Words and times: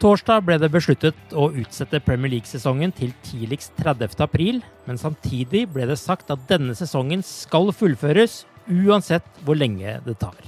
Torsdag 0.00 0.46
ble 0.46 0.54
det 0.56 0.70
besluttet 0.72 1.34
å 1.36 1.50
utsette 1.60 1.98
Premier 2.00 2.32
League-sesongen 2.32 2.88
til 2.96 3.10
tidligst 3.26 3.74
30. 3.76 4.14
april, 4.24 4.62
men 4.88 4.96
samtidig 4.96 5.66
ble 5.74 5.84
det 5.90 5.98
sagt 6.00 6.32
at 6.32 6.46
denne 6.48 6.72
sesongen 6.78 7.20
skal 7.26 7.68
fullføres, 7.76 8.46
uansett 8.64 9.28
hvor 9.44 9.60
lenge 9.60 9.98
det 10.06 10.16
tar. 10.22 10.40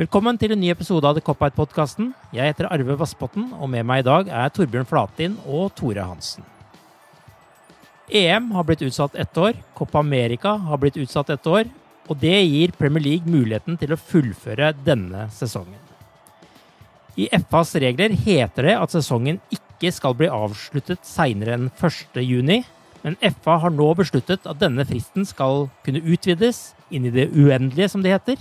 Velkommen 0.00 0.40
til 0.40 0.56
en 0.56 0.62
ny 0.64 0.72
episode 0.72 1.04
av 1.04 1.18
The 1.18 1.26
Cop-Out-podkasten. 1.28 2.14
Jeg 2.32 2.54
heter 2.54 2.70
Arve 2.72 2.96
Vassbotten, 3.04 3.50
og 3.52 3.68
med 3.68 3.84
meg 3.84 4.00
i 4.00 4.08
dag 4.08 4.32
er 4.32 4.56
Torbjørn 4.56 4.88
Flatin 4.88 5.36
og 5.44 5.68
Tore 5.76 6.08
Hansen. 6.08 6.48
EM 8.08 8.48
har 8.56 8.64
blitt 8.64 8.88
utsatt 8.88 9.12
ett 9.20 9.36
år, 9.36 9.60
Copa 9.76 10.00
America 10.00 10.56
har 10.70 10.80
blitt 10.80 10.96
utsatt 11.04 11.36
ett 11.36 11.52
år, 11.52 11.68
og 12.08 12.16
det 12.16 12.38
gir 12.40 12.72
Premier 12.80 13.10
League 13.12 13.28
muligheten 13.28 13.76
til 13.76 13.92
å 13.92 14.00
fullføre 14.00 14.72
denne 14.88 15.28
sesongen. 15.36 15.83
I 17.14 17.28
FAs 17.30 17.76
regler 17.78 18.14
heter 18.24 18.66
det 18.66 18.74
at 18.74 18.94
sesongen 18.94 19.38
ikke 19.54 19.92
skal 19.94 20.16
bli 20.18 20.26
avsluttet 20.32 21.06
seinere 21.06 21.54
enn 21.54 21.68
1.6, 21.70 22.64
men 23.04 23.16
FA 23.44 23.58
har 23.62 23.74
nå 23.74 23.86
besluttet 23.98 24.48
at 24.48 24.58
denne 24.58 24.86
fristen 24.88 25.26
skal 25.28 25.68
kunne 25.86 26.02
utvides 26.02 26.72
inn 26.90 27.06
i 27.06 27.14
det 27.14 27.28
uendelige, 27.30 27.92
som 27.92 28.02
det 28.02 28.16
heter, 28.16 28.40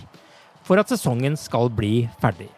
for 0.65 0.81
at 0.81 0.89
sesongen 0.89 1.37
skal 1.37 1.69
bli 1.69 2.07
ferdig. 2.23 2.49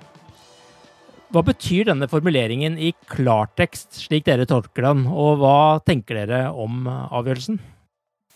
Hva 1.33 1.41
betyr 1.43 1.89
denne 1.89 2.07
formuleringen 2.07 2.77
i 2.79 2.93
klartekst, 3.11 3.97
slik 4.05 4.27
dere 4.29 4.45
tolker 4.47 4.85
den, 4.85 5.07
og 5.09 5.41
hva 5.41 5.57
tenker 5.83 6.21
dere 6.21 6.43
om 6.53 6.85
avgjørelsen? 6.87 7.59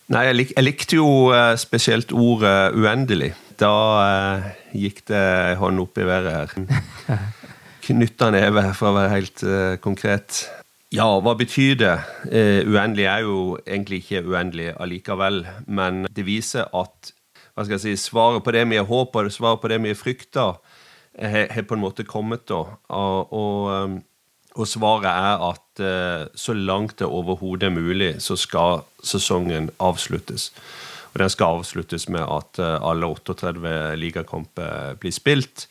Nei, 0.10 0.26
jeg, 0.26 0.36
lik, 0.36 0.56
jeg 0.58 0.66
likte 0.66 0.98
jo 0.98 1.10
uh, 1.30 1.54
spesielt 1.62 2.12
ordet 2.12 2.74
uendelig. 2.74 3.36
Da 3.60 3.74
eh, 4.00 4.46
gikk 4.80 5.04
det 5.12 5.26
hånd 5.60 5.84
opp 5.84 6.00
i 6.00 6.06
været 6.08 6.32
her. 6.32 7.28
Knytta 7.90 8.28
neve, 8.30 8.62
for 8.78 8.92
å 8.92 8.98
være 9.00 9.14
helt 9.16 9.42
uh, 9.42 9.76
konkret. 9.82 10.44
Ja, 10.94 11.08
hva 11.22 11.36
betyr 11.38 11.78
det? 11.78 11.96
uendelig 12.30 13.06
er 13.10 13.24
jo 13.26 13.40
egentlig 13.62 14.04
ikke 14.04 14.24
uendelig 14.30 14.72
allikevel, 14.78 15.44
men 15.66 16.04
det 16.14 16.26
viser 16.26 16.70
at 16.74 17.12
hva 17.54 17.66
skal 17.66 17.76
jeg 17.76 17.84
si, 17.84 18.10
svaret 18.10 18.46
på 18.46 18.54
det 18.54 18.64
vi 18.70 18.78
har 18.78 18.86
håpet, 18.90 19.30
svaret 19.34 19.62
på 19.62 19.70
det 19.70 19.80
vi 19.84 19.92
har 19.92 19.98
frykta, 19.98 20.46
har 21.20 21.66
på 21.70 21.78
en 21.78 21.82
måte 21.84 22.06
kommet. 22.10 22.46
da. 22.50 22.62
Og, 22.96 23.34
og, 23.38 24.00
og 24.56 24.70
svaret 24.70 25.10
er 25.12 25.44
at 25.50 25.84
så 26.40 26.56
langt 26.58 26.98
det 27.02 27.10
overhodet 27.10 27.68
er 27.70 27.76
mulig, 27.76 28.12
så 28.24 28.38
skal 28.40 28.86
sesongen 29.06 29.70
avsluttes. 29.78 30.50
Og 31.12 31.22
den 31.22 31.34
skal 31.34 31.60
avsluttes 31.60 32.08
med 32.10 32.26
at 32.26 32.64
alle 32.64 33.12
38 33.14 33.94
ligakamper 34.00 34.98
blir 35.02 35.14
spilt. 35.14 35.68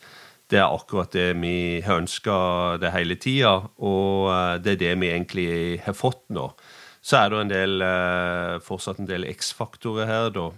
Det 0.49 0.57
er 0.57 0.65
akkurat 0.65 1.13
det 1.13 1.27
vi 1.37 1.81
har 1.85 2.01
ønska 2.01 2.35
det 2.81 2.89
hele 2.95 3.15
tida, 3.21 3.51
og 3.77 4.31
det 4.63 4.71
er 4.73 4.81
det 4.81 4.93
vi 4.97 5.11
egentlig 5.13 5.49
har 5.85 5.93
fått 5.93 6.23
nå. 6.33 6.47
Så 7.05 7.19
er 7.19 7.29
det 7.29 7.43
en 7.43 7.51
del, 7.53 7.83
fortsatt 8.65 8.99
en 8.99 9.09
del 9.09 9.27
X-faktorer 9.29 10.09
her, 10.09 10.31
da. 10.33 10.49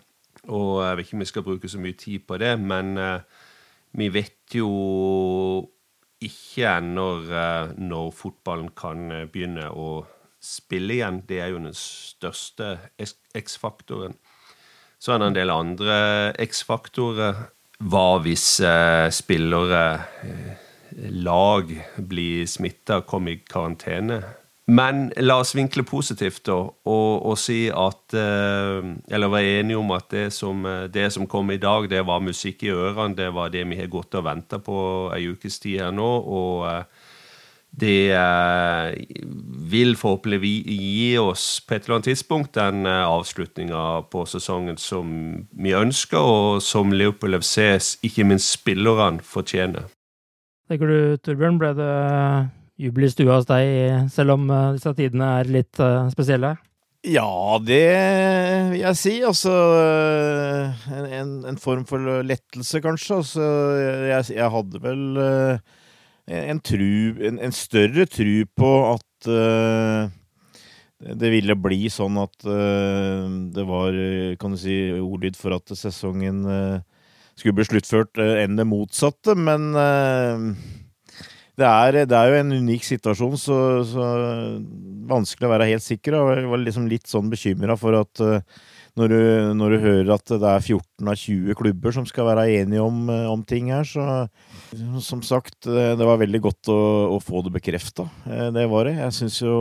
Og 0.48 0.72
jeg 0.82 0.96
vet 0.98 1.06
ikke 1.06 1.18
om 1.20 1.26
vi 1.26 1.30
skal 1.30 1.46
bruke 1.46 1.70
så 1.70 1.82
mye 1.84 2.00
tid 2.00 2.24
på 2.26 2.40
det, 2.42 2.56
men 2.58 2.96
vi 4.00 4.08
vet 4.16 4.56
jo 4.56 4.72
ikke 6.24 6.72
ennå 6.80 7.08
når 7.78 8.12
fotballen 8.16 8.72
kan 8.78 9.28
begynne 9.34 9.68
å 9.70 10.06
spille 10.42 10.96
igjen. 10.98 11.22
Det 11.28 11.44
er 11.44 11.52
jo 11.52 11.62
den 11.62 11.76
største 11.78 12.78
X-faktoren. 13.38 14.16
Så 15.02 15.14
er 15.14 15.22
det 15.22 15.28
en 15.32 15.38
del 15.38 15.54
andre 15.54 15.98
X-faktorer. 16.42 17.50
Hva 17.82 18.20
hvis 18.22 18.46
spillere, 19.16 19.86
lag, 21.26 21.72
blir 21.98 22.46
smitta, 22.46 23.02
kommer 23.08 23.34
i 23.34 23.42
karantene? 23.48 24.20
Men 24.72 25.08
la 25.18 25.40
oss 25.42 25.56
vinkle 25.58 25.84
positivt 25.88 26.44
da, 26.46 26.60
og, 26.62 27.26
og 27.26 27.40
si 27.42 27.66
at 27.74 28.14
Eller 28.14 29.32
være 29.34 29.58
enige 29.60 29.80
om 29.82 29.90
at 29.96 30.06
det 30.14 30.28
som, 30.36 30.62
det 30.94 31.08
som 31.12 31.26
kom 31.28 31.50
i 31.52 31.58
dag, 31.58 31.90
det 31.90 32.06
var 32.08 32.22
musikk 32.24 32.64
i 32.64 32.72
ørene. 32.72 33.18
Det 33.18 33.32
var 33.34 33.50
det 33.50 33.66
vi 33.68 33.80
har 33.82 33.90
gått 33.92 34.16
og 34.16 34.28
venta 34.30 34.62
på 34.62 34.78
ei 35.18 35.26
ukes 35.34 35.60
tid 35.60 35.82
her 35.82 35.92
nå. 35.96 36.12
Og 36.22 36.70
det 37.72 38.12
vil 39.72 39.96
forhåpentligvis 39.96 40.66
gi 40.68 41.18
oss 41.22 41.46
på 41.64 41.76
et 41.76 41.86
eller 41.86 41.98
annet 41.98 42.10
tidspunkt 42.12 42.58
den 42.58 42.84
avslutninga 42.86 43.84
på 44.12 44.26
sesongen 44.28 44.80
som 44.82 45.14
vi 45.56 45.72
ønsker, 45.78 46.20
og 46.20 46.62
som 46.66 46.92
Leopold 46.92 47.40
FC, 47.40 47.80
ikke 48.04 48.28
minst 48.28 48.52
spillerne, 48.58 49.24
fortjener. 49.24 49.88
Tenker 50.68 50.92
du, 50.92 51.00
Torbjørn, 51.24 51.62
ble 51.62 51.72
det 51.80 51.94
jubel 52.82 53.08
i 53.08 53.14
stua 53.14 53.40
hos 53.40 53.48
deg, 53.48 54.12
selv 54.12 54.36
om 54.36 54.52
disse 54.76 54.94
tidene 54.98 55.32
er 55.40 55.56
litt 55.60 55.82
spesielle? 56.12 56.58
Ja, 57.08 57.58
det 57.66 57.82
vil 58.70 58.82
jeg 58.84 58.98
si. 59.00 59.14
Altså 59.26 59.52
en, 60.94 61.40
en 61.50 61.58
form 61.58 61.86
for 61.90 62.22
lettelse, 62.22 62.82
kanskje. 62.84 63.22
Altså, 63.24 63.48
jeg, 64.12 64.28
jeg 64.36 64.54
hadde 64.54 64.82
vel 64.84 65.06
en, 66.28 66.60
tru, 66.64 67.18
en, 67.28 67.40
en 67.42 67.54
større 67.56 68.06
tru 68.10 68.44
på 68.58 68.72
at 68.92 69.30
uh, 69.30 70.10
det 71.02 71.32
ville 71.34 71.58
bli 71.58 71.90
sånn 71.90 72.20
at 72.22 72.46
uh, 72.46 73.26
det 73.54 73.66
var 73.68 73.98
kan 74.42 74.54
du 74.54 74.60
si, 74.62 74.78
ordlyd 75.00 75.40
for 75.40 75.58
at 75.58 75.74
sesongen 75.78 76.44
uh, 76.46 77.08
skulle 77.34 77.58
bli 77.58 77.66
sluttført 77.66 78.22
enn 78.22 78.60
det 78.60 78.68
motsatte. 78.70 79.34
Men 79.34 79.72
det 81.58 81.66
er, 81.66 81.96
det, 82.06 82.18
er, 82.18 82.28
jo 82.30 82.42
en 82.42 82.54
unik 82.62 82.86
situasjon, 82.86 83.38
så, 83.40 83.58
så, 83.88 84.10
vanskelig 85.10 85.48
å 85.48 85.54
være 85.56 85.70
helt 85.72 85.86
sikker. 85.86 86.20
Og 86.20 86.30
jeg 86.36 86.52
var 86.52 86.62
liksom 86.62 86.90
litt 86.92 87.10
sånn 87.10 87.32
bekymra 87.32 87.80
for 87.80 87.98
at 88.04 88.22
når 89.00 89.12
du, 89.12 89.20
når 89.58 89.74
du, 89.74 89.78
hører 89.86 90.14
at 90.18 90.34
det 90.34 90.50
er 90.52 90.66
14 90.66 91.12
av 91.12 91.20
20 91.20 91.58
klubber 91.60 91.96
som 91.96 92.08
skal 92.10 92.28
være 92.28 92.48
enige 92.60 92.84
om, 92.84 93.06
om 93.32 93.44
ting 93.48 93.72
her, 93.72 93.88
så 93.88 94.26
som 95.04 95.22
sagt, 95.24 95.64
det 95.64 96.08
var 96.08 96.20
veldig 96.22 96.42
godt 96.44 96.72
å, 96.72 96.80
å 97.16 97.22
få 97.24 97.44
det 97.46 97.54
bekrefta. 97.56 98.10
Det 98.26 98.66
var 98.72 98.90
det. 98.90 98.98
Jeg 99.00 99.18
syns 99.22 99.40
jo 99.44 99.56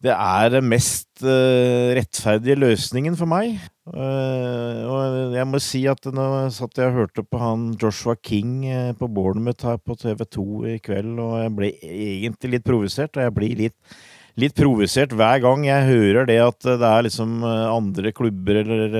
det 0.00 0.12
er 0.14 0.48
den 0.48 0.64
mest 0.64 1.20
rettferdige 1.20 2.56
løsningen 2.56 3.16
for 3.20 3.28
meg. 3.28 3.58
Og 3.90 5.34
jeg 5.34 5.48
må 5.48 5.60
si 5.60 5.82
at 5.90 6.08
nå 6.14 6.28
satt 6.54 6.80
jeg 6.80 6.88
og 6.88 7.02
hørte 7.02 7.24
på 7.26 7.40
han 7.40 7.66
Joshua 7.80 8.14
King 8.16 8.64
på 8.96 9.10
Bournemouth 9.12 9.68
her 9.68 9.76
på 9.76 9.98
TV2 10.00 10.44
i 10.72 10.78
kveld, 10.80 11.18
og 11.20 11.36
jeg 11.42 11.52
ble 11.58 11.70
egentlig 11.84 12.54
litt 12.54 12.64
provosert. 12.64 13.18
Og 13.18 13.26
jeg 13.26 13.36
blir 13.36 13.60
litt, 13.66 14.00
litt 14.40 14.56
provosert 14.58 15.14
hver 15.16 15.42
gang 15.44 15.66
jeg 15.68 15.88
hører 15.88 16.28
det 16.28 16.38
at 16.42 16.66
det 16.66 16.90
er 16.90 17.06
liksom 17.06 17.40
andre 17.44 18.12
klubber 18.16 18.60
eller 18.62 18.96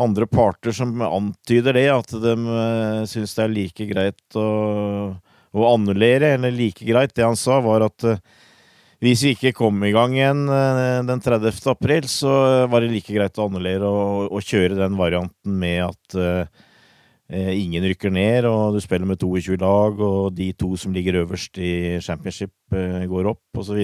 andre 0.00 0.26
parter 0.26 0.74
som 0.74 0.96
antyder 1.06 1.76
det, 1.76 1.86
at 1.94 2.14
de 2.18 2.34
syns 3.06 3.36
det 3.36 3.44
er 3.44 3.52
like 3.52 3.86
greit 3.86 4.38
å, 4.38 4.48
å 5.54 5.68
annullere, 5.70 6.32
eller 6.34 6.50
like 6.54 6.82
greit. 6.82 7.14
Det 7.14 7.22
han 7.22 7.38
sa, 7.38 7.60
var 7.62 7.86
at 7.86 8.02
hvis 9.04 9.22
vi 9.26 9.32
ikke 9.34 9.54
kom 9.58 9.82
i 9.84 9.92
gang 9.92 10.14
igjen 10.16 10.46
eh, 10.48 11.00
den 11.04 11.20
30. 11.20 11.50
april, 11.72 12.06
så 12.08 12.30
var 12.70 12.80
det 12.80 12.92
like 12.94 13.12
greit 13.12 13.36
å 13.38 13.48
annullere 13.50 13.88
og, 13.90 14.30
og 14.32 14.46
kjøre 14.46 14.78
den 14.78 14.96
varianten 14.96 15.58
med 15.60 15.82
at 15.90 16.16
ingen 17.32 17.84
rykker 17.88 18.12
ned, 18.12 18.44
og 18.44 18.74
du 18.74 18.80
spiller 18.84 19.08
med 19.08 19.20
22 19.20 19.56
lag, 19.62 20.00
og 20.00 20.34
de 20.36 20.50
to 20.52 20.74
som 20.76 20.92
ligger 20.92 21.22
øverst 21.22 21.56
i 21.56 22.00
championship, 22.04 22.52
uh, 22.74 23.04
går 23.08 23.30
opp, 23.32 23.42
osv. 23.56 23.80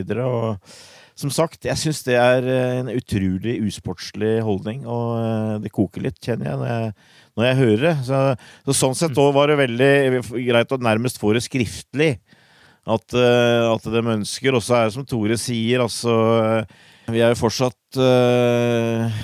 Som 1.20 1.32
sagt, 1.32 1.64
jeg 1.64 1.76
syns 1.76 2.02
det 2.06 2.16
er 2.16 2.44
en 2.80 2.92
utrolig 2.92 3.58
usportslig 3.64 4.38
holdning, 4.44 4.86
og 4.88 5.64
det 5.64 5.72
koker 5.72 6.04
litt, 6.04 6.20
kjenner 6.24 6.50
jeg, 6.50 6.60
når 6.60 6.70
jeg, 6.70 6.92
når 7.36 7.48
jeg 7.48 7.58
hører 7.58 7.82
det. 7.88 7.96
Så, 8.08 8.20
så 8.68 8.76
sånn 8.78 8.96
sett 8.96 9.20
òg 9.20 9.34
var 9.36 9.52
det 9.52 9.58
veldig 9.60 10.22
greit 10.48 10.72
å 10.72 10.80
nærmest 10.80 11.20
få 11.20 11.34
det 11.36 11.44
skriftlig 11.44 12.14
at, 12.88 13.12
at 13.12 13.90
de 13.92 14.04
ønsker. 14.14 14.56
Og 14.56 14.64
så 14.64 14.78
er 14.78 14.88
det 14.88 14.96
som 14.96 15.04
Tore 15.08 15.36
sier, 15.40 15.84
altså 15.84 16.16
Vi 17.10 17.20
er 17.22 17.32
jo 17.32 17.40
fortsatt 17.40 17.98
uh, 17.98 19.18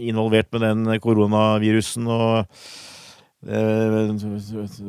involvert 0.00 0.50
med 0.54 0.64
den 0.64 1.00
koronavirusen, 1.00 2.08
og 2.10 2.46
uh, 3.48 4.10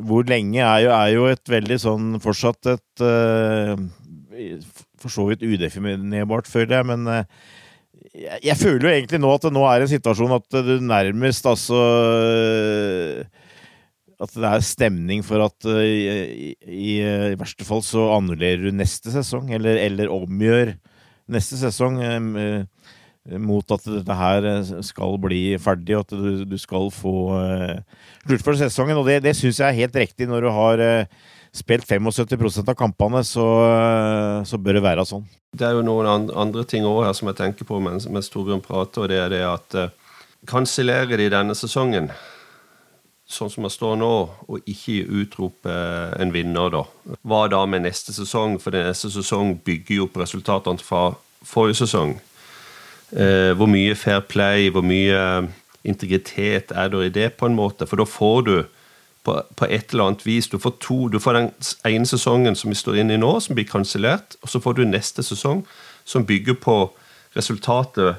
hvor 0.07 0.27
lenge 0.27 0.59
er 0.59 0.83
jo, 0.85 0.91
er 0.95 1.09
jo, 1.15 1.25
et 1.31 1.53
veldig 1.53 1.79
sånn 1.79 2.19
Fortsatt 2.23 2.73
et 2.73 3.05
For 4.99 5.13
så 5.13 5.27
vidt 5.29 5.45
udefinerbart, 5.45 6.49
føler 6.51 6.79
jeg, 6.79 6.89
men 6.91 7.07
jeg, 8.11 8.39
jeg, 8.43 8.57
føler 8.59 8.87
jo 8.87 8.93
egentlig 8.95 9.21
nå 9.23 9.31
at 9.31 9.47
det 9.47 9.53
nå 9.55 9.63
er 9.69 9.85
en 9.85 9.91
situasjon 9.91 10.35
at 10.35 10.59
du 10.67 10.73
nærmest 10.83 11.47
altså 11.47 11.79
at 14.21 14.35
det 14.37 14.49
er 14.51 14.63
stemning 14.65 15.23
for 15.25 15.41
at 15.47 15.65
uh, 15.65 15.81
i, 15.81 16.51
i, 16.51 16.93
i, 17.01 17.35
verste 17.39 17.65
fall 17.65 17.81
så 17.85 18.11
annullerer 18.17 18.67
du 18.67 18.75
neste 18.75 19.13
sesong, 19.13 19.49
eller, 19.55 19.79
eller 19.81 20.11
omgjør 20.13 20.75
neste 21.31 21.59
sesong 21.59 21.99
um, 22.01 22.31
uh, 22.39 23.37
mot 23.37 23.75
at 23.75 23.83
dette 23.85 24.15
her 24.17 24.47
skal 24.81 25.19
bli 25.21 25.43
ferdig, 25.61 25.93
og 25.97 26.07
at 26.07 26.15
du, 26.17 26.41
du 26.49 26.57
skal 26.57 26.89
få 26.89 27.13
sluttført 28.23 28.57
sesongen. 28.63 28.97
Og 28.97 29.05
det, 29.05 29.19
det 29.21 29.35
syns 29.37 29.59
jeg 29.61 29.67
er 29.67 29.77
helt 29.83 29.99
riktig 30.01 30.25
når 30.25 30.47
du 30.47 30.49
har 30.55 30.81
spilt 31.53 31.85
75% 31.85 32.71
av 32.73 32.79
kampene, 32.79 33.21
så, 33.27 33.45
så, 34.41 34.57
bør 34.57 34.79
det 34.79 34.83
være 34.87 35.05
sånn. 35.05 35.27
Det 35.53 35.67
er 35.67 35.77
jo 35.77 35.85
noen 35.85 36.31
andre 36.33 36.65
ting 36.65 36.87
òg 36.89 37.03
her 37.05 37.13
som 37.13 37.29
jeg 37.29 37.37
tenker 37.43 37.69
på 37.69 37.77
mens, 37.83 38.09
mens 38.09 38.31
Torbjørn 38.33 38.65
prater, 38.65 39.05
og 39.05 39.13
det 39.13 39.21
er 39.21 39.29
det 39.35 39.43
at 39.45 39.79
kansellerer 40.49 41.21
de 41.21 41.29
denne 41.29 41.53
sesongen 41.53 42.09
sånn 43.31 43.51
som 43.51 43.65
det 43.65 43.71
står 43.73 43.95
nå, 44.01 44.13
og 44.47 44.69
ikke 44.69 45.05
utrope 45.21 45.75
en 46.19 46.33
vinner, 46.33 46.71
da. 46.73 46.83
Hva 47.27 47.45
da 47.51 47.63
med 47.69 47.85
neste 47.85 48.13
sesong? 48.15 48.57
For 48.61 48.75
neste 48.75 49.11
sesong 49.13 49.55
bygger 49.65 50.01
jo 50.01 50.09
opp 50.09 50.19
resultatene 50.21 50.83
fra 50.83 51.11
forrige 51.47 51.81
sesong. 51.83 52.17
Eh, 53.11 53.51
hvor 53.57 53.67
mye 53.71 53.95
fair 53.95 54.21
play, 54.23 54.69
hvor 54.71 54.85
mye 54.85 55.49
integritet 55.83 56.71
er 56.71 56.91
det 56.91 57.05
i 57.05 57.15
det, 57.15 57.33
på 57.39 57.49
en 57.49 57.57
måte? 57.57 57.87
For 57.89 57.99
da 57.99 58.07
får 58.07 58.41
du 58.47 58.55
på, 59.23 59.35
på 59.55 59.67
et 59.69 59.91
eller 59.93 60.07
annet 60.09 60.25
vis 60.25 60.47
Du 60.49 60.57
får 60.57 60.79
to, 60.81 61.07
du 61.07 61.19
får 61.21 61.37
den 61.37 61.49
ene 61.85 62.07
sesongen 62.09 62.55
som 62.57 62.71
vi 62.71 62.79
står 62.79 63.01
inne 63.01 63.15
i 63.15 63.21
nå, 63.21 63.35
som 63.39 63.55
blir 63.55 63.69
kansellert, 63.69 64.35
og 64.41 64.49
så 64.49 64.61
får 64.63 64.79
du 64.79 64.85
neste 64.85 65.23
sesong, 65.23 65.65
som 66.05 66.25
bygger 66.25 66.57
på 66.57 66.77
resultatet 67.35 68.17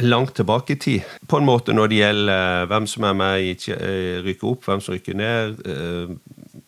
langt 0.00 0.34
tilbake 0.34 0.72
i 0.72 0.78
tid. 0.80 1.08
På 1.28 1.38
en 1.38 1.46
måte 1.46 1.74
når 1.76 1.90
det 1.90 1.98
gjelder 2.00 2.62
eh, 2.62 2.68
hvem 2.70 2.86
som 2.88 3.04
er 3.08 3.16
med 3.18 3.42
i 3.44 3.52
rykke 3.52 4.22
rykker 4.26 4.48
opp, 4.48 4.64
hvem 4.64 4.80
som 4.80 4.94
rykker 4.94 5.18
ned, 5.18 5.60
eh, 5.68 6.62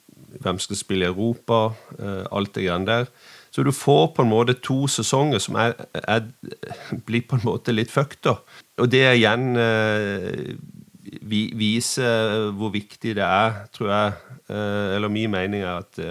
hvem 0.44 0.60
skal 0.60 0.76
spille 0.76 1.06
i 1.06 1.08
Europa, 1.08 1.70
alt 2.30 2.52
det 2.54 2.66
greiene 2.66 2.84
der. 2.84 3.06
Så 3.54 3.62
du 3.64 3.70
får 3.72 4.10
på 4.12 4.22
en 4.22 4.28
måte 4.28 4.52
to 4.60 4.84
sesonger 4.90 5.40
som 5.40 5.56
er, 5.56 5.72
er, 5.94 6.26
blir 7.06 7.24
på 7.24 7.38
en 7.38 7.46
måte 7.46 7.72
litt 7.72 7.88
fucked, 7.88 8.20
da. 8.26 8.34
Og 8.82 8.90
det 8.92 9.06
igjen 9.14 9.54
vi, 11.22 11.46
viser 11.56 12.50
hvor 12.58 12.74
viktig 12.74 13.14
det 13.16 13.24
er, 13.24 13.62
tror 13.72 13.88
jeg. 13.94 14.12
Eller 14.98 15.08
min 15.08 15.32
mening 15.32 15.62
er 15.62 15.80
at 15.86 16.02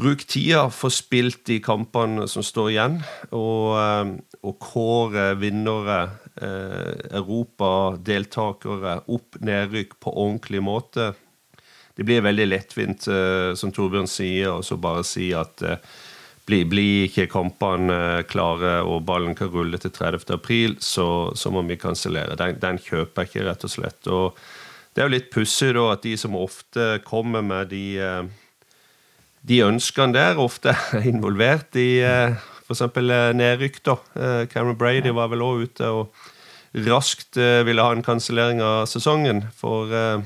bruk 0.00 0.24
tida, 0.26 0.66
få 0.74 0.90
spilt 0.90 1.44
de 1.46 1.60
kampene 1.62 2.26
som 2.26 2.42
står 2.42 2.72
igjen, 2.72 2.98
og, 3.30 4.18
og 4.42 4.58
kåre 4.64 5.36
vinnere 5.38 6.00
Eh, 6.27 6.27
Europa-deltakere 6.40 8.94
opp 9.10 9.36
nedrykk 9.44 9.92
på 10.02 10.10
ordentlig 10.12 10.62
måte. 10.62 11.14
Det 11.98 12.04
blir 12.06 12.22
veldig 12.22 12.44
lettvint, 12.46 13.08
eh, 13.10 13.56
som 13.58 13.72
Torbjørn 13.74 14.06
sier, 14.06 14.52
og 14.52 14.62
så 14.62 14.76
bare 14.78 15.02
si 15.02 15.32
at 15.34 15.62
eh, 15.66 15.80
blir 16.46 16.68
bli 16.70 16.90
ikke 17.08 17.24
kampene 17.32 18.22
klare 18.30 18.76
og 18.86 19.02
ballen 19.08 19.34
kan 19.34 19.50
rulle 19.50 19.80
til 19.82 19.90
30. 19.90 20.28
april, 20.36 20.76
så, 20.78 21.34
så 21.34 21.50
må 21.50 21.64
vi 21.66 21.76
kansellere. 21.76 22.36
Den, 22.38 22.54
den, 22.62 22.78
kjøper 22.78 23.26
jeg 23.26 23.32
ikke, 23.32 23.46
rett 23.48 23.66
og 23.66 23.72
slett. 23.72 24.10
Og 24.14 24.38
det 24.94 25.02
er 25.02 25.10
jo 25.10 25.14
litt 25.16 25.32
pussig 25.34 25.72
at 25.82 26.06
de 26.06 26.14
som 26.16 26.38
ofte 26.38 26.86
kommer 27.04 27.42
med 27.42 27.74
de, 27.74 27.98
de 29.42 29.58
ønskene 29.66 30.14
der, 30.14 30.38
ofte 30.38 30.76
er 30.94 31.10
involvert 31.10 31.74
i 31.82 31.98
F.eks. 32.68 32.84
nedrykk. 33.34 33.78
da. 33.84 33.96
Cameron 34.52 34.76
Brady 34.76 35.14
var 35.16 35.32
vel 35.32 35.44
òg 35.44 35.64
ute 35.68 35.88
og 35.88 36.12
raskt 36.74 37.36
eh, 37.36 37.64
ville 37.66 37.82
ha 37.82 37.92
en 37.94 38.04
kansellering 38.04 38.60
av 38.62 38.86
sesongen. 38.90 39.44
For 39.56 39.92
eh, 39.94 40.20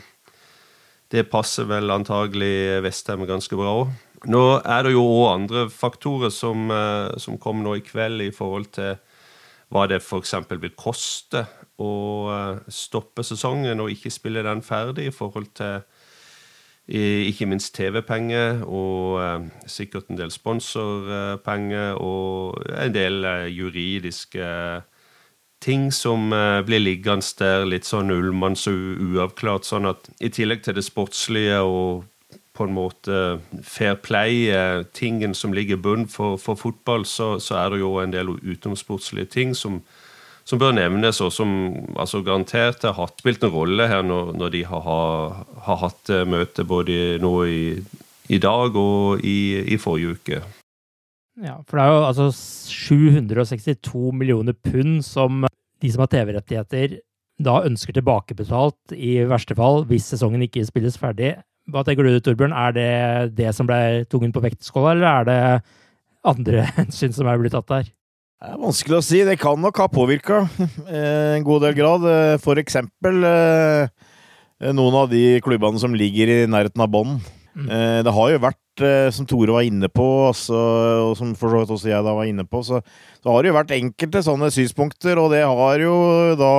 det 1.12 1.28
passer 1.30 1.68
vel 1.70 1.92
antagelig 1.92 2.82
Vestheim 2.84 3.26
ganske 3.28 3.56
bra 3.58 3.76
òg. 3.82 3.92
Nå 4.30 4.42
er 4.60 4.84
det 4.86 4.92
jo 4.94 5.02
òg 5.02 5.32
andre 5.32 5.64
faktorer 5.70 6.30
som, 6.30 6.70
eh, 6.70 7.16
som 7.18 7.38
kommer 7.38 7.66
nå 7.66 7.78
i 7.78 7.86
kveld, 7.86 8.22
i 8.22 8.34
forhold 8.34 8.70
til 8.76 8.96
hva 9.72 9.86
det 9.88 10.02
f.eks. 10.02 10.34
vil 10.50 10.74
koste 10.76 11.46
å 11.80 11.92
stoppe 12.68 13.24
sesongen 13.24 13.80
og 13.80 13.90
ikke 13.90 14.12
spille 14.12 14.42
den 14.44 14.60
ferdig, 14.62 15.08
i 15.08 15.14
forhold 15.14 15.48
til 15.56 15.80
ikke 16.92 17.46
minst 17.48 17.72
TV-penger 17.72 18.66
og 18.68 19.46
sikkert 19.64 20.10
en 20.12 20.18
del 20.18 20.30
sponsorpenger 20.30 21.96
og 21.96 22.58
en 22.68 22.92
del 22.92 23.24
juridiske 23.48 24.44
ting 25.62 25.92
som 25.94 26.32
uh, 26.34 26.60
blir 26.66 26.82
liggende 26.82 27.24
der 27.38 27.64
litt 27.64 27.86
sånn 27.88 28.10
og 28.12 28.32
uavklart. 29.06 29.64
Sånn 29.64 29.88
at 29.88 30.10
i 30.20 30.28
tillegg 30.28 30.64
til 30.66 30.76
det 30.76 30.84
sportslige 30.84 31.62
og 31.62 32.04
på 32.52 32.66
en 32.68 32.74
måte 32.76 33.18
fair 33.64 33.96
play, 33.96 34.50
tingen 34.92 35.32
som 35.34 35.54
ligger 35.56 35.78
i 35.78 35.80
bunnen 35.80 36.08
for, 36.08 36.36
for, 36.36 36.58
fotball, 36.60 37.06
så, 37.08 37.38
så, 37.40 37.56
er 37.56 37.72
det 37.72 37.78
jo 37.80 37.94
en 38.02 38.12
del 38.12 38.28
utenomsportslige 38.28 39.30
ting 39.32 39.54
som, 39.56 39.80
som 40.48 40.60
bør 40.60 40.74
nevnes, 40.76 41.20
og 41.22 41.30
som 41.34 41.52
altså 41.96 42.22
garantert 42.26 42.82
har 42.86 42.96
hatt, 42.98 43.20
spilt 43.22 43.44
en 43.46 43.54
rolle 43.54 43.86
her 43.90 44.02
når, 44.06 44.32
når 44.38 44.54
de 44.56 44.64
har, 44.68 45.44
har, 45.66 45.78
hatt 45.84 46.12
uh, 46.12 46.24
møte 46.28 46.66
både 46.66 47.20
nå 47.22 47.32
i, 47.46 47.62
i 48.32 48.40
dag 48.42 48.76
og 48.78 49.22
i, 49.26 49.62
i 49.74 49.78
forrige 49.80 50.18
uke. 50.18 50.42
Ja, 51.42 51.56
for 51.64 51.78
det 51.78 51.84
er 51.84 51.94
jo 51.94 52.02
altså 52.10 52.26
762 52.68 54.10
millioner 54.18 54.56
pund 54.66 55.00
som 55.06 55.46
de 55.82 55.90
som 55.90 56.04
har 56.04 56.10
TV-rettigheter, 56.12 56.98
da 57.42 57.62
ønsker 57.66 57.96
tilbakebetalt 57.96 58.92
i 58.94 59.16
verste 59.26 59.56
fall 59.58 59.82
hvis 59.88 60.10
sesongen 60.12 60.44
ikke 60.44 60.66
spilles 60.68 60.98
ferdig. 61.00 61.34
Hva 61.72 61.84
tenker 61.86 62.06
du, 62.06 62.18
Torbjørn? 62.20 62.54
Er 62.54 62.74
det 62.76 62.92
det 63.38 63.54
som 63.56 63.68
ble 63.68 64.04
tungen 64.10 64.34
på 64.34 64.42
vektskåla, 64.42 64.94
eller 64.94 65.08
er 65.08 65.28
det 65.28 65.40
andre 66.28 66.66
hensyn 66.78 67.14
som 67.14 67.30
er 67.30 67.40
blitt 67.40 67.54
tatt 67.56 67.70
der? 67.70 67.90
Det 68.42 68.50
er 68.50 68.58
vanskelig 68.58 68.96
å 68.98 69.04
si. 69.06 69.20
Det 69.22 69.36
kan 69.38 69.60
nok 69.62 69.78
ha 69.78 69.84
påvirka 69.86 70.40
en 70.90 71.44
god 71.46 71.62
del 71.68 71.76
grad. 71.78 72.06
For 72.42 72.58
eksempel 72.58 73.22
noen 74.62 74.96
av 74.98 75.06
de 75.10 75.38
klubbene 75.42 75.78
som 75.78 75.94
ligger 75.94 76.30
i 76.30 76.40
nærheten 76.50 76.82
av 76.82 76.90
bånn. 76.90 77.20
Mm. 77.52 77.68
Det 78.02 78.14
har 78.16 78.32
jo 78.32 78.40
vært, 78.42 78.82
som 79.14 79.28
Tore 79.28 79.54
var 79.54 79.66
inne 79.66 79.86
på, 79.92 80.06
altså, 80.30 80.58
og 81.10 81.14
som 81.18 81.34
for 81.38 81.52
så 81.52 81.62
vidt 81.62 81.72
også 81.74 81.90
jeg 81.90 82.06
da 82.06 82.14
var 82.16 82.30
inne 82.30 82.46
på, 82.48 82.62
så, 82.64 82.80
så 83.20 83.34
har 83.34 83.42
det 83.42 83.50
jo 83.50 83.56
vært 83.58 83.74
enkelte 83.76 84.22
sånne 84.24 84.48
synspunkter, 84.54 85.20
og 85.20 85.34
det 85.34 85.42
har 85.44 85.82
jo 85.84 85.96
da 86.40 86.52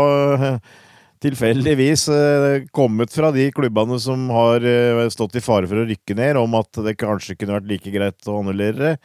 tilfeldigvis 1.24 2.08
eh, 2.12 2.66
kommet 2.76 3.14
fra 3.16 3.32
de 3.36 3.48
klubbene 3.56 4.00
som 4.02 4.26
har 4.34 4.66
eh, 4.68 5.04
stått 5.14 5.38
i 5.40 5.44
fare 5.44 5.70
for 5.70 5.82
å 5.82 5.88
rykke 5.88 6.18
ned, 6.20 6.40
om 6.40 6.60
at 6.60 6.84
det 6.86 6.98
kanskje 7.00 7.38
kunne 7.40 7.58
vært 7.58 7.70
like 7.70 7.94
greit 7.94 8.30
å 8.30 8.42
annullere 8.42 8.82
det. 8.82 8.96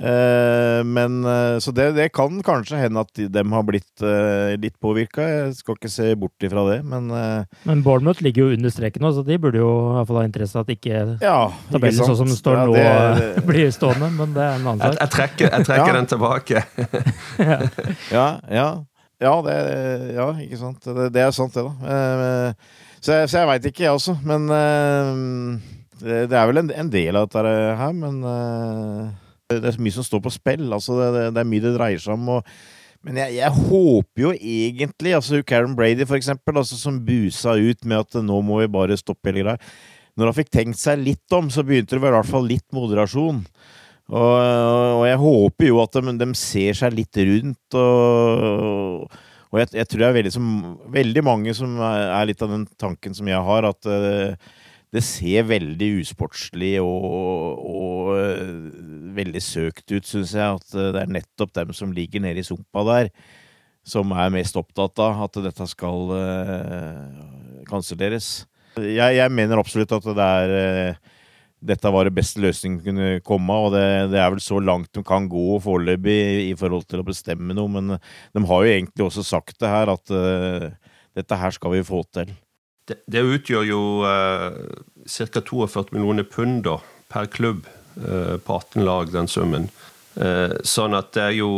Eh, 0.00 0.80
men, 0.86 1.20
så 1.60 1.74
det, 1.76 1.90
det, 1.98 2.08
kan 2.16 2.38
kanskje 2.44 2.80
hende 2.80 3.04
at 3.04 3.20
de, 3.20 3.44
har 3.52 3.64
blitt 3.68 4.04
litt 4.60 4.76
påvirka. 4.80 5.26
Jeg 5.28 5.54
skal 5.60 5.78
ikke 5.78 5.92
se 5.92 6.08
bort 6.18 6.46
ifra 6.46 6.64
det, 6.70 6.80
men 6.88 7.10
Men 7.68 7.82
Bournemouth 7.84 8.22
ligger 8.24 8.48
jo 8.48 8.56
under 8.56 8.72
streken 8.72 9.04
nå, 9.04 9.12
så 9.12 9.24
de 9.26 9.38
burde 9.38 9.60
jo 9.60 9.70
i 9.70 9.94
hvert 9.98 10.10
fall 10.10 10.20
ha 10.22 10.26
interesse 10.28 10.58
av 10.58 10.66
at 10.66 10.74
ikke 10.74 11.00
ja, 11.20 11.38
tabellen 11.70 12.04
sånn 12.04 12.18
som 12.22 12.30
den 12.30 12.38
står 12.38 12.60
ja, 12.60 12.66
nå, 12.66 12.76
det, 12.76 13.44
blir 13.50 13.72
stående. 13.74 14.12
Men 14.16 14.36
det 14.36 14.44
er 14.44 14.58
en 14.58 14.68
annen 14.72 14.84
sak. 14.84 14.94
Jeg, 14.94 15.00
jeg 15.00 15.14
trekker, 15.16 15.50
jeg 15.50 15.68
trekker 15.70 15.92
ja. 15.92 15.98
den 15.98 16.12
tilbake. 16.14 16.64
ja, 18.18 18.28
ja. 18.50 18.68
Ja, 19.20 19.34
det, 19.44 19.56
ja, 20.16 20.30
ikke 20.40 20.56
sant. 20.56 20.80
Det, 20.80 21.10
det 21.12 21.26
er 21.26 21.34
sant, 21.36 21.52
det, 21.52 21.66
da. 21.66 21.74
Uh, 21.84 22.86
så 23.00 23.16
jeg, 23.16 23.30
så 23.32 23.40
jeg 23.40 23.48
veit 23.48 23.66
ikke, 23.70 23.84
jeg 23.86 23.96
også. 23.96 24.14
Men 24.28 24.46
eh, 24.52 25.10
det, 26.02 26.16
det, 26.28 26.36
er 26.36 26.48
vel 26.50 26.62
en, 26.62 26.70
en, 26.82 26.92
del 26.92 27.16
av 27.16 27.28
dette 27.28 27.52
her, 27.80 27.94
men 27.96 28.18
eh, 28.28 29.06
det 29.50 29.72
er 29.72 29.80
mye 29.82 29.96
som 29.96 30.06
står 30.06 30.22
på 30.24 30.32
spill. 30.34 30.68
Altså, 30.72 30.98
det, 31.00 31.24
det 31.34 31.42
er 31.42 31.50
mye 31.50 31.64
det 31.64 31.74
dreier 31.74 32.02
seg 32.02 32.14
om. 32.14 32.36
Og, 32.36 32.52
men 33.06 33.18
jeg, 33.22 33.38
jeg, 33.40 33.64
håper 33.70 34.26
jo 34.26 34.34
egentlig 34.36 35.14
altså 35.16 35.40
Karen 35.46 35.76
Brady, 35.78 36.06
for 36.06 36.18
eksempel, 36.18 36.60
altså, 36.60 36.78
som 36.78 37.00
busa 37.06 37.56
ut 37.58 37.84
med 37.88 38.04
at 38.04 38.20
nå 38.24 38.40
må 38.46 38.60
vi 38.62 38.70
bare 38.72 38.98
stoppe 39.00 39.32
hele 39.32 39.46
greia. 39.46 39.72
Når 40.18 40.30
han 40.30 40.36
fikk 40.36 40.50
tenkt 40.52 40.80
seg 40.80 41.00
litt 41.00 41.36
om, 41.36 41.48
så 41.52 41.64
begynte 41.64 41.96
det 41.96 42.02
i 42.02 42.12
hvert 42.12 42.28
fall 42.28 42.48
litt 42.48 42.66
moderasjon. 42.76 43.44
Og, 44.10 44.36
og, 44.98 45.04
jeg 45.06 45.18
håper 45.22 45.68
jo 45.68 45.82
at 45.84 45.96
de, 45.96 46.14
de, 46.18 46.28
ser 46.38 46.76
seg 46.76 46.96
litt 46.98 47.18
rundt, 47.28 47.76
og, 47.78 49.04
og 49.50 49.60
jeg, 49.62 49.70
jeg, 49.78 49.86
tror 49.86 50.02
det 50.02 50.08
er 50.08 50.16
veldig, 50.16 50.32
som, 50.34 50.48
veldig, 50.90 51.22
mange 51.26 51.54
som 51.54 51.76
er 51.86 52.26
litt 52.26 52.42
av 52.42 52.50
den 52.56 52.66
tanken 52.80 53.14
som 53.14 53.30
jeg 53.30 53.38
har, 53.46 53.68
at 53.70 53.86
uh, 53.86 54.50
det 54.90 55.04
ser 55.06 55.46
veldig 55.46 55.92
usportslig 56.00 56.72
og, 56.82 57.62
og 57.70 58.10
uh, 58.18 58.89
veldig 59.16 59.42
søkt 59.44 59.86
ut, 59.92 60.06
syns 60.06 60.34
jeg. 60.36 60.58
At 60.60 60.76
uh, 60.76 60.90
det 60.94 61.04
er 61.04 61.14
nettopp 61.18 61.54
dem 61.56 61.74
som 61.76 61.94
ligger 61.96 62.24
nede 62.24 62.42
i 62.42 62.46
sumpa 62.46 62.84
der, 62.88 63.12
som 63.86 64.12
er 64.12 64.32
mest 64.34 64.58
opptatt 64.60 65.00
av 65.02 65.24
at 65.26 65.40
dette 65.46 65.68
skal 65.70 66.12
uh, 66.14 67.62
kanselleres. 67.70 68.44
Jeg, 68.80 69.16
jeg, 69.18 69.34
mener 69.34 69.60
absolutt 69.60 69.92
at 69.96 70.12
det 70.14 70.26
er 70.26 70.98
dette 71.60 71.90
var 71.92 72.08
det 72.08 72.16
beste 72.16 72.40
løsningen 72.40 72.80
kunne 72.84 73.08
komme, 73.24 73.52
og 73.52 73.74
det, 73.74 74.12
det, 74.14 74.20
er 74.20 74.30
vel 74.32 74.40
så 74.40 74.60
langt 74.64 74.94
de 74.96 75.02
kan 75.04 75.26
gå 75.28 75.58
foreløpig 75.60 76.20
i 76.46 76.54
forhold 76.56 76.86
til 76.88 77.02
å 77.02 77.06
bestemme 77.06 77.56
noe. 77.56 77.68
Men 77.68 77.98
de 77.98 78.44
har 78.48 78.62
jo 78.64 78.76
egentlig 78.76 79.06
også 79.06 79.24
sagt 79.26 79.58
det 79.60 79.68
her, 79.68 79.92
at 79.92 80.14
uh, 80.14 80.70
dette 81.16 81.40
her 81.42 81.52
skal 81.56 81.76
vi 81.76 81.84
få 81.84 82.02
til. 82.16 82.32
Det, 82.88 83.02
det 83.12 83.22
utgjør 83.22 83.68
jo 83.68 83.82
uh, 84.02 84.56
ca. 85.04 85.44
42 85.44 85.92
millioner 85.92 86.26
pund 86.26 86.64
da, 86.66 86.78
per 87.12 87.28
klubb 87.30 87.68
på 87.96 88.56
18 88.56 88.84
lag, 88.86 89.10
den 89.12 89.28
summen. 89.30 89.70
Uh, 90.18 90.58
sånn 90.66 90.96
at 90.98 91.12
det 91.14 91.22
er 91.22 91.34
jo 91.38 91.50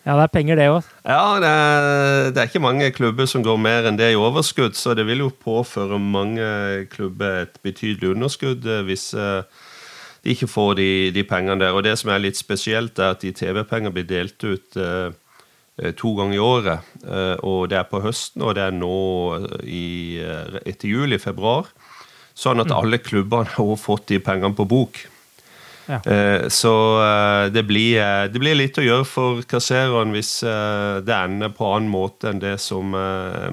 ja, 0.00 0.14
det 0.16 0.22
er 0.24 0.30
penger, 0.32 0.56
det 0.56 0.68
òg. 0.72 0.86
Ja, 1.04 1.24
det 1.42 1.48
er, 1.48 2.30
det 2.32 2.40
er, 2.40 2.48
ikke 2.48 2.62
mange 2.64 2.86
klubber 2.96 3.26
som 3.28 3.42
går 3.44 3.58
mer 3.60 3.84
enn 3.86 3.98
det 4.00 4.08
i 4.14 4.18
overskudd, 4.18 4.72
så 4.74 4.94
det 4.96 5.04
vil 5.06 5.20
jo 5.26 5.28
påføre 5.44 5.98
mange 6.00 6.46
klubber 6.90 7.42
et 7.42 7.60
betydelig 7.62 8.14
underskudd 8.14 8.64
eh, 8.64 8.80
hvis 8.88 9.10
eh, 9.12 9.44
de 10.24 10.32
ikke 10.32 10.48
får 10.48 10.72
de, 10.80 10.88
de 11.12 11.26
pengene 11.28 11.60
der. 11.60 11.76
Og 11.76 11.84
det 11.84 11.98
som 12.00 12.14
er 12.14 12.24
litt 12.24 12.40
spesielt, 12.40 12.96
er 12.96 13.12
at 13.12 13.20
de 13.20 13.34
TV-penger 13.36 13.92
blir 13.92 14.08
delt 14.08 14.40
ut 14.44 14.80
to 15.96 16.10
ganger 16.12 16.36
i 16.36 16.42
året. 16.44 16.90
Og 17.48 17.70
det 17.72 17.78
er 17.78 17.86
på 17.88 18.02
høsten, 18.04 18.44
og 18.44 18.52
det 18.58 18.66
er 18.66 18.74
nå 18.76 18.98
i, 19.64 20.20
etter 20.68 20.92
juli-februar. 20.92 21.70
Sånn 22.36 22.60
at 22.60 22.68
mm. 22.68 22.76
alle 22.76 23.00
klubbene 23.00 23.48
har 23.54 23.80
fått 23.80 24.10
de 24.12 24.20
pengene 24.20 24.52
på 24.58 24.68
bok. 24.68 25.00
Ja. 25.90 26.12
Eh, 26.12 26.48
så 26.48 26.72
eh, 27.02 27.52
det 27.52 27.64
blir, 27.66 27.98
eh, 27.98 28.24
det 28.30 28.38
blir, 28.38 28.54
litt 28.54 28.78
å 28.78 28.84
gjøre 28.84 29.06
for 29.08 29.42
kassereren 29.50 30.14
hvis 30.14 30.32
det 30.44 31.16
ender 31.16 31.50
på 31.56 31.66
annen 31.66 31.90
måte 31.90 32.30
enn 32.30 32.42
det 32.42 32.56
som 32.62 32.94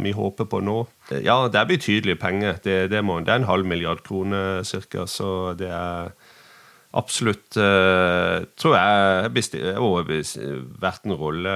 vi 0.03 0.13
håper 0.13 0.45
på 0.49 0.61
nå. 0.61 0.79
Ja, 1.23 1.47
det 1.49 1.59
er 1.59 1.69
betydelige 1.69 2.19
penger. 2.21 2.59
Det, 2.63 2.77
det, 2.91 3.01
må, 3.05 3.19
det 3.25 3.33
er 3.33 3.41
en 3.41 3.49
halv 3.49 3.65
milliard 3.65 4.03
kroner 4.05 4.61
ca. 4.67 5.05
Så 5.09 5.29
det 5.57 5.71
er 5.71 6.11
absolutt 6.97 7.57
Tror 7.57 8.75
jeg 8.75 9.31
har 9.77 10.11
vært 10.81 11.05
en 11.05 11.15
rolle 11.19 11.55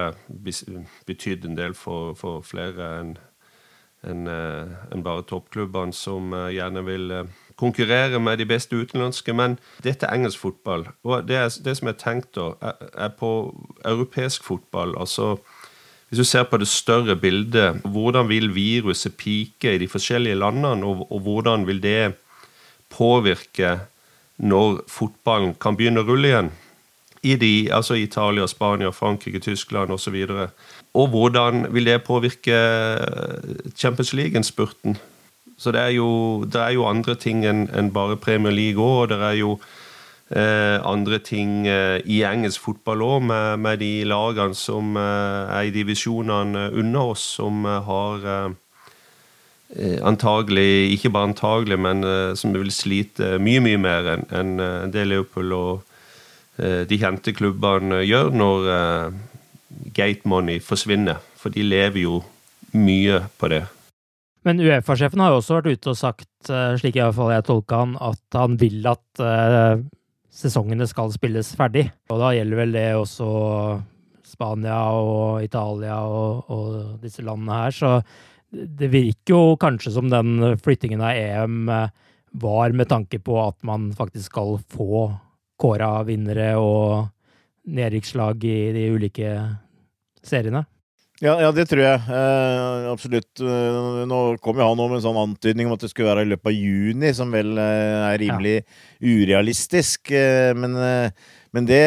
Betydd 1.08 1.48
en 1.48 1.58
del 1.58 1.76
for, 1.78 2.16
for 2.20 2.46
flere 2.46 2.90
enn 3.02 3.14
en, 4.02 4.26
en 4.26 5.04
bare 5.06 5.22
toppklubbene 5.30 5.94
som 5.94 6.34
gjerne 6.50 6.82
vil 6.88 7.12
konkurrere 7.62 8.20
med 8.20 8.42
de 8.42 8.48
beste 8.50 8.76
utenlandske, 8.76 9.34
men 9.38 9.58
dette 9.86 10.08
er 10.08 10.18
engelsk 10.18 10.42
fotball. 10.42 10.88
Og 11.06 11.28
det, 11.30 11.38
er, 11.38 11.50
det 11.66 11.78
som 11.78 11.92
er 11.92 11.98
tenkt 12.00 12.34
da, 12.38 12.52
er, 12.92 13.12
på 13.18 13.32
europeisk 13.86 14.48
fotball. 14.48 14.98
altså 15.00 15.36
hvis 16.12 16.20
du 16.20 16.28
ser 16.28 16.44
på 16.44 16.58
det 16.60 16.68
større 16.68 17.16
bildet, 17.16 17.78
hvordan 17.88 18.28
vil 18.28 18.50
viruset 18.52 19.14
pike 19.16 19.76
i 19.76 19.80
de 19.80 19.88
forskjellige 19.88 20.36
landene, 20.36 20.84
og, 20.84 21.06
og, 21.08 21.20
hvordan 21.24 21.64
vil 21.68 21.80
det 21.84 22.18
påvirke 22.92 23.78
når 24.38 24.82
fotballen 24.92 25.54
kan 25.56 25.78
begynne 25.80 26.04
å 26.04 26.10
rulle 26.10 26.28
igjen? 26.28 26.52
I 27.24 27.38
de, 27.40 27.54
altså 27.72 27.96
Italia, 27.96 28.48
Spania, 28.50 28.92
Frankrike, 28.92 29.40
Tyskland 29.40 29.94
osv. 29.96 30.18
Og, 30.28 30.36
så 30.36 30.50
og 30.94 31.08
hvordan 31.14 31.70
vil 31.72 31.86
det 31.88 32.04
påvirke 32.04 32.60
Champions 33.78 34.14
League-spurten? 34.14 34.98
Så 35.62 35.70
det 35.76 35.82
er 35.82 35.94
jo, 35.94 36.10
det 36.50 36.58
er 36.58 36.74
jo 36.74 36.88
andre 36.90 37.14
ting 37.22 37.44
enn 37.46 37.68
en 37.78 37.92
bare 37.94 38.18
Premier 38.18 38.54
League 38.54 38.82
òg. 38.82 39.04
Og 39.04 39.10
det 39.12 39.20
er 39.22 39.38
jo 39.38 39.52
eh, 40.34 40.78
andre 40.88 41.20
ting 41.22 41.68
eh, 41.70 42.00
i 42.10 42.24
engelsk 42.26 42.64
fotball 42.66 43.04
òg, 43.06 43.28
med, 43.30 43.62
med, 43.62 43.82
de 43.84 43.92
lagene 44.10 44.58
som 44.58 44.98
eh, 44.98 45.54
er 45.54 45.70
i 45.70 45.74
divisjonene 45.76 46.72
under 46.82 47.14
oss, 47.14 47.26
som 47.38 47.66
eh, 47.70 47.78
har 47.86 48.26
eh, 48.34 48.56
eh, 49.76 50.00
antagelig, 50.02 50.96
ikke 50.96 51.12
bare 51.14 51.30
antagelig, 51.30 51.78
men 51.78 52.02
som 52.40 52.56
vil 52.58 52.74
slite 52.74 53.36
mye, 53.38 53.62
mye 53.62 53.82
mer 53.82 54.10
enn 54.16 54.26
en 54.34 54.92
det 54.92 55.06
Leopold 55.08 55.58
og 55.58 55.88
de 56.62 56.98
kjente 57.00 57.32
klubbene 57.34 58.04
gjør 58.04 58.28
når 58.36 58.68
gate 59.96 60.28
money 60.30 60.60
forsvinner. 60.62 61.24
For 61.40 61.50
de 61.50 61.64
lever 61.66 62.04
jo 62.04 62.20
mye 62.78 63.24
på 63.40 63.50
det. 63.50 63.64
Men 64.48 64.62
Uefa-sjefen 64.64 65.22
har 65.22 65.34
jo 65.34 65.40
også 65.42 65.60
vært 65.60 65.76
ute 65.76 65.92
og 65.92 65.98
sagt, 66.00 66.30
eh, 66.50 66.74
slik 66.82 66.98
i 66.98 67.04
hvert 67.04 67.18
fall 67.18 67.34
jeg 67.36 67.46
tolka 67.46 67.84
han, 67.84 67.96
at 68.02 68.38
han 68.38 68.58
vil 68.58 68.88
at 68.90 69.22
uh, 69.22 69.82
sesongene 70.34 70.88
skal 70.90 71.14
spilles 71.14 71.52
ferdig. 71.58 71.86
Og 72.10 72.22
da 72.24 72.32
gjelder 72.34 72.62
vel 72.64 72.74
det 72.74 72.88
også 72.98 73.30
Spania 74.32 74.80
og 74.98 75.44
Italia 75.46 76.00
og, 76.08 76.50
og 76.50 77.04
disse 77.04 77.22
landene 77.26 77.60
her. 77.60 77.76
Så 77.76 77.94
det 78.52 78.90
virker 78.92 79.36
jo 79.36 79.58
kanskje 79.62 79.94
som 79.96 80.10
den 80.12 80.58
flyttingen 80.64 81.04
av 81.06 81.16
EM 81.16 81.70
eh, 81.72 81.92
var 82.42 82.74
med 82.76 82.90
tanke 82.90 83.20
på 83.20 83.38
at 83.44 83.58
man 83.68 83.92
faktisk 83.96 84.32
skal 84.32 84.58
få 84.72 85.06
kåra 85.62 86.02
vinnere 86.08 86.56
og 86.58 87.12
nedrykkslag 87.70 88.44
i 88.48 88.60
de 88.74 88.86
ulike 88.96 89.34
seriene. 90.26 90.64
Ja, 91.22 91.36
ja, 91.38 91.52
det 91.54 91.68
tror 91.70 91.84
jeg. 91.84 92.00
Eh, 92.10 92.88
absolutt. 92.90 93.30
Eh, 93.46 94.00
nå 94.10 94.22
kom 94.42 94.58
jo 94.58 94.66
han 94.66 94.80
med 94.80 94.98
en 94.98 95.04
sånn 95.04 95.20
antydning 95.22 95.70
om 95.70 95.76
at 95.76 95.84
det 95.84 95.92
skulle 95.92 96.10
være 96.10 96.24
i 96.26 96.32
løpet 96.32 96.50
av 96.50 96.56
juni, 96.58 97.12
som 97.14 97.30
vel 97.30 97.54
eh, 97.62 98.08
er 98.08 98.18
rimelig 98.24 98.56
ja. 98.56 98.66
urealistisk. 99.06 100.10
Eh, 100.18 100.50
men, 100.58 100.74
eh, 100.82 101.30
men, 101.54 101.70
det 101.70 101.86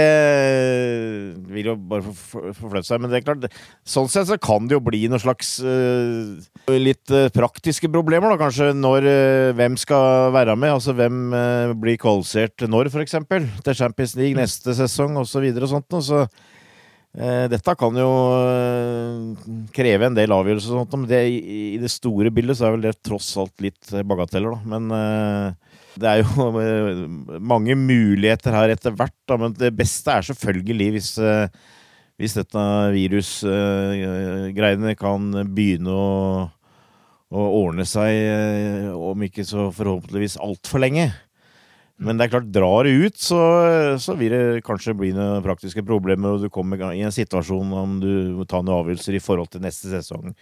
vil 1.50 1.72
jo 1.72 1.76
bare 1.90 2.14
forflytte 2.14 2.86
seg. 2.86 3.02
Men 3.02 3.10
det 3.10 3.18
er 3.18 3.26
klart, 3.26 3.50
sånn 3.82 4.12
sett 4.12 4.30
så 4.30 4.38
kan 4.38 4.70
det 4.70 4.78
jo 4.78 4.84
bli 4.86 5.02
noen 5.10 5.26
slags 5.26 5.56
eh, 5.66 6.78
litt 6.78 7.18
praktiske 7.34 7.90
problemer, 7.90 8.36
da 8.36 8.46
kanskje. 8.46 8.70
Når 8.78 9.10
Hvem 9.58 9.82
skal 9.82 10.30
være 10.36 10.54
med? 10.54 10.78
Altså 10.78 10.94
hvem 10.94 11.24
blir 11.82 11.98
kvalifisert 11.98 12.68
når, 12.70 12.94
f.eks. 12.94 13.18
Til 13.66 13.82
Champions 13.82 14.14
League 14.20 14.38
neste 14.38 14.78
sesong, 14.78 15.18
osv. 15.18 15.24
Og, 15.26 15.32
så 15.34 15.48
videre, 15.50 15.66
og 15.66 15.74
sånt. 15.74 15.98
Og 15.98 16.06
så 16.06 16.26
Eh, 16.28 16.63
dette 17.14 17.76
kan 17.78 17.94
jo 17.94 18.10
eh, 18.42 19.46
kreve 19.74 20.06
en 20.08 20.16
del 20.16 20.32
avgjørelser, 20.34 20.72
og 20.74 20.80
sånt, 20.82 20.96
men 20.98 21.06
det, 21.10 21.20
i 21.30 21.78
det 21.78 21.90
store 21.92 22.30
bildet 22.34 22.56
så 22.58 22.66
er 22.66 22.72
vel 22.74 22.86
det 22.88 23.02
tross 23.06 23.28
alt 23.38 23.54
litt 23.62 23.92
bagateller. 24.02 24.50
Da. 24.56 24.60
Men 24.72 24.82
eh, 24.98 25.46
det 26.02 26.08
er 26.10 26.18
jo 26.24 26.30
mange 27.38 27.74
muligheter 27.78 28.50
her 28.58 28.68
etter 28.74 28.92
hvert. 28.98 29.14
Da. 29.30 29.34
Men 29.38 29.54
det 29.54 29.70
beste 29.78 30.10
er 30.10 30.26
selvfølgelig 30.26 30.88
hvis, 30.96 31.10
hvis 32.18 32.34
dette 32.40 32.62
virusgreiene 32.96 34.98
kan 34.98 35.30
begynne 35.54 35.94
å, 35.94 36.50
å 37.30 37.40
ordne 37.62 37.86
seg, 37.86 38.10
om 38.98 39.22
ikke 39.28 39.46
så 39.46 39.70
forhåpentligvis 39.76 40.34
altfor 40.42 40.82
lenge. 40.82 41.14
Men 42.02 42.18
det 42.18 42.26
er 42.26 42.32
klart, 42.32 42.50
drar 42.50 42.88
det 42.88 42.94
ut, 42.98 43.18
så, 43.22 43.40
så 44.02 44.16
vil 44.18 44.34
det 44.34 44.64
kanskje 44.66 44.96
bli 44.98 45.12
noen 45.14 45.44
praktiske 45.44 45.84
problemer, 45.86 46.34
og 46.34 46.42
du 46.42 46.50
kommer 46.52 46.80
i 46.90 47.04
en 47.06 47.14
situasjon 47.14 47.70
om 47.78 48.00
du 48.02 48.10
må 48.40 48.46
ta 48.50 48.62
noen 48.62 48.80
avgjørelser 48.80 49.14
i 49.14 49.22
forhold 49.22 49.52
til 49.52 49.62
neste 49.62 49.92
sesong. 49.92 50.34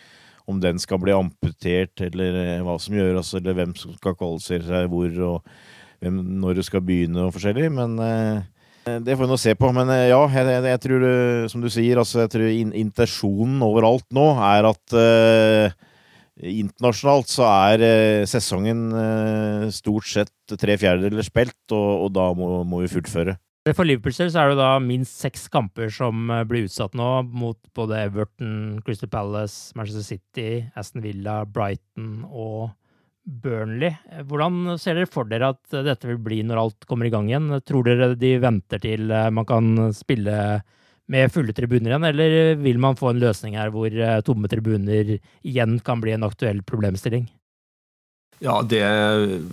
Om 0.49 0.63
den 0.63 0.81
skal 0.83 0.99
bli 1.03 1.13
amputert, 1.15 1.93
eller 2.03 2.65
hva 2.65 2.79
som 2.81 2.97
gjøres, 2.97 3.35
eller 3.39 3.59
hvem 3.59 3.77
som 3.79 3.93
skal 3.99 4.17
kvalifisere 4.17 4.65
seg 4.71 4.89
hvor, 4.91 5.13
og 5.29 5.53
hvem, 6.01 6.19
når 6.41 6.59
du 6.59 6.65
skal 6.67 6.83
begynne, 6.89 7.29
og 7.29 7.37
forskjellig. 7.37 7.69
Men 7.77 8.01
Eh, 8.83 8.99
det 8.99 9.15
får 9.15 9.27
vi 9.27 9.31
nå 9.31 9.39
se 9.39 9.55
på, 9.59 9.71
men 9.75 9.91
eh, 9.95 10.09
ja, 10.11 10.19
jeg, 10.35 10.49
jeg, 10.51 10.67
jeg 10.73 10.83
tror, 10.87 11.07
eh, 11.07 11.47
som 11.53 11.63
du 11.63 11.71
sier, 11.71 12.01
altså, 12.03 12.25
jeg 12.25 12.33
tror 12.35 12.49
in 12.51 12.73
intensjonen 12.83 13.63
overalt 13.63 14.09
nå 14.15 14.27
er 14.43 14.67
at 14.73 14.97
uh, 14.97 15.91
internasjonalt 16.43 17.31
så 17.31 17.47
er 17.47 17.85
uh, 17.87 18.27
sesongen 18.29 18.91
uh, 18.95 19.71
stort 19.75 20.11
sett 20.11 20.57
tre 20.59 20.77
fjerdedeler 20.81 21.27
spilt, 21.27 21.59
og, 21.71 22.07
og 22.07 22.13
da 22.17 22.29
må, 22.37 22.51
må, 22.69 22.83
vi 22.85 22.93
fullføre. 22.93 23.39
For 23.71 23.87
Liverpools 23.87 24.19
del 24.19 24.31
så 24.35 24.43
er 24.43 24.51
det 24.51 24.59
da 24.59 24.73
minst 24.83 25.21
seks 25.23 25.47
kamper 25.53 25.93
som 25.95 26.27
blir 26.51 26.67
utsatt 26.67 26.97
nå, 26.99 27.11
mot 27.31 27.59
både 27.79 28.01
Everton, 28.09 28.81
Crystal 28.83 29.11
Palace, 29.13 29.71
Manchester 29.79 30.03
City, 30.03 30.65
Aston 30.75 31.05
Villa, 31.05 31.45
Brighton 31.47 32.25
og 32.27 32.73
Burnley. 33.23 33.95
Hvordan 34.27 34.79
ser 34.83 34.99
dere 34.99 35.11
for 35.11 35.29
dere 35.31 35.53
at 35.55 35.77
dette 35.87 36.09
vil 36.11 36.21
bli 36.23 36.41
når 36.47 36.61
alt 36.65 36.87
kommer 36.91 37.07
i 37.07 37.13
gang 37.13 37.29
igjen? 37.31 37.51
Tror 37.67 37.87
dere 37.87 38.13
de 38.19 38.35
venter 38.43 38.83
til 38.83 39.11
eh, 39.15 39.31
man 39.35 39.47
kan 39.49 39.93
spille 39.95 40.37
med 41.11 41.33
fulle 41.35 41.55
tribuner 41.57 41.93
igjen, 41.93 42.09
eller 42.09 42.55
vil 42.63 42.81
man 42.83 42.99
få 42.99 43.11
en 43.13 43.23
løsning 43.23 43.57
her 43.59 43.73
hvor 43.75 43.91
eh, 43.91 44.21
tomme 44.27 44.51
tribuner 44.51 45.17
igjen 45.19 45.79
kan 45.85 46.03
bli 46.03 46.15
en 46.15 46.27
aktuell 46.27 46.63
problemstilling? 46.67 47.27
Ja, 48.43 48.59
det 48.67 48.83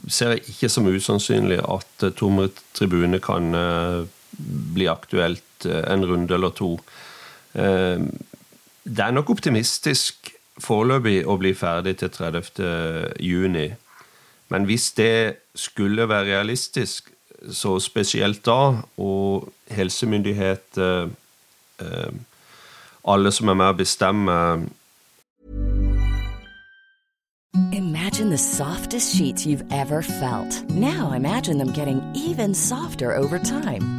ser 0.10 0.36
jeg 0.36 0.48
ikke 0.54 0.70
som 0.74 0.90
usannsynlig 0.90 1.60
at 1.66 2.06
eh, 2.06 2.16
tomme 2.18 2.50
tribuner 2.78 3.22
kan 3.24 3.52
bli 4.74 4.88
aktuelt 4.88 5.66
en 5.66 6.06
runde 6.08 6.32
eller 6.32 6.54
to. 6.56 6.70
Det 7.52 9.04
er 9.04 9.12
nok 9.12 9.34
optimistisk 9.34 10.30
foreløpig 10.64 11.24
å 11.28 11.36
bli 11.42 11.52
ferdig 11.58 11.98
til 12.00 12.12
30. 12.14 13.16
juni. 13.20 13.68
Men 14.50 14.66
hvis 14.70 14.92
det 14.98 15.40
skulle 15.58 16.08
være 16.10 16.32
realistisk, 16.32 17.12
så 17.52 17.78
spesielt 17.80 18.42
da, 18.46 18.82
og 19.00 19.50
helsemyndigheter 19.72 21.06
eh, 21.06 21.18
Alle 23.06 23.32
som 23.32 23.50
er 23.50 23.58
med 23.58 23.74
å 23.74 23.78
bestemme 23.80 24.36
Imagine 27.72 28.30
the 28.30 28.38
softest 28.38 29.16
sheets 29.16 29.46
you've 29.46 29.64
ever 29.72 30.02
felt. 30.02 30.70
Now 30.70 31.12
imagine 31.14 31.58
them 31.58 31.72
getting 31.72 32.02
even 32.16 32.54
softer 32.54 33.16
over 33.16 33.40
time. 33.40 33.99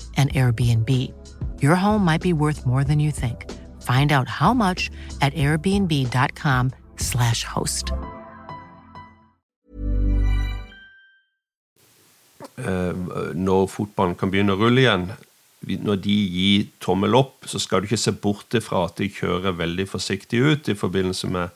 an 0.17 0.29
Airbnb. 0.29 1.13
Your 1.61 1.75
home 1.75 2.05
might 2.05 2.21
be 2.21 2.33
worth 2.33 2.65
more 2.65 2.83
than 2.83 2.99
you 2.99 3.11
think. 3.11 3.49
Find 3.81 4.11
out 4.11 4.27
how 4.27 4.53
much 4.53 4.91
at 5.21 5.33
airbnb.com 5.33 6.71
slash 6.97 7.43
host. 7.43 7.91
Uh, 12.57 12.93
når 13.33 13.67
fotballen 13.73 14.15
kan 14.19 14.29
begynne 14.29 14.53
å 14.53 14.59
rulle 14.59 14.83
igjen, 14.83 15.05
når 15.61 15.99
de 16.01 16.15
gir 16.33 16.65
tommel 16.81 17.15
opp, 17.17 17.45
så 17.49 17.61
skal 17.61 17.81
du 17.81 17.89
ikke 17.89 18.01
se 18.01 18.13
bort 18.17 18.53
fra 18.65 18.85
at 18.87 18.97
de 18.97 19.09
kjører 19.13 19.57
veldig 19.57 19.87
forsiktig 19.89 20.41
ut 20.41 20.69
i 20.69 20.77
forbindelse 20.77 21.29
med 21.31 21.53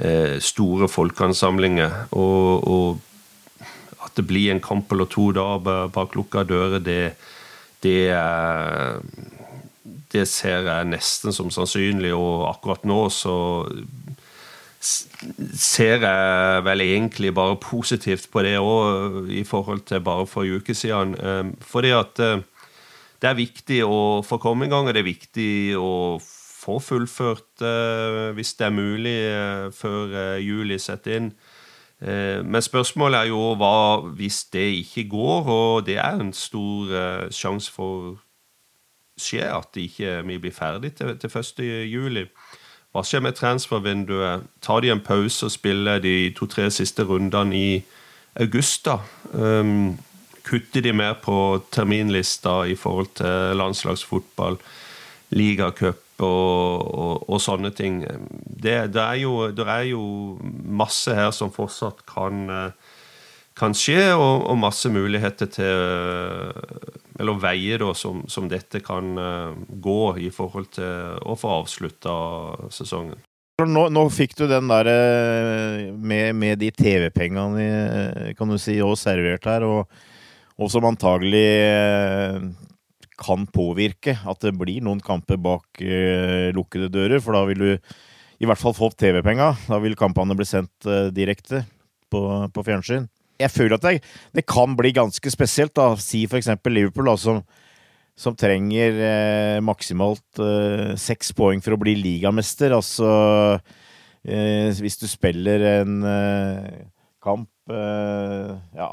uh, 0.00 0.36
store 0.40 0.88
folkeansamlinger. 0.88 2.06
Og, 2.16 2.68
og 2.68 3.66
at 4.04 4.16
det 4.16 4.26
blir 4.28 4.52
en 4.52 4.62
kamp 4.64 4.92
eller 4.92 5.08
to 5.08 5.30
da 5.36 5.54
bak 5.60 6.16
lukka 6.16 6.44
dører, 6.48 6.80
det, 6.84 7.02
det, 7.84 8.12
det 10.12 10.26
ser 10.28 10.66
jeg 10.68 10.90
nesten 10.90 11.34
som 11.34 11.50
sannsynlig. 11.54 12.12
Og 12.16 12.48
akkurat 12.50 12.84
nå 12.88 13.02
så 13.12 13.36
ser 14.80 16.00
jeg 16.06 16.64
vel 16.64 16.84
egentlig 16.86 17.34
bare 17.36 17.58
positivt 17.60 18.30
på 18.32 18.44
det 18.46 18.56
òg, 18.60 19.28
i 19.28 19.44
forhold 19.44 19.84
til 19.90 20.00
bare 20.04 20.26
for 20.28 20.48
en 20.48 20.60
uke 20.60 20.74
siden. 20.74 21.16
Fordi 21.60 21.92
at 21.96 22.16
det 23.20 23.28
er 23.28 23.36
viktig 23.36 23.82
å 23.84 24.22
få 24.24 24.40
komme 24.40 24.64
i 24.64 24.72
gang, 24.72 24.88
og 24.88 24.96
det 24.96 25.02
er 25.02 25.10
viktig 25.10 25.52
å 25.76 26.16
få 26.20 26.78
fullført, 26.80 27.60
hvis 28.36 28.54
det 28.56 28.66
er 28.66 28.76
mulig, 28.76 29.18
før 29.76 30.38
juli 30.40 30.80
setter 30.80 31.18
inn. 31.18 31.30
Men 32.00 32.62
spørsmålet 32.64 33.18
er 33.18 33.28
jo 33.28 33.40
hva 33.60 34.00
hvis 34.16 34.38
det 34.54 34.66
ikke 34.78 35.02
går, 35.12 35.48
og 35.52 35.86
det 35.86 35.98
er 36.00 36.16
en 36.16 36.32
stor 36.32 37.28
sjanse 37.28 37.68
for 37.74 38.14
skje 39.20 39.44
at 39.44 39.76
vi 39.76 39.88
ikke 39.88 40.40
blir 40.40 40.54
ferdig 40.54 40.94
til, 40.96 41.12
til 41.20 41.38
1. 41.38 41.60
juli. 41.92 42.24
Hva 42.90 43.04
skjer 43.06 43.22
med 43.22 43.36
transfervinduet? 43.38 44.46
Tar 44.64 44.82
de 44.82 44.90
en 44.90 45.02
pause 45.04 45.46
og 45.46 45.54
spiller 45.54 46.00
de 46.02 46.32
to-tre 46.36 46.70
siste 46.74 47.04
rundene 47.06 47.56
i 47.56 47.82
august, 48.40 48.88
da? 48.88 48.98
Um, 49.32 49.98
kutter 50.46 50.82
de 50.82 50.92
mer 50.96 51.14
på 51.22 51.62
terminlista 51.70 52.64
i 52.66 52.74
forhold 52.74 53.12
til 53.20 53.56
landslagsfotball, 53.60 54.58
ligacup 55.30 56.00
og, 56.26 56.86
og, 56.86 57.28
og, 57.28 57.38
sånne 57.42 57.72
ting? 57.76 58.00
Det, 58.04 58.76
det, 58.94 59.02
er 59.02 59.20
jo, 59.22 59.34
det, 59.54 59.66
er 59.66 59.86
jo, 59.90 60.04
masse 60.64 61.14
her 61.14 61.30
som 61.34 61.52
fortsatt 61.54 62.04
kan, 62.08 62.48
kan 63.58 63.76
skje, 63.76 64.12
og, 64.14 64.46
og 64.50 64.60
masse 64.62 64.92
muligheter 64.92 65.50
til 65.50 67.00
eller 67.20 67.40
veier 67.40 67.82
da, 67.82 67.92
som, 67.96 68.22
som, 68.32 68.48
dette 68.48 68.80
kan 68.84 69.12
uh, 69.18 69.56
gå 69.68 70.02
i 70.24 70.30
forhold 70.32 70.70
til 70.76 71.18
å 71.20 71.36
få 71.38 71.56
avslutta 71.60 72.14
sesongen. 72.72 73.20
Nå, 73.60 73.88
nå, 73.92 74.06
fikk 74.08 74.38
du 74.38 74.46
den 74.48 74.70
der 74.70 74.88
eh, 74.88 75.90
med, 75.92 76.32
med 76.32 76.62
de 76.62 76.70
TV-pengene 76.72 77.64
eh, 77.66 78.30
kan 78.38 78.48
du 78.48 78.56
si, 78.56 78.78
og 78.80 78.96
servert 78.96 79.44
her, 79.44 79.66
og, 79.68 79.90
og 80.56 80.70
som 80.72 80.86
antagelig 80.88 81.44
kan 83.20 83.46
påvirke 83.52 84.16
at 84.16 84.42
det 84.42 84.54
blir 84.58 84.80
noen 84.84 85.02
kamper 85.04 85.38
bak 85.40 85.82
eh, 85.84 86.50
lukkede 86.56 86.90
dører, 86.92 87.20
for 87.22 87.36
da 87.36 87.44
vil 87.48 87.62
du 87.62 87.70
i 88.40 88.48
hvert 88.48 88.60
fall 88.60 88.72
få 88.72 88.88
opp 88.88 88.96
TV-penga. 88.96 89.52
Da 89.68 89.78
vil 89.84 89.98
kampene 90.00 90.36
bli 90.38 90.48
sendt 90.48 90.88
eh, 90.88 91.10
direkte 91.14 91.66
på, 92.10 92.22
på 92.50 92.66
fjernsyn 92.66 93.10
jeg 93.40 93.52
føler 93.52 93.76
at 93.76 93.86
det, 93.86 93.96
det, 94.36 94.46
kan 94.48 94.76
bli 94.78 94.92
ganske 94.96 95.32
spesielt. 95.32 95.74
da, 95.76 95.94
Si 96.00 96.24
eksempel 96.24 96.76
Liverpool, 96.76 97.08
da, 97.08 97.16
som, 97.20 97.42
som 98.18 98.36
trenger 98.38 99.00
eh, 99.06 99.60
maksimalt 99.64 100.42
eh, 100.42 100.96
seks 101.00 101.32
poeng 101.36 101.62
for 101.64 101.76
å 101.76 101.80
bli 101.80 101.96
ligamester. 101.98 102.74
Altså 102.76 103.10
eh, 104.24 104.68
Hvis 104.76 105.00
du 105.00 105.06
spiller 105.10 105.66
en 105.80 106.02
eh, 106.04 106.84
kamp 107.20 107.48
Ja, 107.70 108.88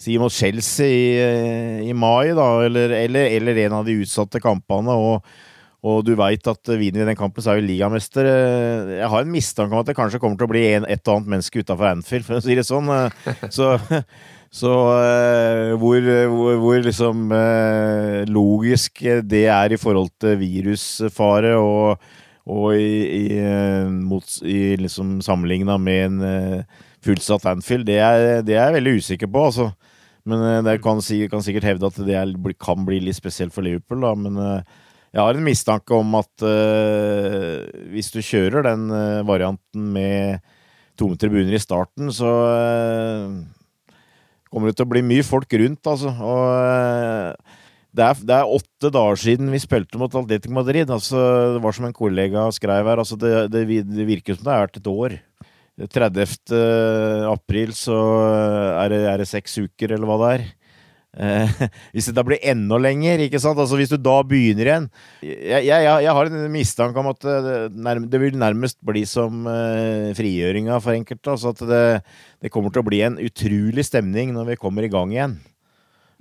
si 0.00 0.16
mot 0.20 0.32
Chelsea 0.32 0.88
i, 0.88 1.04
eh, 1.20 1.84
i 1.90 1.94
mai, 1.96 2.32
da, 2.36 2.48
eller, 2.64 2.92
eller, 3.02 3.30
eller, 3.36 3.64
en 3.66 3.80
av 3.80 3.86
de 3.88 4.00
utsatte 4.00 4.42
kampene. 4.42 4.96
og 4.96 5.24
og 5.80 6.02
du 6.04 6.10
veit 6.12 6.44
at 6.44 6.68
vinner 6.76 7.00
vi 7.00 7.06
den 7.08 7.16
kampen, 7.16 7.40
så 7.40 7.54
er 7.54 7.62
vi 7.62 7.70
ligamester. 7.70 8.26
Jeg 8.98 9.06
har 9.08 9.22
en 9.24 9.30
mistanke 9.32 9.72
om 9.72 9.80
at 9.80 9.86
det 9.88 9.94
kanskje 9.96 10.18
kommer 10.20 10.36
til 10.36 10.44
å 10.44 10.50
bli 10.50 10.64
en, 10.74 10.84
et 10.84 11.00
og 11.08 11.14
annet 11.14 11.30
menneske 11.32 11.62
utafor 11.62 11.88
Anfield, 11.88 12.26
for 12.26 12.36
å 12.36 12.42
si 12.44 12.56
det 12.58 12.66
sånn. 12.68 12.90
Så, 13.48 13.70
så 14.60 14.74
uh, 14.92 15.72
hvor, 15.80 16.04
hvor, 16.04 16.60
hvor, 16.60 16.84
liksom 16.84 17.32
logisk 18.28 19.00
det 19.24 19.46
er 19.48 19.72
i 19.72 19.80
forhold 19.80 20.12
til 20.20 20.36
virusfare 20.42 21.56
og, 21.56 22.12
og 22.44 22.76
i, 22.76 23.24
i, 23.32 24.20
i 24.52 24.60
liksom 24.84 25.22
sammenligna 25.24 25.80
med 25.80 26.10
en 26.10 26.64
fullsatt 27.00 27.48
Anfield, 27.54 27.88
det 27.88 28.02
er, 28.04 28.42
det 28.44 28.58
er 28.58 28.66
jeg 28.68 28.82
veldig 28.82 28.98
usikker 29.00 29.32
på, 29.32 29.48
altså. 29.48 29.72
Men 30.30 30.64
det 30.66 30.78
kan, 30.84 31.02
kan, 31.02 31.42
sikkert 31.42 31.66
hevde 31.66 31.90
at 31.90 31.98
det 32.06 32.54
kan 32.62 32.86
bli 32.86 33.00
litt 33.02 33.18
spesielt 33.18 33.54
for 33.54 33.66
Liverpool, 33.66 34.04
da. 34.06 34.14
Men 34.14 34.62
jeg 35.10 35.26
har 35.26 35.34
en 35.34 35.46
mistanke 35.46 35.96
om 35.96 36.12
at 36.20 36.44
uh, 36.46 37.66
hvis 37.90 38.12
du 38.14 38.20
kjører 38.22 38.68
den 38.68 38.90
uh, 38.94 39.26
varianten 39.26 39.88
med 39.96 40.44
tomme 40.98 41.18
tribuner 41.18 41.56
i 41.56 41.62
starten, 41.62 42.12
så 42.14 42.30
uh, 42.30 43.96
kommer 44.50 44.70
det 44.70 44.78
til 44.78 44.86
å 44.86 44.92
bli 44.92 45.02
mye 45.06 45.26
folk 45.26 45.50
rundt, 45.58 45.82
altså. 45.90 46.14
Og 46.14 46.46
det 47.90 48.06
er, 48.06 48.22
det, 48.22 48.36
er, 48.36 48.54
åtte 48.54 48.92
dager 48.94 49.18
siden 49.18 49.50
vi 49.50 49.58
spilte 49.62 49.98
mot 49.98 50.14
Atletico 50.14 50.54
Madrid. 50.54 50.92
Altså, 50.94 51.18
det 51.56 51.64
var 51.64 51.74
som 51.74 51.88
en 51.88 51.96
kollega 51.96 52.46
skrev 52.54 52.86
her. 52.86 53.02
Altså, 53.02 53.18
det, 53.18 53.48
det, 53.50 53.64
det 53.90 54.06
virker 54.06 54.38
som 54.38 54.46
det 54.46 54.54
har 54.54 54.68
vært 54.68 54.78
et 54.78 54.90
år. 54.92 55.18
30. 55.88 56.52
april 57.30 57.72
så 57.76 57.98
er 58.82 58.92
det, 58.92 59.04
er 59.08 59.22
det 59.22 59.28
seks 59.30 59.58
uker, 59.62 59.94
eller 59.94 60.08
hva 60.08 60.18
det 60.20 60.32
er. 60.38 60.48
Eh, 61.10 61.62
hvis 61.92 62.06
det 62.06 62.14
da 62.14 62.22
blir 62.26 62.42
enda 62.46 62.78
lenger, 62.78 63.24
ikke 63.24 63.40
sant? 63.42 63.58
Altså 63.58 63.78
hvis 63.80 63.90
du 63.90 63.96
da 63.98 64.20
begynner 64.22 64.68
igjen 64.68 64.84
Jeg, 65.26 65.64
jeg, 65.66 65.86
jeg 66.04 66.14
har 66.14 66.28
en 66.30 66.44
mistanke 66.54 67.02
om 67.02 67.08
at 67.10 67.24
det, 67.26 67.56
nærm, 67.74 68.06
det 68.06 68.20
vil 68.22 68.38
nærmest 68.38 68.78
bli 68.86 69.02
som 69.10 69.42
eh, 69.50 70.12
frigjøringa 70.14 70.78
for 70.78 70.94
enkelte. 70.94 71.34
Altså 71.34 71.50
at 71.50 71.64
det, 71.66 71.84
det, 72.44 72.52
kommer 72.54 72.70
til 72.70 72.84
å 72.84 72.86
bli 72.86 73.02
en 73.06 73.18
utrolig 73.18 73.86
stemning 73.88 74.36
når 74.36 74.52
vi 74.52 74.60
kommer 74.62 74.86
i 74.86 74.92
gang 74.92 75.14
igjen. 75.14 75.38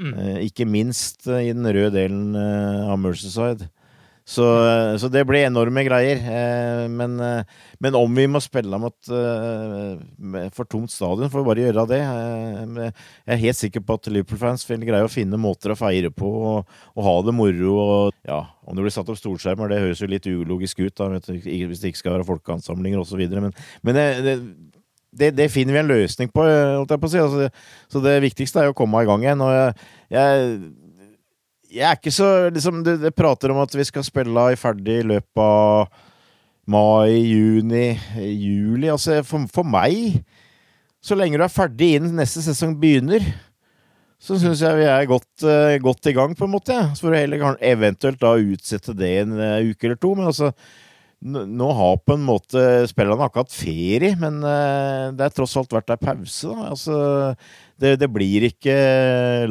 Mm. 0.01 0.13
Eh, 0.15 0.39
ikke 0.49 0.65
minst 0.65 1.27
i 1.29 1.51
den 1.53 1.69
røde 1.69 1.93
delen 1.99 2.33
av 2.33 2.97
Mercyside. 3.01 3.69
Så, 4.29 4.45
så, 5.01 5.07
det 5.09 5.23
blir 5.25 5.47
enorme 5.47 5.81
greier. 5.87 6.19
Eh, 6.21 6.83
men, 6.93 7.15
eh, 7.23 7.61
men, 7.81 7.95
om 7.97 8.13
vi 8.13 8.27
må 8.29 8.37
spille 8.43 8.77
mot 8.77 9.09
eh, 9.09 10.49
for 10.53 10.69
tomt 10.69 10.93
stadion, 10.93 11.31
får 11.33 11.41
vi 11.41 11.47
bare 11.47 11.63
gjøre 11.63 11.85
det. 11.89 11.99
Jeg 12.03 12.91
er 13.25 13.41
helt 13.41 13.57
sikker 13.57 13.85
på 13.85 13.97
at 13.97 14.09
Liverpool-fans 14.13 14.67
vil 14.69 14.85
greie 14.85 15.07
å 15.07 15.09
finne 15.09 15.39
måter 15.41 15.73
å 15.73 15.79
feire 15.79 16.13
på 16.13 16.29
og, 16.29 16.75
og 16.93 17.07
ha 17.07 17.15
det 17.25 17.33
moro. 17.39 17.73
Og, 17.81 18.19
ja, 18.29 18.43
om 18.69 18.77
det 18.77 18.85
blir 18.85 18.93
satt 18.93 19.09
opp 19.09 19.17
storskjermer, 19.17 19.71
det 19.71 19.81
høres 19.81 20.03
jo 20.03 20.11
litt 20.11 20.29
ulogisk 20.29 20.83
ut 20.83 20.93
da, 21.01 21.09
hvis 21.17 21.81
det 21.81 21.89
ikke 21.89 22.03
skal 22.03 22.19
være 22.19 22.29
folkeansamlinger 22.29 23.01
osv. 23.01 23.23
Men, 23.33 23.55
men 23.81 23.97
det, 23.97 24.37
det, 25.09 25.31
det, 25.39 25.49
finner 25.49 25.73
vi 25.73 25.81
en 25.81 25.89
løsning 25.89 26.29
på, 26.29 26.45
holdt 26.45 26.93
jeg 26.93 27.01
på 27.01 27.09
å 27.09 27.15
si. 27.15 27.23
Altså, 27.23 27.49
så 27.89 28.03
det 28.05 28.19
viktigste 28.29 28.61
er 28.61 28.69
jo 28.69 28.77
å 28.77 28.77
komme 28.77 29.01
i 29.01 29.09
gang 29.09 29.25
igjen. 29.25 29.41
og 29.41 29.55
jeg, 29.55 29.89
jeg 30.13 30.53
jeg 31.69 31.85
er 31.85 31.97
ikke 31.97 32.13
så 32.13 32.27
liksom, 32.53 32.81
det, 32.85 32.97
det, 33.03 33.15
prater 33.15 33.53
om 33.53 33.61
at 33.61 33.73
vi 33.75 33.85
skal 33.87 34.05
spille 34.05 34.45
i 34.51 34.57
ferdig 34.59 35.01
i 35.03 35.09
løpet 35.11 35.43
av 35.43 35.89
mai, 36.69 37.13
juni, 37.29 37.93
juli. 38.17 38.89
Altså, 38.89 39.21
for, 39.25 39.45
for, 39.53 39.67
meg 39.67 40.19
Så 41.01 41.17
lenge 41.17 41.39
du 41.39 41.45
er 41.45 41.53
ferdig 41.53 41.95
innen 41.97 42.17
neste 42.19 42.43
sesong 42.43 42.75
begynner, 42.79 43.23
så 44.19 44.35
syns 44.35 44.59
jeg 44.65 44.81
vi 44.81 44.89
er 44.89 45.07
godt, 45.07 45.29
uh, 45.47 45.77
godt, 45.79 46.09
i 46.11 46.15
gang, 46.17 46.33
på 46.35 46.43
en 46.43 46.51
måte. 46.57 46.75
Så 46.91 47.05
får 47.05 47.13
du 47.13 47.19
heller 47.21 47.63
eventuelt 47.63 48.19
da 48.19 48.33
utsette 48.35 48.95
det 48.97 49.13
en 49.21 49.37
uh, 49.39 49.61
uke 49.63 49.87
eller 49.87 49.99
to. 50.01 50.11
Men 50.17 50.27
altså 50.33 50.51
nå 51.19 51.69
har 51.75 51.97
på 52.03 52.15
en 52.15 52.23
måte 52.23 52.61
spillerne 52.87 53.25
akkurat 53.25 53.51
ferie, 53.51 54.13
men 54.19 54.41
uh, 54.43 55.15
det 55.15 55.25
er 55.25 55.33
tross 55.35 55.55
alt 55.59 55.73
vært 55.75 55.95
ei 55.95 55.99
pause. 56.03 56.51
da, 56.51 56.69
altså 56.73 56.99
det, 57.81 57.95
det 58.01 58.09
blir 58.11 58.45
ikke 58.49 58.75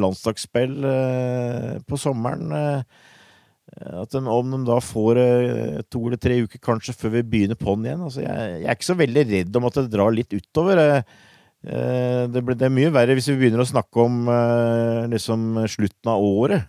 landslagsspill 0.01 0.75
uh, 0.85 1.77
på 1.87 1.99
sommeren. 1.99 2.53
At 3.79 4.11
de, 4.15 4.21
om 4.25 4.49
de 4.49 4.59
da 4.65 4.79
får 4.81 5.19
to 5.93 5.99
eller 6.07 6.19
tre 6.19 6.39
uker 6.41 6.61
kanskje 6.63 6.95
før 6.97 7.13
vi 7.19 7.27
begynner 7.35 7.59
på'n 7.59 7.85
igjen. 7.85 8.01
Altså, 8.07 8.23
jeg, 8.25 8.55
jeg, 8.63 8.65
er 8.65 8.77
ikke 8.77 8.87
så 8.87 8.97
veldig 8.97 9.25
redd 9.29 9.59
om 9.59 9.67
at 9.69 9.77
det 9.77 9.91
drar 9.93 10.15
litt 10.15 10.33
utover. 10.33 10.81
Det, 11.59 12.41
det, 12.49 12.65
er 12.65 12.73
mye 12.73 12.91
verre 12.95 13.13
hvis 13.13 13.29
vi 13.29 13.37
begynner 13.43 13.61
å 13.61 13.69
snakke 13.69 14.01
om 14.01 14.25
liksom 15.13 15.61
slutten 15.69 16.11
av 16.11 16.25
året. 16.25 16.65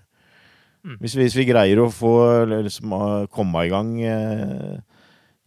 Hvis 0.84 1.00
Hvis, 1.00 1.16
hvis, 1.22 1.38
vi 1.40 1.48
greier 1.48 1.80
å 1.80 1.90
få 1.92 2.12
liksom, 2.52 2.94
komme 3.32 3.64
i 3.64 3.72
gang 3.72 3.90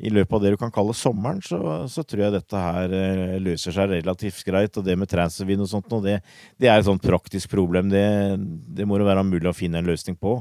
i 0.01 0.09
løpet 0.09 0.33
av 0.35 0.41
det 0.41 0.53
du 0.53 0.57
kan 0.57 0.71
kalle 0.73 0.95
sommeren, 0.97 1.41
så, 1.45 1.59
så 1.91 2.03
tror 2.05 2.25
jeg 2.25 2.33
dette 2.33 2.63
her 2.63 2.95
eh, 2.97 3.35
løser 3.43 3.75
seg 3.75 3.91
relativt 3.91 4.41
greit. 4.47 4.79
Og 4.79 4.85
det 4.87 4.97
med 4.99 5.11
transfervin 5.11 5.61
og 5.63 5.69
sånt, 5.69 5.91
og 5.93 6.07
det, 6.07 6.17
det, 6.57 6.69
er 6.69 6.79
et 6.79 6.87
sånt 6.87 7.03
praktisk 7.03 7.53
problem. 7.53 7.91
Det, 7.93 8.03
det 8.73 8.87
må 8.89 8.97
det 8.99 9.07
være 9.07 9.25
mulig 9.27 9.51
å 9.51 9.55
finne 9.55 9.83
en 9.83 9.89
løsning 9.89 10.17
på. 10.19 10.39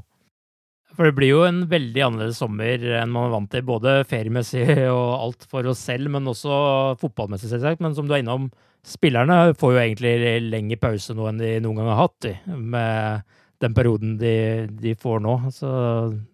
For 0.92 1.08
det 1.08 1.16
blir 1.16 1.30
jo 1.32 1.44
en 1.46 1.62
veldig 1.70 2.02
annerledes 2.04 2.40
sommer 2.42 2.82
enn 2.98 3.12
man 3.12 3.28
er 3.28 3.32
vant 3.32 3.52
til, 3.52 3.64
både 3.64 3.94
feriemessig 4.08 4.66
og 4.96 5.06
alt 5.20 5.46
for 5.48 5.68
oss 5.70 5.84
selv, 5.88 6.10
men 6.12 6.28
også 6.32 6.56
fotballmessig, 7.00 7.52
selvsagt. 7.52 7.84
Men 7.84 7.96
som 7.96 8.08
du 8.08 8.16
er 8.16 8.24
innom, 8.24 8.50
spillerne 8.84 9.54
får 9.58 9.76
jo 9.76 9.84
egentlig 9.84 10.42
lengre 10.48 10.80
pause 10.80 11.16
nå 11.16 11.28
enn 11.30 11.40
de 11.40 11.54
noen 11.64 11.80
gang 11.80 11.92
har 11.92 12.02
hatt, 12.06 12.18
de, 12.26 12.34
med 12.56 13.38
den 13.62 13.76
perioden 13.76 14.16
de, 14.20 14.34
de 14.82 14.96
får 14.98 15.22
nå. 15.22 15.38
Så 15.54 15.70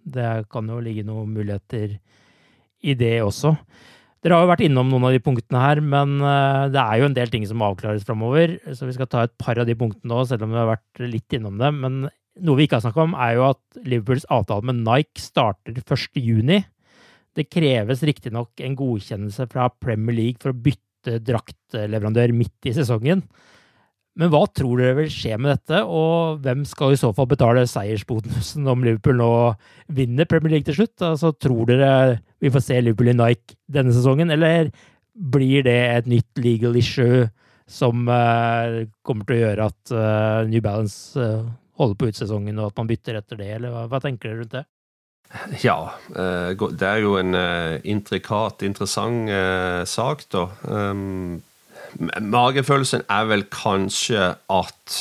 det 0.08 0.30
kan 0.52 0.70
jo 0.70 0.80
ligge 0.82 1.06
noen 1.06 1.34
muligheter 1.36 1.98
i 2.82 2.94
det 2.98 3.18
også. 3.24 3.54
Dere 4.24 4.34
har 4.34 4.44
jo 4.44 4.50
vært 4.50 4.64
innom 4.66 4.88
noen 4.90 5.06
av 5.06 5.12
de 5.14 5.22
punktene 5.22 5.60
her, 5.62 5.80
men 5.94 6.16
eh, 6.18 6.64
det 6.74 6.80
er 6.82 6.98
jo 6.98 7.06
en 7.06 7.14
del 7.14 7.30
ting 7.30 7.44
som 7.46 7.60
må 7.60 7.68
avklares 7.70 8.06
framover. 8.06 8.56
Så 8.74 8.88
vi 8.88 8.96
skal 8.96 9.10
ta 9.10 9.22
et 9.26 9.34
par 9.38 9.60
av 9.62 9.68
de 9.68 9.76
punktene 9.78 10.10
nå, 10.10 10.24
selv 10.26 10.46
om 10.46 10.54
vi 10.54 10.58
har 10.58 10.72
vært 10.72 11.02
litt 11.04 11.38
innom 11.38 11.60
det. 11.60 11.70
Men 11.76 12.00
noe 12.08 12.58
vi 12.58 12.66
ikke 12.66 12.80
har 12.80 12.84
snakket 12.86 13.04
om, 13.06 13.14
er 13.14 13.36
jo 13.36 13.46
at 13.52 13.80
Liverpools 13.86 14.26
avtale 14.34 14.66
med 14.66 14.82
Nike 14.82 15.22
starter 15.22 15.78
1.6. 15.78 16.66
Det 17.38 17.46
kreves 17.46 18.02
riktignok 18.06 18.64
en 18.66 18.74
godkjennelse 18.78 19.46
fra 19.52 19.68
Premier 19.70 20.16
League 20.16 20.42
for 20.42 20.50
å 20.50 20.60
bytte 20.66 21.20
draktleverandør 21.22 22.34
midt 22.34 22.66
i 22.66 22.74
sesongen. 22.74 23.22
Men 24.18 24.32
hva 24.32 24.42
tror 24.50 24.80
dere 24.80 24.96
vil 24.98 25.10
skje 25.14 25.36
med 25.38 25.52
dette, 25.52 25.80
og 25.86 26.40
hvem 26.42 26.64
skal 26.66 26.94
i 26.94 26.98
så 26.98 27.12
fall 27.14 27.28
betale 27.30 27.62
seiersbonusen 27.70 28.66
om 28.66 28.82
Liverpool 28.82 29.20
nå 29.20 29.32
vinner 29.94 30.26
Premier 30.26 30.56
League 30.56 30.66
til 30.66 30.80
slutt? 30.80 30.96
Altså, 31.06 31.30
tror 31.38 31.68
dere 31.70 31.92
vi 32.42 32.50
får 32.50 32.64
se 32.66 32.80
Liverpool 32.82 33.12
i 33.12 33.18
Nike 33.18 33.54
denne 33.70 33.94
sesongen, 33.94 34.32
eller 34.34 34.72
blir 35.14 35.62
det 35.66 35.78
et 35.92 36.10
nytt 36.10 36.42
legal 36.42 36.78
issue 36.78 37.28
som 37.68 38.08
uh, 38.08 38.88
kommer 39.06 39.28
til 39.28 39.36
å 39.36 39.42
gjøre 39.44 39.68
at 39.70 39.92
uh, 39.94 40.48
New 40.48 40.62
Balance 40.64 41.20
uh, 41.20 41.46
holder 41.78 41.98
på 42.00 42.10
ut 42.10 42.18
sesongen, 42.18 42.58
og 42.58 42.72
at 42.72 42.80
man 42.80 42.90
bytter 42.90 43.20
etter 43.20 43.38
det, 43.38 43.52
eller 43.58 43.74
hva, 43.74 43.86
hva 43.92 44.00
tenker 44.02 44.32
dere 44.32 44.42
rundt 44.42 44.56
det? 44.56 44.64
Ja, 45.60 45.92
det 46.08 46.86
er 46.88 47.02
jo 47.02 47.18
en 47.20 47.36
intrikat, 47.84 48.62
interessant 48.64 49.28
sak, 49.84 50.22
da. 50.32 50.46
Um, 50.64 51.42
Magefølelsen 51.96 53.06
er 53.08 53.28
vel 53.30 53.44
kanskje 53.52 54.34
at 54.52 54.96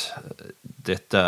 dette 0.88 1.22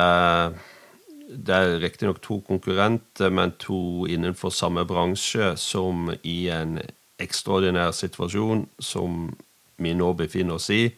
Det 1.31 1.55
er 1.55 1.77
riktignok 1.79 2.19
to 2.23 2.41
konkurrenter, 2.47 3.31
men 3.31 3.53
to 3.63 4.07
innenfor 4.11 4.51
samme 4.51 4.83
bransje, 4.85 5.53
som 5.57 6.11
i 6.27 6.49
en 6.51 6.81
ekstraordinær 7.23 7.93
situasjon 7.95 8.65
som 8.83 9.29
vi 9.79 9.93
nå 9.95 10.11
befinner 10.19 10.59
oss 10.59 10.67
i, 10.75 10.89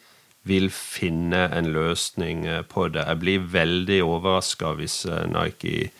vil 0.48 0.70
finne 0.72 1.44
en 1.52 1.68
løsning 1.74 2.46
på 2.72 2.88
det. 2.94 3.04
Jeg 3.06 3.20
blir 3.20 3.44
veldig 3.52 4.00
overraska 4.06 4.72
hvis 4.78 5.04
eh, 5.06 5.26
Nike 5.30 5.90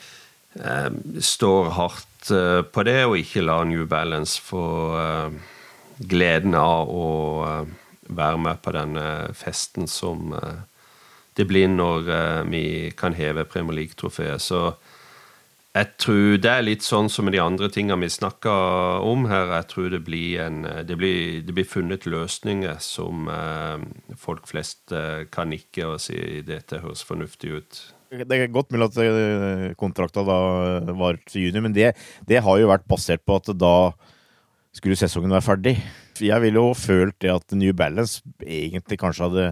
eh, 0.58 0.88
står 1.20 1.70
hardt 1.76 2.32
eh, 2.34 2.62
på 2.64 2.86
det, 2.88 3.04
og 3.06 3.18
ikke 3.20 3.44
lar 3.44 3.68
New 3.68 3.84
Balance 3.86 4.40
få 4.42 4.64
eh, 4.98 5.38
gleden 6.08 6.56
av 6.58 6.90
å 6.90 7.12
eh, 7.46 7.70
være 8.16 8.38
med 8.38 8.62
på 8.62 8.74
denne 8.76 9.06
festen 9.36 9.88
som 9.90 10.32
eh, 10.38 10.62
det 11.38 11.46
blir 11.48 11.68
når 11.72 12.10
eh, 12.12 12.40
vi 12.52 12.64
kan 12.96 13.16
heve 13.16 13.46
Premier 13.48 13.80
League-trofeet. 13.80 14.42
Så 14.42 14.72
jeg 15.72 15.88
tror 15.96 16.34
det 16.36 16.50
er 16.52 16.64
litt 16.66 16.84
sånn 16.84 17.08
som 17.08 17.24
med 17.24 17.32
de 17.32 17.40
andre 17.40 17.70
tingene 17.72 18.04
vi 18.04 18.12
snakka 18.12 18.52
om 19.08 19.24
her. 19.30 19.54
Jeg 19.56 19.68
tror 19.70 19.88
det 19.94 20.02
blir, 20.04 20.42
en, 20.44 20.60
det 20.84 20.98
blir, 21.00 21.40
det 21.46 21.54
blir 21.56 21.68
funnet 21.68 22.04
løsninger 22.04 22.76
som 22.84 23.30
eh, 23.32 23.80
folk 24.20 24.44
flest 24.50 24.92
eh, 24.92 25.24
kan 25.32 25.48
nikke 25.48 25.94
og 25.94 26.02
si 26.04 26.42
dette 26.44 26.82
høres 26.82 27.04
fornuftig 27.08 27.54
ut. 27.56 27.80
Det 28.12 28.36
er 28.36 28.52
godt 28.52 28.74
mulig 28.74 28.90
at 28.90 29.00
eh, 29.00 29.66
kontrakta 29.80 30.26
da 30.28 30.38
var 30.92 31.16
til 31.24 31.48
juni, 31.48 31.64
men 31.64 31.72
det, 31.72 31.94
det 32.28 32.44
har 32.44 32.60
jo 32.60 32.68
vært 32.68 32.84
basert 32.84 33.24
på 33.24 33.40
at 33.40 33.48
da 33.56 33.74
skulle 34.76 34.98
sesongen 35.00 35.32
være 35.32 35.46
ferdig. 35.46 35.76
Jeg 36.22 36.44
ville 36.44 36.60
jo 36.60 36.74
følt 36.78 37.16
det 37.22 37.32
at 37.32 37.54
New 37.58 37.72
Balance 37.76 38.22
egentlig 38.44 38.98
kanskje 39.00 39.28
hadde 39.28 39.46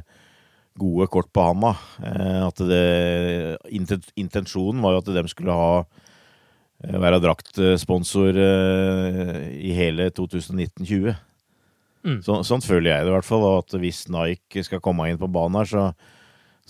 gode 0.81 1.09
kort 1.13 1.31
på 1.35 1.45
handa. 1.45 1.75
Eh, 2.05 2.45
at 2.47 2.63
det, 2.71 3.59
intensjonen 4.21 4.83
var 4.83 4.95
jo 4.95 5.03
at 5.03 5.11
de 5.17 5.25
skulle 5.33 5.57
ha 5.57 5.73
eh, 5.81 6.97
være 7.01 7.21
draktsponsor 7.25 8.39
eh, 8.45 9.43
i 9.61 9.75
hele 9.77 10.11
2019-20. 10.17 11.19
Mm. 12.01 12.21
Så, 12.25 12.39
sånn 12.49 12.65
føler 12.65 12.95
jeg 12.95 13.05
det 13.05 13.13
i 13.13 13.17
hvert 13.19 13.29
fall. 13.29 13.47
At 13.59 13.77
hvis 13.83 14.07
Nike 14.13 14.65
skal 14.67 14.83
komme 14.85 15.11
inn 15.11 15.21
på 15.21 15.31
banen 15.33 15.61
her, 15.61 15.71
så, 15.71 15.87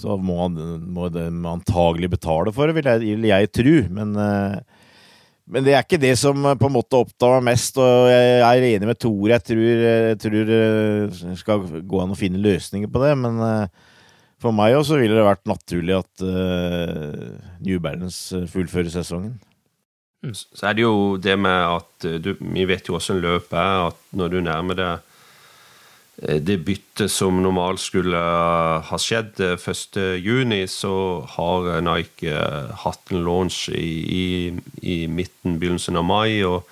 så 0.00 0.18
må, 0.18 0.48
må 0.50 1.10
de 1.12 1.28
antagelig 1.28 2.12
betale 2.16 2.54
for 2.56 2.70
det, 2.70 2.78
vil 2.80 2.90
jeg, 2.90 3.04
vil 3.06 3.30
jeg 3.30 3.54
tro. 3.60 3.76
Men 4.00 4.16
men 5.50 5.66
det 5.66 5.74
er 5.74 5.84
ikke 5.84 6.00
det 6.00 6.14
som 6.18 6.44
eh, 6.46 6.56
på 6.58 6.68
en 6.68 6.76
måte 6.76 6.98
opptar 7.00 7.36
meg 7.36 7.52
mest, 7.52 7.78
og 7.82 8.08
jeg 8.10 8.40
er 8.46 8.66
enig 8.70 8.88
med 8.88 9.00
Tor. 9.02 9.28
Jeg 9.32 9.44
tror, 9.50 9.62
jeg 9.84 10.18
tror 10.22 10.48
det 10.48 10.60
eh, 10.62 11.36
skal 11.40 11.64
gå 11.90 12.02
an 12.02 12.14
å 12.14 12.18
finne 12.18 12.42
løsninger 12.42 12.90
på 12.92 13.02
det, 13.04 13.12
men 13.20 13.42
eh, 13.46 13.88
for 14.40 14.56
meg 14.56 14.78
også 14.78 15.00
ville 15.00 15.18
det 15.18 15.26
vært 15.26 15.50
naturlig 15.50 15.98
at 15.98 16.22
New 17.60 17.80
Balance 17.84 18.38
fullfører 18.48 18.88
sesongen. 18.88 19.34
Mm. 20.24 20.32
Så 20.32 20.64
er 20.64 20.78
det 20.78 20.86
jo 20.86 21.18
det 21.20 21.34
med 21.36 21.58
at 21.76 22.06
du, 22.24 22.30
Vi 22.40 22.64
vet 22.68 22.88
jo 22.88 22.94
hvordan 22.96 23.20
løpet 23.20 23.58
er, 23.60 23.90
at 23.90 24.00
når 24.16 24.32
du 24.32 24.38
nærmer 24.44 24.78
deg 24.78 25.09
Eh, 25.09 25.09
det 26.20 26.58
byttet 26.66 27.10
som 27.12 27.38
normalt 27.40 27.80
skulle 27.80 28.20
ha 28.84 28.98
skjedd 29.00 29.40
1.6, 29.40 30.00
eh, 30.02 30.66
så 30.68 30.94
har 31.36 31.80
Nike 31.86 32.34
eh, 32.34 32.74
hatt 32.84 33.12
en 33.12 33.24
launch 33.24 33.68
i, 33.72 33.88
i, 34.04 34.26
i 34.82 34.98
midten, 35.08 35.58
begynnelsen 35.60 35.96
av 35.96 36.04
mai. 36.04 36.42
og 36.44 36.68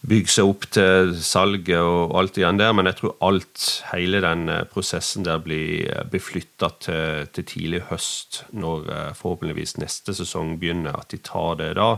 bygge 0.00 0.32
seg 0.32 0.48
opp 0.48 0.64
til 0.72 1.10
salget 1.20 1.76
og 1.76 2.14
alt 2.16 2.38
igjen 2.40 2.60
der, 2.60 2.72
men 2.76 2.88
jeg 2.88 2.96
tror 3.00 3.16
alt, 3.26 3.64
hele 3.90 4.22
den 4.24 4.48
eh, 4.48 4.62
prosessen 4.70 5.26
der 5.26 5.42
blir, 5.44 5.90
eh, 5.92 6.06
blir 6.08 6.22
flytta 6.24 6.70
til, 6.80 7.26
til, 7.34 7.46
tidlig 7.50 7.82
høst, 7.90 8.42
når 8.56 8.88
eh, 8.88 9.10
forhåpentligvis 9.18 9.76
neste 9.82 10.14
sesong 10.16 10.54
begynner, 10.62 10.96
at 10.96 11.12
de 11.12 11.20
tar 11.24 11.60
det 11.60 11.74
da. 11.76 11.90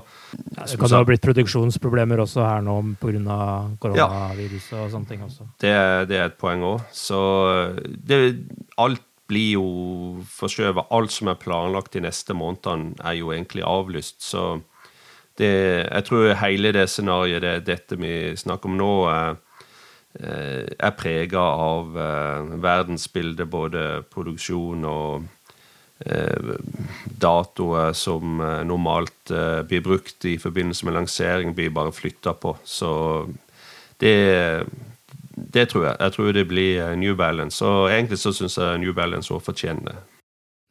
Ja, 0.57 0.67
det 0.67 0.81
kan 0.81 0.97
ha 0.97 1.05
blitt 1.07 1.23
produksjonsproblemer 1.25 2.25
også 2.25 2.43
her 2.43 2.67
nå 2.67 2.81
pga. 2.99 3.39
koronaviruset 3.83 4.75
ja, 4.75 4.83
og 4.83 4.93
sånne 4.97 5.13
ting 5.13 5.23
også. 5.29 5.49
Det, 5.63 5.73
det 6.11 6.19
er 6.19 6.29
et 6.31 6.39
poeng 6.41 6.67
òg. 6.67 6.83
Så 6.97 7.23
det, 7.87 8.23
alt 8.83 9.07
blir 9.31 9.55
jo 9.55 9.67
forskjøvet. 10.29 10.91
Alt 10.93 11.15
som 11.15 11.31
er 11.31 11.41
planlagt 11.41 11.95
de 11.95 12.03
neste 12.05 12.35
månedene, 12.37 12.97
er 12.99 13.17
jo 13.21 13.31
egentlig 13.33 13.65
avlyst. 13.65 14.21
så 14.27 14.59
det, 15.43 15.55
jeg 15.89 16.07
tror 16.09 16.35
hele 16.41 16.73
det 16.75 16.87
scenarioet, 16.91 17.43
det, 17.45 17.55
dette 17.67 17.99
vi 18.01 18.15
snakker 18.39 18.71
om 18.71 18.79
nå, 18.79 18.93
er, 19.11 19.37
eh, 20.21 20.65
er 20.79 20.97
prega 20.99 21.43
av 21.43 21.99
eh, 21.99 22.53
verdensbildet, 22.63 23.51
både 23.51 23.87
produksjon 24.13 24.87
og 24.89 25.27
eh, 26.07 26.55
datoer 27.27 27.93
som 27.99 28.43
normalt 28.69 29.35
blir 29.69 29.85
brukt 29.85 30.25
i 30.31 30.39
forbindelse 30.43 30.89
med 30.89 30.99
lansering, 31.01 31.55
blir 31.57 31.75
bare 31.75 31.95
flytta 31.95 32.35
på. 32.39 32.57
Så 32.65 32.93
det, 34.03 34.17
det 35.35 35.69
tror 35.71 35.87
jeg. 35.91 35.97
Jeg 36.01 36.17
tror 36.17 36.33
det 36.33 36.49
blir 36.51 36.97
New 36.99 37.15
Balance. 37.17 37.65
Og 37.65 37.91
egentlig 37.91 38.19
så 38.19 38.33
syns 38.35 38.59
jeg 38.59 38.83
New 38.83 38.95
Balance 38.97 39.33
òg 39.35 39.45
fortjener 39.47 39.93
det. 39.93 40.01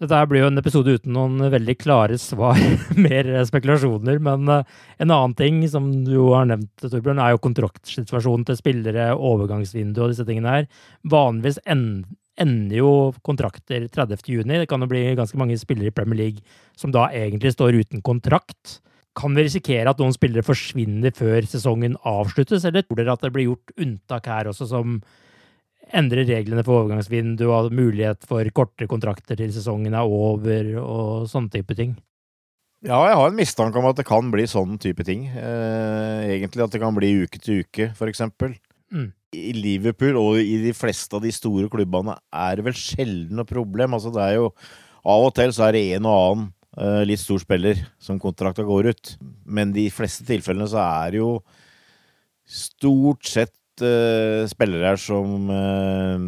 Dette 0.02 0.20
blir 0.26 0.42
jo 0.42 0.48
en 0.50 0.58
episode 0.58 0.96
uten 0.98 1.14
noen 1.14 1.52
veldig 1.54 1.76
klare 1.78 2.16
svar, 2.18 2.58
mer 3.06 3.28
spekulasjoner. 3.46 4.18
Men 4.26 4.50
eh, 4.50 4.72
en 5.04 5.14
annen 5.14 5.36
ting 5.38 5.60
som 5.70 5.92
du 6.08 6.16
har 6.32 6.48
nevnt, 6.50 6.72
Torbjørn, 6.82 7.22
er 7.22 7.36
jo 7.36 7.44
kontraktsituasjonen 7.44 8.48
til 8.48 8.58
spillere, 8.58 9.12
overgangsvindu 9.14 10.02
og 10.02 10.16
disse 10.16 10.26
tingene 10.26 10.56
her. 10.56 10.68
Vanligvis 11.06 11.62
ender 11.70 12.74
jo 12.80 12.92
kontrakter 13.22 13.86
30.6. 13.94 14.42
Det 14.50 14.66
kan 14.72 14.82
jo 14.82 14.90
bli 14.90 15.04
ganske 15.20 15.38
mange 15.38 15.60
spillere 15.62 15.94
i 15.94 15.98
Premier 16.00 16.24
League 16.24 16.58
som 16.74 16.94
da 16.96 17.06
egentlig 17.14 17.54
står 17.54 17.78
uten 17.84 18.02
kontrakt. 18.02 18.80
Kan 19.14 19.38
vi 19.38 19.46
risikere 19.46 19.92
at 19.92 20.02
noen 20.02 20.16
spillere 20.18 20.48
forsvinner 20.48 21.14
før 21.14 21.46
sesongen 21.46 22.00
avsluttes, 22.10 22.66
eller 22.66 22.88
tror 22.88 23.04
dere 23.04 23.14
at 23.14 23.22
det 23.28 23.36
blir 23.36 23.52
gjort 23.52 23.78
unntak 23.78 24.34
her 24.34 24.50
også, 24.50 24.66
som 24.72 25.02
endre 25.98 26.24
reglene 26.28 26.64
for 26.66 26.84
overgangsvindu 26.84 27.46
og 27.50 27.74
mulighet 27.76 28.24
for 28.30 28.48
kortere 28.56 28.90
kontrakter 28.92 29.40
til 29.40 29.52
sesongen 29.54 29.96
er 29.98 30.08
over, 30.08 30.72
og 30.82 31.30
sånne 31.32 31.54
type 31.54 31.78
ting. 31.78 31.96
Ja, 32.82 32.98
jeg 33.06 33.18
har 33.20 33.28
en 33.30 33.38
mistanke 33.38 33.78
om 33.78 33.86
at 33.92 34.00
det 34.00 34.08
kan 34.10 34.32
bli 34.34 34.48
sånn 34.50 34.80
type 34.82 35.06
ting. 35.06 35.28
Eh, 35.30 36.38
egentlig 36.38 36.64
at 36.66 36.74
det 36.74 36.82
kan 36.82 36.96
bli 36.98 37.12
uke 37.22 37.42
til 37.42 37.62
uke, 37.62 37.92
for 37.98 38.10
eksempel. 38.10 38.56
Mm. 38.92 39.12
I 39.38 39.52
Liverpool 39.56 40.18
og 40.20 40.40
i 40.42 40.58
de 40.64 40.74
fleste 40.76 41.16
av 41.16 41.22
de 41.24 41.32
store 41.32 41.70
klubbene 41.72 42.18
er 42.34 42.58
det 42.58 42.66
vel 42.66 42.76
sjelden 42.78 43.38
noe 43.38 43.48
problem. 43.48 43.94
Altså, 43.96 44.14
det 44.16 44.24
er 44.26 44.40
jo 44.42 44.50
Av 45.02 45.24
og 45.26 45.32
til 45.34 45.50
så 45.50 45.64
er 45.66 45.74
det 45.74 45.80
en 45.96 46.06
og 46.06 46.14
annen 46.14 46.50
eh, 46.78 47.00
litt 47.10 47.18
stor 47.18 47.40
spiller 47.42 47.80
som 47.98 48.20
kontrakta 48.22 48.62
går 48.62 48.92
ut. 48.92 49.14
Men 49.50 49.72
de 49.74 49.88
fleste 49.90 50.28
tilfellene 50.28 50.68
så 50.70 50.78
er 50.84 51.16
det 51.16 51.22
jo 51.24 51.32
stort 52.46 53.26
sett 53.26 53.56
uh, 53.84 54.48
spillere 54.50 54.92
her 54.92 55.00
som 55.00 55.50
uh, 55.52 56.26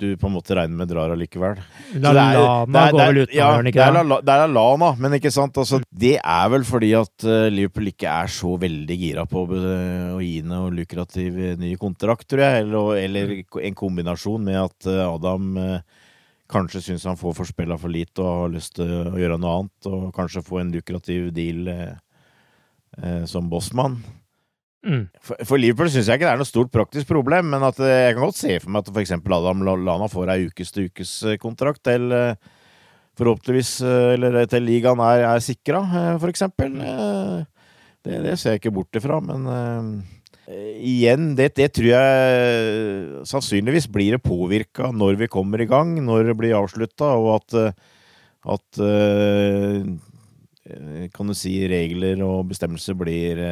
du 0.00 0.14
på 0.16 0.28
en 0.28 0.32
måte 0.32 0.54
regner 0.56 0.78
med 0.78 0.88
drar 0.88 1.12
allikevel. 1.12 1.58
Lallana 2.00 2.84
går 2.92 3.00
vel 3.00 3.18
ut 3.20 3.32
nå, 3.32 3.36
ja, 3.36 3.48
ikke 3.58 3.86
det? 3.96 4.18
Det 4.24 4.34
er 4.34 4.44
Lallana, 4.46 4.90
men 5.00 5.16
ikke 5.18 5.32
sant? 5.34 5.58
Altså, 5.60 5.80
det 5.90 6.14
er 6.18 6.52
vel 6.54 6.64
fordi 6.68 6.92
at 6.96 7.26
uh, 7.26 7.48
Liverpool 7.52 7.90
ikke 7.90 8.12
er 8.12 8.30
så 8.32 8.54
veldig 8.60 8.98
gira 9.00 9.26
på 9.28 9.42
å 9.44 10.20
gi 10.22 10.38
noe 10.46 10.70
lukrativ 10.76 11.40
ny 11.60 11.74
kontrakt, 11.80 12.28
tror 12.30 12.44
jeg. 12.46 12.68
Eller, 12.68 13.02
eller 13.02 13.34
en 13.66 13.80
kombinasjon 13.82 14.46
med 14.46 14.60
at 14.62 14.88
Adam 15.08 15.58
kanskje 16.50 16.80
syns 16.82 17.04
han 17.06 17.18
får 17.18 17.36
forspilla 17.42 17.76
for 17.78 17.92
lite 17.92 18.24
og 18.24 18.46
har 18.46 18.54
lyst 18.54 18.78
til 18.78 18.88
å 19.12 19.18
gjøre 19.20 19.36
noe 19.38 19.58
annet, 19.58 19.90
og 19.90 20.08
kanskje 20.16 20.42
få 20.46 20.62
en 20.62 20.72
lukrativ 20.74 21.28
deal 21.34 21.68
som 23.30 23.46
bossmann. 23.52 24.00
Mm. 24.80 25.02
For, 25.20 25.36
for, 25.44 25.60
Liverpool 25.60 25.90
syns 25.92 26.08
jeg 26.08 26.16
ikke 26.16 26.24
det 26.24 26.32
er 26.32 26.40
noe 26.40 26.48
stort 26.48 26.70
praktisk 26.72 27.10
problem, 27.10 27.50
men 27.52 27.64
at 27.66 27.76
eh, 27.84 28.06
jeg 28.06 28.14
kan 28.16 28.24
godt 28.24 28.38
se 28.38 28.54
for 28.62 28.72
meg 28.72 28.86
at 28.86 28.94
f.eks. 28.94 29.12
Adam 29.18 29.64
Lana 29.68 30.08
får 30.08 30.32
ei 30.32 30.46
ukes-til-ukes-kontrakt 30.48 31.82
til 31.84 32.14
eh, 32.16 32.38
forhåpentligvis 33.20 33.74
eh, 33.84 34.14
Eller 34.14 34.40
til 34.48 34.64
ligaen 34.64 35.02
er, 35.04 35.26
er 35.34 35.44
sikra, 35.44 35.82
f.eks. 36.16 36.46
Det, 38.00 38.16
det 38.24 38.38
ser 38.40 38.56
jeg 38.56 38.62
ikke 38.62 38.72
bort 38.78 38.96
ifra, 38.96 39.20
men 39.20 39.44
igjen, 40.80 41.34
det, 41.36 41.50
det, 41.60 41.68
tror 41.76 41.90
jeg 41.92 43.26
sannsynligvis 43.28 43.90
blir 43.92 44.16
det 44.16 44.24
påvirka 44.24 44.88
når 44.88 45.20
vi 45.20 45.28
kommer 45.30 45.60
i 45.60 45.68
gang, 45.68 45.92
når 46.02 46.32
det 46.32 46.36
blir 46.40 46.56
avslutta, 46.56 47.12
og 47.20 47.34
at, 47.36 47.76
at 48.56 48.80
kan 51.12 51.28
du 51.28 51.36
si 51.36 51.58
regler 51.68 52.24
og 52.24 52.48
bestemmelser 52.48 52.96
blir 52.98 53.44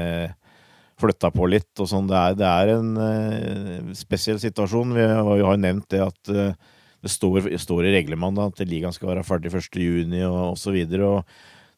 flytta 0.98 1.30
på 1.34 1.46
litt 1.50 1.82
og 1.82 1.88
sånn. 1.90 2.08
Det, 2.10 2.24
det, 2.40 2.48
er 2.48 2.74
en 2.74 3.94
spesiell 3.96 4.40
situasjon. 4.42 4.96
Vi 4.96 5.06
har 5.06 5.38
jo 5.40 5.54
nevnt 5.60 5.88
det 5.94 6.02
at 6.04 6.32
det 7.02 7.12
står, 7.12 7.46
står 7.58 7.86
i 7.86 7.94
reglementet 7.94 8.58
at 8.58 8.68
ligaen 8.68 8.94
skal 8.94 9.12
være 9.12 9.26
ferdig 9.26 9.52
1.6 9.52 10.16
og 10.26 10.40
osv. 10.56 10.78
Så, 10.90 11.12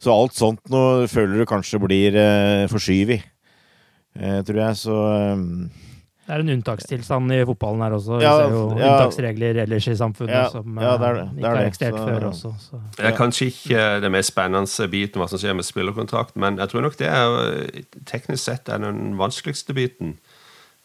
så 0.01 0.15
alt 0.15 0.37
sånt 0.39 0.73
nå 0.73 0.85
føler 1.13 1.43
du 1.43 1.49
kanskje 1.49 1.83
blir 1.83 2.17
eh, 2.17 2.65
forskyvet, 2.73 3.27
eh, 4.17 4.41
tror 4.49 4.63
jeg. 4.65 4.79
Så 4.81 4.97
eh, 5.13 5.45
det 6.31 6.37
er 6.37 6.45
en 6.45 6.53
unntakstilstand 6.55 7.33
i 7.35 7.41
fotballen 7.43 7.81
her 7.83 7.95
også. 7.97 8.19
Ja, 8.23 8.35
vi 8.39 8.43
ser 8.45 8.53
jo 8.55 8.59
ja, 8.79 8.91
unntaksregler 8.93 9.57
ellers 9.65 9.87
i 9.91 9.95
samfunnet 9.99 10.37
ja, 10.37 10.43
som 10.53 10.77
ja, 10.79 10.93
det 10.95 11.09
er 11.09 11.17
det. 11.17 11.25
ikke 11.41 11.51
har 11.57 11.67
eksistert 11.67 11.97
før 11.99 12.27
også. 12.29 12.51
Så. 12.63 12.83
Det 12.95 13.09
er 13.09 13.17
kanskje 13.19 13.49
ikke 13.51 13.87
det 14.05 14.11
mest 14.15 14.31
spennende 14.31 14.87
biten 14.93 15.19
hva 15.19 15.27
som 15.33 15.41
skjer 15.43 15.57
med 15.59 15.67
spillerkontrakt, 15.67 16.37
men 16.39 16.61
jeg 16.63 16.71
tror 16.71 16.85
nok 16.87 16.99
det 17.01 17.09
er 17.11 17.81
teknisk 18.07 18.45
sett 18.45 18.71
er 18.71 18.79
den 18.85 19.17
vanskeligste 19.19 19.75
biten. 19.75 20.13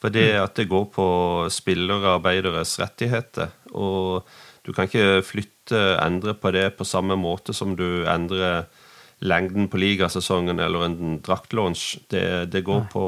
For 0.02 0.14
det 0.14 0.32
mm. 0.32 0.40
at 0.48 0.58
det 0.58 0.66
går 0.72 0.88
på 0.96 1.08
spillerarbeideres 1.54 2.74
rettigheter. 2.82 3.54
Og 3.78 4.26
du 4.66 4.74
kan 4.74 4.90
ikke 4.90 5.22
flytte, 5.26 5.84
endre 6.02 6.34
på 6.38 6.52
det 6.58 6.72
på 6.80 6.90
samme 6.90 7.18
måte 7.22 7.54
som 7.54 7.78
du 7.78 8.02
endrer 8.10 8.66
lengden 9.26 9.70
på 9.72 9.80
ligasesongen 9.80 10.60
eller 10.60 10.88
en 10.90 11.20
draktlaunch. 11.26 12.00
Det, 12.10 12.26
det, 12.50 12.66
går, 12.66 12.88
på, 12.92 13.06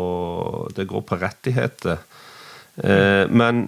det 0.77 0.85
går 0.89 1.03
på 1.09 1.19
rettigheter. 1.21 1.97
Eh, 2.83 3.29
men, 3.29 3.63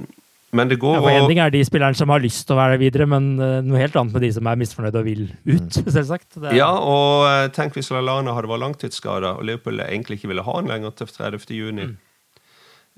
men, 0.51 0.69
det 0.69 0.77
går 0.81 0.99
ja, 0.99 1.01
for 1.01 1.15
En 1.17 1.29
ting 1.31 1.41
er 1.41 1.53
de 1.53 1.63
spillerne 1.65 1.97
som 1.97 2.11
har 2.13 2.21
lyst 2.21 2.45
til 2.45 2.55
å 2.55 2.59
være 2.59 2.77
videre, 2.81 3.07
men 3.09 3.31
eh, 3.41 3.55
noe 3.65 3.81
helt 3.81 3.97
annet 3.97 4.15
med 4.15 4.25
de 4.25 4.31
som 4.35 4.49
er 4.49 4.59
misfornøyde 4.61 5.01
og 5.01 5.07
vil 5.07 5.25
ut, 5.31 5.65
mm. 5.79 5.89
selvsagt. 5.95 6.37
Er... 6.43 6.53
Ja, 6.57 6.69
og 6.77 7.25
eh, 7.29 7.47
tenk 7.55 7.77
hvis 7.77 7.89
Lallana 7.93 8.35
hadde 8.37 8.51
vært 8.51 8.65
langtidsskada 8.67 9.35
og 9.39 9.49
Liverpool 9.49 9.81
egentlig 9.87 10.19
ikke 10.19 10.33
ville 10.33 10.45
ha 10.45 10.57
han 10.59 10.69
lenger 10.69 10.95
til 10.99 11.13
30. 11.17 11.49
juni. 11.57 11.89
Mm. 11.89 11.97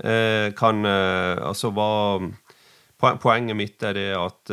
Eh, 0.01 0.47
kan 0.57 0.87
Altså 0.87 1.69
hva 1.75 1.91
Poenget 3.01 3.57
mitt 3.57 3.81
er 3.81 3.95
det 3.97 4.09
at 4.13 4.51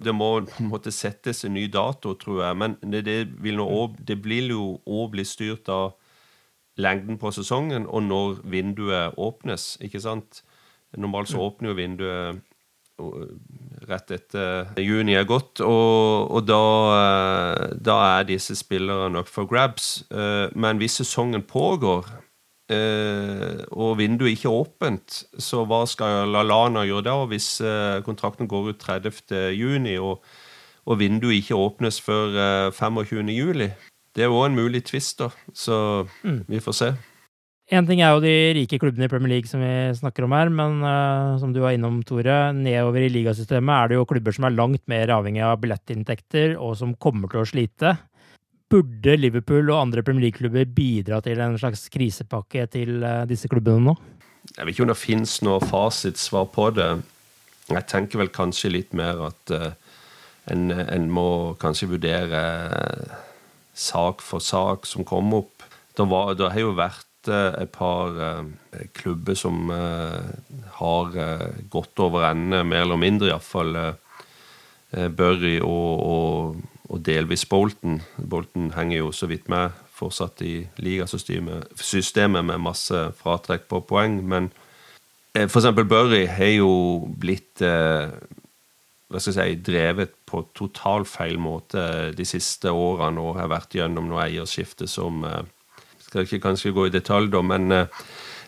det 0.00 0.12
må 0.16 0.28
måtte 0.64 0.88
settes 0.88 1.42
en 1.44 1.52
ny 1.52 1.66
dato, 1.68 2.14
tror 2.16 2.38
jeg. 2.40 2.56
Men 2.56 2.78
det, 2.80 3.02
det, 3.04 3.16
vil 3.44 3.60
også, 3.60 4.06
det 4.08 4.16
blir 4.24 4.48
jo 4.54 4.78
òg 4.88 5.10
bli 5.12 5.24
styrt 5.28 5.68
av 5.68 5.90
lengden 6.80 7.18
på 7.20 7.32
sesongen 7.34 7.86
og 7.86 8.06
når 8.06 8.40
vinduet 8.48 9.18
åpnes, 9.18 9.74
ikke 9.84 10.00
sant? 10.00 10.42
Normalt 10.96 11.28
så 11.28 11.42
åpner 11.44 11.72
jo 11.72 11.78
vinduet 11.78 12.44
rett 13.88 14.10
etter 14.10 14.80
juni 14.82 15.14
er 15.14 15.26
gått, 15.28 15.60
og, 15.62 16.32
og 16.34 16.46
da, 16.48 16.62
da, 17.78 17.98
er 18.18 18.24
disse 18.26 18.56
spillerne 18.58 19.20
up 19.22 19.30
for 19.30 19.46
grabs. 19.46 20.00
Men 20.10 20.80
hvis 20.82 20.98
sesongen 20.98 21.44
pågår, 21.46 22.08
eh, 22.72 23.62
og 23.72 23.98
vinduet 23.98 24.36
ikke 24.36 24.48
er 24.48 24.60
åpent, 24.62 25.22
så 25.40 25.64
hva 25.68 25.84
skal 25.88 26.30
Lalana 26.32 26.84
gjøre 26.88 27.06
da 27.08 27.16
hvis 27.30 27.48
eh, 27.64 28.00
kontrakten 28.06 28.48
går 28.50 28.72
ut 28.72 28.84
30.6 28.84 29.94
og, 29.98 30.24
og 30.88 31.00
vinduet 31.00 31.40
ikke 31.40 31.58
åpnes 31.58 32.00
før 32.04 32.36
eh, 32.36 32.72
25.7? 32.74 33.68
Det 34.16 34.26
er 34.26 34.34
òg 34.34 34.48
en 34.48 34.58
mulig 34.58 34.82
tvist, 34.88 35.20
da, 35.20 35.30
så 35.54 36.06
mm. 36.24 36.42
vi 36.48 36.60
får 36.64 36.76
se. 36.76 36.92
Én 37.68 37.84
ting 37.84 38.00
er 38.00 38.14
jo 38.16 38.22
de 38.24 38.34
rike 38.56 38.78
klubbene 38.80 39.04
i 39.04 39.10
Premier 39.12 39.34
League 39.34 39.48
som 39.50 39.60
vi 39.60 39.72
snakker 39.92 40.24
om 40.24 40.32
her, 40.32 40.48
men 40.48 40.78
uh, 40.80 41.36
som 41.36 41.52
du 41.52 41.58
var 41.60 41.74
innom, 41.76 41.98
Tore, 42.06 42.48
nedover 42.56 43.04
i 43.04 43.10
ligasystemet 43.12 43.74
er 43.74 43.90
det 43.90 43.98
jo 43.98 44.06
klubber 44.08 44.32
som 44.32 44.46
er 44.48 44.54
langt 44.56 44.86
mer 44.88 45.10
avhengig 45.12 45.42
av 45.44 45.58
billettinntekter, 45.60 46.54
og 46.56 46.78
som 46.80 46.94
kommer 46.96 47.28
til 47.28 47.42
å 47.42 47.48
slite. 47.50 47.90
Burde 48.72 49.18
Liverpool 49.18 49.68
og 49.68 49.82
andre 49.82 50.04
Premier 50.04 50.26
League-klubber 50.30 50.64
bidra 50.72 51.18
til 51.24 51.42
en 51.44 51.58
slags 51.60 51.82
krisepakke 51.92 52.64
til 52.72 53.04
uh, 53.04 53.26
disse 53.28 53.50
klubbene 53.52 53.90
nå? 53.90 53.94
Jeg 54.54 54.64
vet 54.64 54.72
ikke 54.72 54.86
om 54.86 54.92
det 54.94 54.96
finnes 54.96 55.34
noe 55.44 55.58
fasitsvar 55.60 56.48
på 56.54 56.70
det. 56.72 56.88
Jeg 57.68 57.84
tenker 57.90 58.22
vel 58.22 58.32
kanskje 58.32 58.72
litt 58.72 58.96
mer 58.96 59.20
at 59.26 59.52
uh, 59.52 59.68
en, 60.48 60.72
en, 60.72 61.10
må 61.12 61.52
kanskje 61.60 61.90
vurdere 61.92 62.40
sak 63.76 64.24
for 64.24 64.40
sak 64.40 64.88
som 64.88 65.04
kommer 65.04 65.44
opp. 65.44 65.68
Det, 65.92 66.08
var, 66.08 66.32
det 66.38 66.48
har 66.54 66.64
jo 66.64 66.72
vært 66.78 67.07
et 67.28 67.70
par 67.74 68.16
klubber 68.96 69.36
som 69.38 69.70
har 70.78 71.16
gått 71.70 72.00
over 72.00 72.26
ende, 72.30 72.64
mer 72.64 72.86
eller 72.86 73.00
mindre 73.00 73.30
iallfall. 73.30 73.76
Burry 74.88 75.58
og, 75.60 76.02
og 76.08 76.78
og 76.88 77.04
delvis 77.04 77.44
Bolton. 77.48 78.00
Bolton 78.16 78.72
henger 78.76 79.02
jo 79.02 79.12
så 79.12 79.28
vidt 79.28 79.48
med 79.52 79.76
fortsatt 79.98 80.40
i 80.46 80.62
ligasystemet 80.80 82.46
med 82.48 82.64
masse 82.64 83.02
fratrekk 83.18 83.68
på 83.68 83.82
poeng. 83.88 84.22
Men 84.24 84.50
eh, 85.34 85.44
eksempel 85.44 85.88
Burry 85.88 86.24
har 86.30 86.54
jo 86.54 86.72
blitt 87.20 87.62
eh, 87.64 88.08
hva 89.08 89.20
skal 89.20 89.34
jeg 89.34 89.58
si, 89.58 89.62
drevet 89.68 90.16
på 90.28 90.42
totalt 90.56 91.08
feil 91.08 91.38
måte 91.40 92.12
de 92.16 92.26
siste 92.28 92.72
årene 92.72 93.22
og 93.24 93.38
har 93.40 93.52
vært 93.52 93.76
gjennom 93.76 94.08
noe 94.08 94.24
eierskifte 94.24 94.88
som 94.88 95.24
eh, 95.28 95.44
Skal 96.08 96.24
ikke 96.24 96.40
kanskje 96.46 96.74
gå 96.76 96.88
i 96.88 96.94
detalj, 96.94 97.30
da, 97.32 97.42
men 97.44 97.72
eh, 97.74 98.02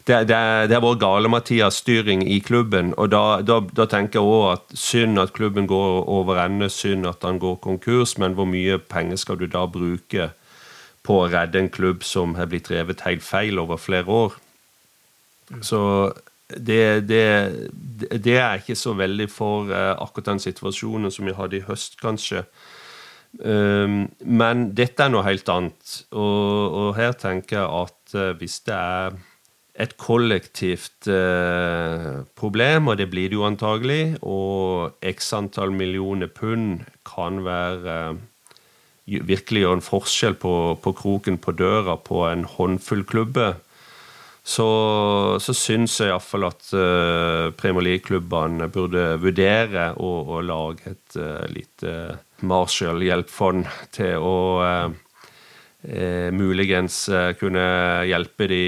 det, 0.08 0.16
det, 0.30 0.36
det 0.70 0.76
har 0.76 0.84
vært 0.84 1.02
gale-Mathias-styring 1.02 2.24
i 2.24 2.40
klubben. 2.40 2.94
Og 2.96 3.10
da, 3.12 3.40
da, 3.44 3.60
da 3.76 3.86
tenker 3.90 4.20
jeg 4.20 4.32
òg 4.32 4.46
at 4.54 4.76
synd 4.78 5.20
at 5.20 5.34
klubben 5.36 5.68
går 5.70 6.08
over 6.08 6.40
ende, 6.42 6.70
synd 6.72 7.08
at 7.10 7.26
han 7.26 7.40
går 7.42 7.60
konkurs, 7.64 8.16
men 8.18 8.36
hvor 8.38 8.48
mye 8.48 8.80
penger 8.80 9.20
skal 9.20 9.40
du 9.40 9.46
da 9.50 9.66
bruke 9.70 10.30
på 11.06 11.20
å 11.20 11.28
redde 11.32 11.60
en 11.60 11.70
klubb 11.72 12.04
som 12.04 12.34
har 12.38 12.48
blitt 12.50 12.68
drevet 12.68 13.04
helt 13.06 13.24
feil 13.24 13.60
over 13.60 13.80
flere 13.80 14.08
år? 14.24 14.40
Så 15.66 15.80
det, 16.50 17.08
det, 17.08 17.24
det 18.24 18.36
er 18.38 18.58
ikke 18.58 18.78
så 18.78 18.94
veldig 18.98 19.28
for 19.30 19.70
uh, 19.70 19.94
akkurat 20.00 20.32
den 20.32 20.42
situasjonen 20.42 21.12
som 21.14 21.28
vi 21.28 21.36
hadde 21.36 21.60
i 21.60 21.64
høst, 21.66 21.98
kanskje. 22.02 22.44
Um, 23.38 24.08
men 24.26 24.70
dette 24.74 25.06
er 25.06 25.12
noe 25.12 25.22
helt 25.26 25.48
annet. 25.52 26.00
Og, 26.10 26.78
og 26.82 26.94
her 26.98 27.14
tenker 27.18 27.60
jeg 27.60 27.82
at 27.84 28.16
uh, 28.18 28.32
hvis 28.40 28.58
det 28.66 28.74
er 28.76 29.18
et 29.80 29.96
kollektivt 30.00 31.08
eh, 31.08 32.20
problem, 32.36 32.90
og 32.90 32.98
det 33.00 33.08
blir 33.12 33.30
det 33.30 33.38
jo 33.38 33.46
antagelig. 33.48 34.18
Og 34.22 34.96
x 35.06 35.32
antall 35.36 35.72
millioner 35.72 36.30
pund 36.32 36.82
kan 37.08 37.40
være 37.46 37.96
eh, 38.10 39.22
virkelig 39.30 39.64
gjøre 39.64 39.78
en 39.78 39.84
forskjell 39.84 40.36
på, 40.42 40.54
på, 40.82 40.94
kroken 41.00 41.40
på 41.40 41.56
døra 41.56 41.96
på 41.96 42.24
en 42.28 42.44
håndfull 42.44 43.06
klubber. 43.08 43.60
Så, 44.42 44.66
så 45.42 45.52
syns 45.54 45.98
jeg 46.00 46.08
iallfall 46.08 46.46
at 46.48 46.70
uh, 46.72 47.52
Premier 47.60 47.84
League-klubbene 47.90 48.70
burde 48.72 49.04
vurdere 49.20 49.90
å, 50.00 50.10
å 50.24 50.40
lage 50.40 50.94
et 50.94 51.18
uh, 51.20 51.44
lite 51.52 51.92
Marshall-hjelpfond 52.48 53.68
til 53.92 54.16
å 54.24 54.36
uh, 54.64 54.88
muligens 56.36 57.06
kunne 57.40 57.62
hjelpe 58.04 58.44
de 58.50 58.64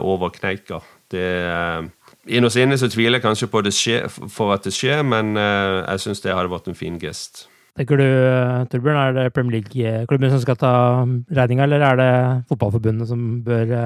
over 0.00 0.30
kneika. 0.32 0.78
Det 1.12 1.26
Innerst 2.24 2.56
inne 2.56 2.78
så 2.80 2.88
tviler 2.88 3.18
jeg 3.18 3.24
kanskje 3.26 3.48
på 3.52 3.60
det 3.60 3.74
skje, 3.76 3.98
for 4.08 4.54
at 4.54 4.64
det 4.64 4.72
skjer, 4.72 5.02
men 5.04 5.36
jeg 5.36 6.00
syns 6.00 6.24
det 6.24 6.32
hadde 6.32 6.48
vært 6.48 6.70
en 6.72 6.78
fin 6.78 6.96
gest. 6.96 7.42
Tenker 7.76 8.00
du, 8.00 8.06
Torbjørn, 8.72 8.96
er 8.96 9.12
det 9.18 9.26
Premier 9.36 9.58
League-klubben 9.58 10.32
som 10.32 10.40
skal 10.40 10.56
ta 10.56 10.72
regninga, 11.36 11.66
eller 11.68 11.84
er 11.84 12.00
det 12.00 12.08
fotballforbundet 12.48 13.12
som 13.12 13.26
bør 13.44 13.76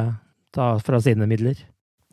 ta 0.54 0.76
fra 0.82 1.00
sine 1.04 1.28
midler? 1.30 1.60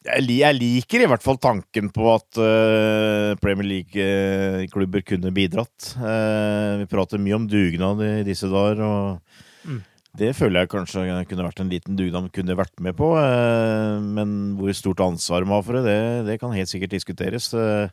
Jeg 0.06 0.54
liker 0.60 1.02
i 1.02 1.08
hvert 1.10 1.24
fall 1.26 1.40
tanken 1.42 1.90
på 1.90 2.06
at 2.12 2.38
uh, 2.38 3.34
Premier 3.42 3.66
League-klubber 3.72 5.02
kunne 5.02 5.34
bidratt. 5.34 5.96
Uh, 5.98 6.84
vi 6.84 6.90
prater 6.92 7.22
mye 7.22 7.40
om 7.40 7.48
dugnad 7.50 8.04
i 8.06 8.28
disse 8.28 8.50
dager, 8.52 8.84
og 8.86 9.82
det 10.16 10.32
føler 10.38 10.64
jeg 10.64 10.72
kanskje 10.72 11.04
kunne 11.28 11.46
vært 11.46 11.62
en 11.62 11.72
liten 11.72 11.98
dugnad 12.00 12.30
kunne 12.36 12.56
vært 12.56 12.78
med 12.84 12.96
på. 12.98 13.12
Eh, 13.20 13.98
men 14.00 14.56
hvor 14.60 14.72
stort 14.78 15.04
ansvar 15.04 15.48
man 15.48 15.60
har 15.60 15.66
for 15.68 15.80
det, 15.80 15.84
det, 15.90 16.00
det 16.30 16.38
kan 16.42 16.56
helt 16.56 16.72
sikkert 16.72 16.96
diskuteres. 16.96 17.50
Eh, 17.58 17.90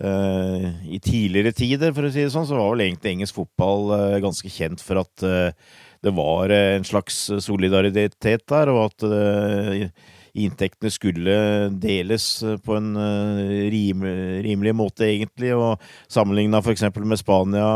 eh, 0.00 0.66
I 0.96 1.00
tidligere 1.02 1.54
tider, 1.54 1.94
for 1.94 2.08
å 2.08 2.12
si 2.12 2.24
det 2.24 2.32
sånn, 2.34 2.48
så 2.48 2.58
var 2.58 2.72
vel 2.72 2.86
egentlig 2.88 3.14
engelsk 3.14 3.38
fotball 3.38 3.94
ganske 4.24 4.50
kjent 4.50 4.82
for 4.82 5.04
at 5.04 5.26
det 6.06 6.14
var 6.14 6.54
en 6.54 6.86
slags 6.86 7.18
solidaritet 7.44 8.46
der, 8.46 8.70
og 8.72 8.86
at 8.86 9.04
inntektene 10.36 10.92
skulle 10.92 11.36
deles 11.82 12.28
på 12.64 12.78
en 12.78 12.94
rimelig 14.46 14.74
måte, 14.76 15.08
egentlig. 15.08 15.52
Og 15.56 15.82
sammenligna 16.12 16.62
f.eks. 16.62 16.86
med 17.02 17.20
Spania 17.20 17.68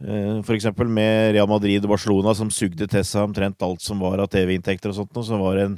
Eh, 0.00 0.38
F.eks. 0.40 0.64
med 0.86 1.34
Real 1.34 1.48
Madrid 1.48 1.84
og 1.84 1.92
Barcelona, 1.92 2.32
som 2.36 2.50
sugde 2.52 2.88
til 2.88 3.04
seg 3.04 3.26
omtrent 3.26 3.60
alt 3.64 3.84
som 3.84 4.00
var 4.00 4.22
av 4.22 4.30
TV-inntekter 4.32 4.92
og 4.92 4.96
sånt, 4.96 5.20
så 5.26 5.36
var 5.40 5.58
det 5.58 5.66
en, 5.68 5.76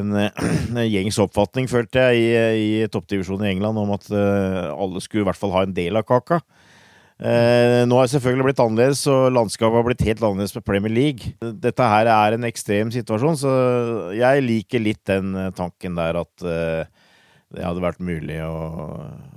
en, 0.00 0.18
en 0.76 0.82
gjengs 0.84 1.20
oppfatning, 1.24 1.68
følte 1.70 2.04
jeg, 2.04 2.20
i, 2.20 2.82
i 2.84 2.90
toppdivisjonen 2.92 3.48
i 3.48 3.54
England 3.54 3.80
om 3.80 3.94
at 3.96 4.10
alle 4.12 5.00
skulle 5.04 5.24
i 5.24 5.30
hvert 5.30 5.40
fall 5.40 5.54
ha 5.56 5.64
en 5.64 5.76
del 5.76 5.96
av 6.00 6.04
kaka. 6.08 6.42
Uh, 7.14 7.86
nå 7.86 7.94
har 7.94 8.08
det 8.08 8.12
selvfølgelig 8.16 8.48
blitt 8.48 8.60
annerledes, 8.64 9.04
og 9.10 9.28
landskapet 9.30 9.78
har 9.78 9.86
blitt 9.86 10.02
helt 10.08 10.24
annerledes 10.24 10.56
med 10.56 10.66
Premier 10.66 10.92
League. 10.92 11.34
Dette 11.62 11.86
her 11.92 12.10
er 12.10 12.34
en 12.34 12.48
ekstrem 12.48 12.90
situasjon, 12.94 13.38
så 13.38 13.54
jeg 14.18 14.42
liker 14.44 14.82
litt 14.82 15.02
den 15.08 15.32
tanken 15.54 15.94
der 16.00 16.18
at 16.24 16.44
eh, 16.44 17.06
det 17.54 17.62
hadde 17.62 17.84
vært 17.84 18.02
mulig 18.02 18.40
å, 18.42 18.58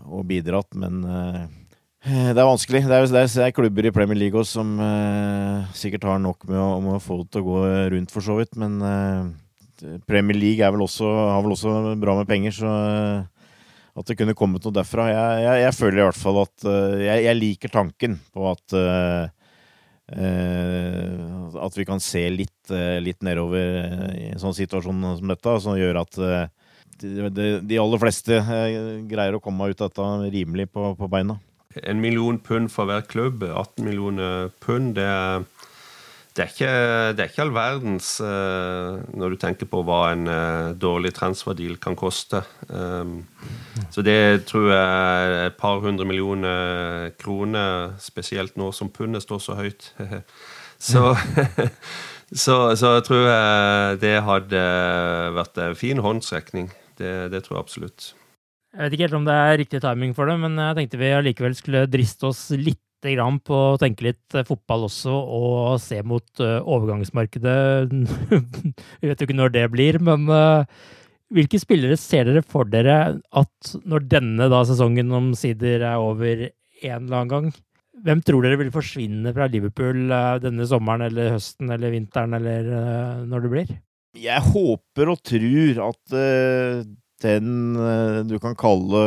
å 0.09 0.23
bidratt, 0.25 0.73
men 0.73 1.03
det 2.01 2.33
er 2.33 2.49
vanskelig. 2.49 2.81
Det 2.89 2.97
er, 2.97 3.09
det 3.13 3.25
er, 3.45 3.53
klubber 3.53 3.85
i 3.85 3.93
Premier 3.93 4.17
League 4.17 4.41
også 4.41 4.63
som 4.63 4.73
sikkert 5.77 6.07
har 6.09 6.21
nok 6.23 6.47
med 6.49 6.57
å, 6.57 6.69
med 6.81 6.97
å, 6.97 7.03
få 7.03 7.21
det 7.21 7.29
til 7.35 7.45
å 7.45 7.49
gå 7.51 7.59
rundt, 7.93 8.13
for 8.15 8.25
så 8.25 8.39
vidt, 8.39 8.57
men 8.57 8.81
Premier 10.07 10.37
League 10.37 10.71
vel 10.71 10.81
også, 10.85 11.05
har 11.05 11.43
vel 11.45 11.53
også 11.53 11.73
bra 12.01 12.15
med 12.17 12.29
penger, 12.29 12.55
så 12.55 12.71
eh, 12.71 13.36
at 13.97 14.09
det 14.09 14.17
kunne 14.19 14.35
kommet 14.37 14.65
noe 14.65 14.75
derfra. 14.75 15.07
Jeg, 15.09 15.41
jeg, 15.45 15.63
jeg 15.65 15.75
føler 15.77 16.01
i 16.01 16.05
hvert 16.05 16.19
fall 16.19 16.43
at 16.43 16.67
uh, 16.67 16.99
jeg, 17.01 17.25
jeg 17.25 17.39
liker 17.39 17.73
tanken 17.73 18.19
på 18.35 18.45
at 18.51 18.77
uh, 18.77 19.33
at 20.07 21.75
vi 21.75 21.83
kan 21.83 21.99
se 21.99 22.21
litt, 22.31 22.69
litt, 23.03 23.17
nedover 23.27 24.13
i 24.15 24.29
en 24.29 24.39
sånn 24.39 24.55
situasjon 24.55 25.01
som 25.19 25.33
dette, 25.33 25.55
som 25.59 25.75
gjør 25.75 25.99
at 25.99 26.19
de, 27.03 27.27
de, 27.59 27.75
aller 27.75 27.99
fleste 27.99 28.39
greier 29.11 29.35
å 29.35 29.41
komme 29.43 29.67
ut 29.67 29.83
av 29.83 29.91
dette 29.91 30.31
rimelig 30.31 30.69
på, 30.71 30.93
på 30.95 31.09
beina. 31.11 31.35
En 31.83 31.99
million 31.99 32.39
pund 32.39 32.71
for 32.71 32.87
hver 32.87 33.03
klubb, 33.11 33.43
18 33.43 33.83
millioner 33.83 34.47
pund, 34.63 34.95
det 34.95 35.09
er 35.11 35.43
det 36.37 36.43
er, 36.43 36.51
ikke, 36.53 36.73
det 37.17 37.23
er 37.23 37.29
ikke 37.31 37.41
all 37.47 37.53
verdens 37.55 38.07
uh, 38.21 38.99
når 39.17 39.33
du 39.33 39.37
tenker 39.41 39.69
på 39.69 39.79
hva 39.87 40.01
en 40.13 40.29
uh, 40.29 40.75
dårlig 40.77 41.09
transferdeal 41.17 41.79
kan 41.81 41.97
koste. 41.97 42.43
Um, 42.69 43.23
så 43.89 44.03
det 44.05 44.45
tror 44.45 44.67
jeg 44.69 44.83
er 44.83 45.47
et 45.47 45.57
par 45.57 45.81
hundre 45.81 46.05
millioner 46.05 47.09
kroner, 47.17 47.95
spesielt 47.97 48.53
nå 48.53 48.69
som 48.69 48.93
pundet 48.93 49.25
står 49.25 49.41
så 49.41 49.57
høyt. 49.57 49.89
så, 50.89 51.15
så, 52.29 52.57
så 52.77 52.93
tror 53.01 53.25
jeg 53.25 53.99
det 54.05 54.15
hadde 54.29 54.63
vært 55.39 55.57
en 55.65 55.77
fin 55.79 56.05
håndsrekning. 56.05 56.69
Det, 57.01 57.15
det 57.33 57.47
tror 57.47 57.57
jeg 57.57 57.65
absolutt. 57.65 58.11
Jeg 58.77 58.83
vet 58.83 58.93
ikke 58.93 59.07
helt 59.07 59.17
om 59.23 59.25
det 59.25 59.41
er 59.41 59.57
riktig 59.63 59.81
timing 59.81 60.13
for 60.13 60.29
det, 60.29 60.37
men 60.37 60.59
jeg 60.61 60.77
tenkte 60.77 61.01
vi 61.01 61.15
allikevel 61.17 61.57
skulle 61.57 61.87
driste 61.89 62.29
oss 62.29 62.51
litt 62.53 62.83
grann 63.05 63.39
på 63.45 63.57
å 63.73 63.79
tenke 63.81 64.07
litt 64.09 64.35
eh, 64.35 64.45
fotball 64.47 64.87
også, 64.87 65.13
og 65.13 65.77
se 65.81 65.99
mot 66.07 66.41
uh, 66.41 66.59
overgangsmarkedet. 66.63 67.57
Vi 69.01 69.09
vet 69.09 69.21
jo 69.21 69.27
ikke 69.27 69.37
når 69.37 69.53
det 69.53 69.65
blir, 69.73 69.99
men 70.03 70.25
uh, 70.31 70.65
hvilke 71.33 71.61
spillere 71.61 71.97
ser 71.99 72.27
dere 72.29 72.43
for 72.45 72.69
dere 72.69 72.97
at 73.19 73.71
når 73.85 74.07
denne 74.09 74.49
da, 74.51 74.63
sesongen 74.67 75.13
omsider 75.13 75.85
er 75.85 76.01
over 76.01 76.47
en 76.47 77.07
eller 77.07 77.19
annen 77.21 77.33
gang, 77.33 77.49
hvem 78.05 78.21
tror 78.25 78.45
dere 78.45 78.59
vil 78.61 78.73
forsvinne 78.73 79.33
fra 79.33 79.47
Liverpool 79.49 80.11
denne 80.43 80.67
sommeren 80.69 81.07
eller 81.07 81.33
høsten 81.33 81.71
eller 81.73 81.95
vinteren 81.95 82.35
eller 82.37 82.67
når 83.25 83.43
det 83.43 83.51
blir? 83.55 83.71
Jeg 84.17 84.43
håper 84.53 85.09
og 85.09 85.23
tror 85.25 85.81
at 85.87 86.17
den 87.25 87.49
du 88.29 88.35
kan 88.43 88.53
kalle 88.57 89.01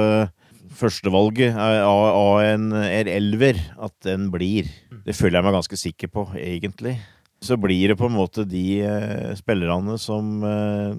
førstevalget 0.76 1.56
av 1.56 2.40
en 2.44 2.70
elver, 2.74 3.58
at 3.82 3.94
den 4.06 4.28
blir. 4.32 4.68
Mm. 4.90 5.02
Det 5.06 5.16
føler 5.18 5.38
jeg 5.38 5.46
meg 5.46 5.56
ganske 5.58 5.80
sikker 5.80 6.12
på, 6.12 6.26
egentlig. 6.38 6.96
Så 7.42 7.56
blir 7.60 7.90
det 7.90 7.98
på 7.98 8.08
en 8.10 8.16
måte 8.18 8.44
de 8.48 8.64
eh, 8.84 9.32
spillerne 9.38 9.96
som 10.00 10.44
eh, 10.44 10.92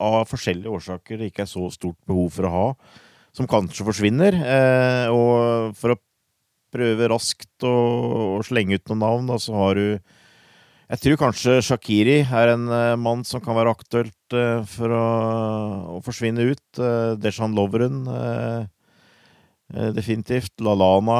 av 0.00 0.24
forskjellige 0.28 0.72
årsaker 0.72 1.20
det 1.20 1.30
ikke 1.30 1.44
er 1.44 1.50
så 1.50 1.68
stort 1.72 1.98
behov 2.08 2.30
for 2.36 2.48
å 2.48 2.54
ha, 2.54 2.66
som 3.36 3.48
kanskje 3.50 3.86
forsvinner. 3.86 4.36
Eh, 4.40 5.08
og 5.12 5.76
for 5.76 5.94
å 5.94 6.00
prøve 6.72 7.10
raskt 7.12 7.66
å, 7.68 7.74
å 8.38 8.44
slenge 8.46 8.80
ut 8.80 8.88
noen 8.90 9.04
navn, 9.04 9.28
da, 9.30 9.38
så 9.40 9.56
har 9.60 9.78
du 9.78 10.16
jeg 10.86 11.02
tror 11.02 11.20
kanskje 11.20 11.58
Shakiri 11.66 12.20
er 12.24 12.52
en 12.52 12.66
uh, 12.70 12.94
mann 13.00 13.24
som 13.26 13.42
kan 13.42 13.56
være 13.58 13.74
aktuelt 13.74 14.36
uh, 14.36 14.62
for 14.70 14.94
å, 14.94 15.06
å, 15.96 16.00
forsvinne 16.06 16.46
ut. 16.52 16.66
Uh, 16.78 17.14
Deshan 17.18 17.56
Lovren 17.56 18.04
definitivt. 19.96 20.52
LaLana 20.62 21.18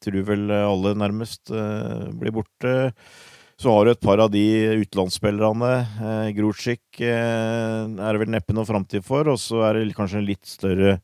tror 0.00 0.22
vel 0.24 0.46
alle 0.56 0.94
nærmest 0.96 1.50
blir 1.52 2.32
borte. 2.32 2.72
Så 3.58 3.72
har 3.74 3.84
du 3.84 3.90
et 3.90 4.00
par 4.00 4.20
av 4.22 4.30
de 4.30 4.44
utenlandsspillerne. 4.84 5.70
Eh, 5.98 6.28
Grucic 6.36 7.00
er 7.02 7.88
det 7.90 8.20
vel 8.22 8.30
neppe 8.30 8.54
noe 8.54 8.68
framtid 8.68 9.02
for. 9.04 9.26
Og 9.32 9.40
så 9.42 9.64
er 9.66 9.80
det 9.80 9.96
kanskje 9.98 10.20
en 10.20 10.28
litt 10.28 10.46
større 10.46 11.00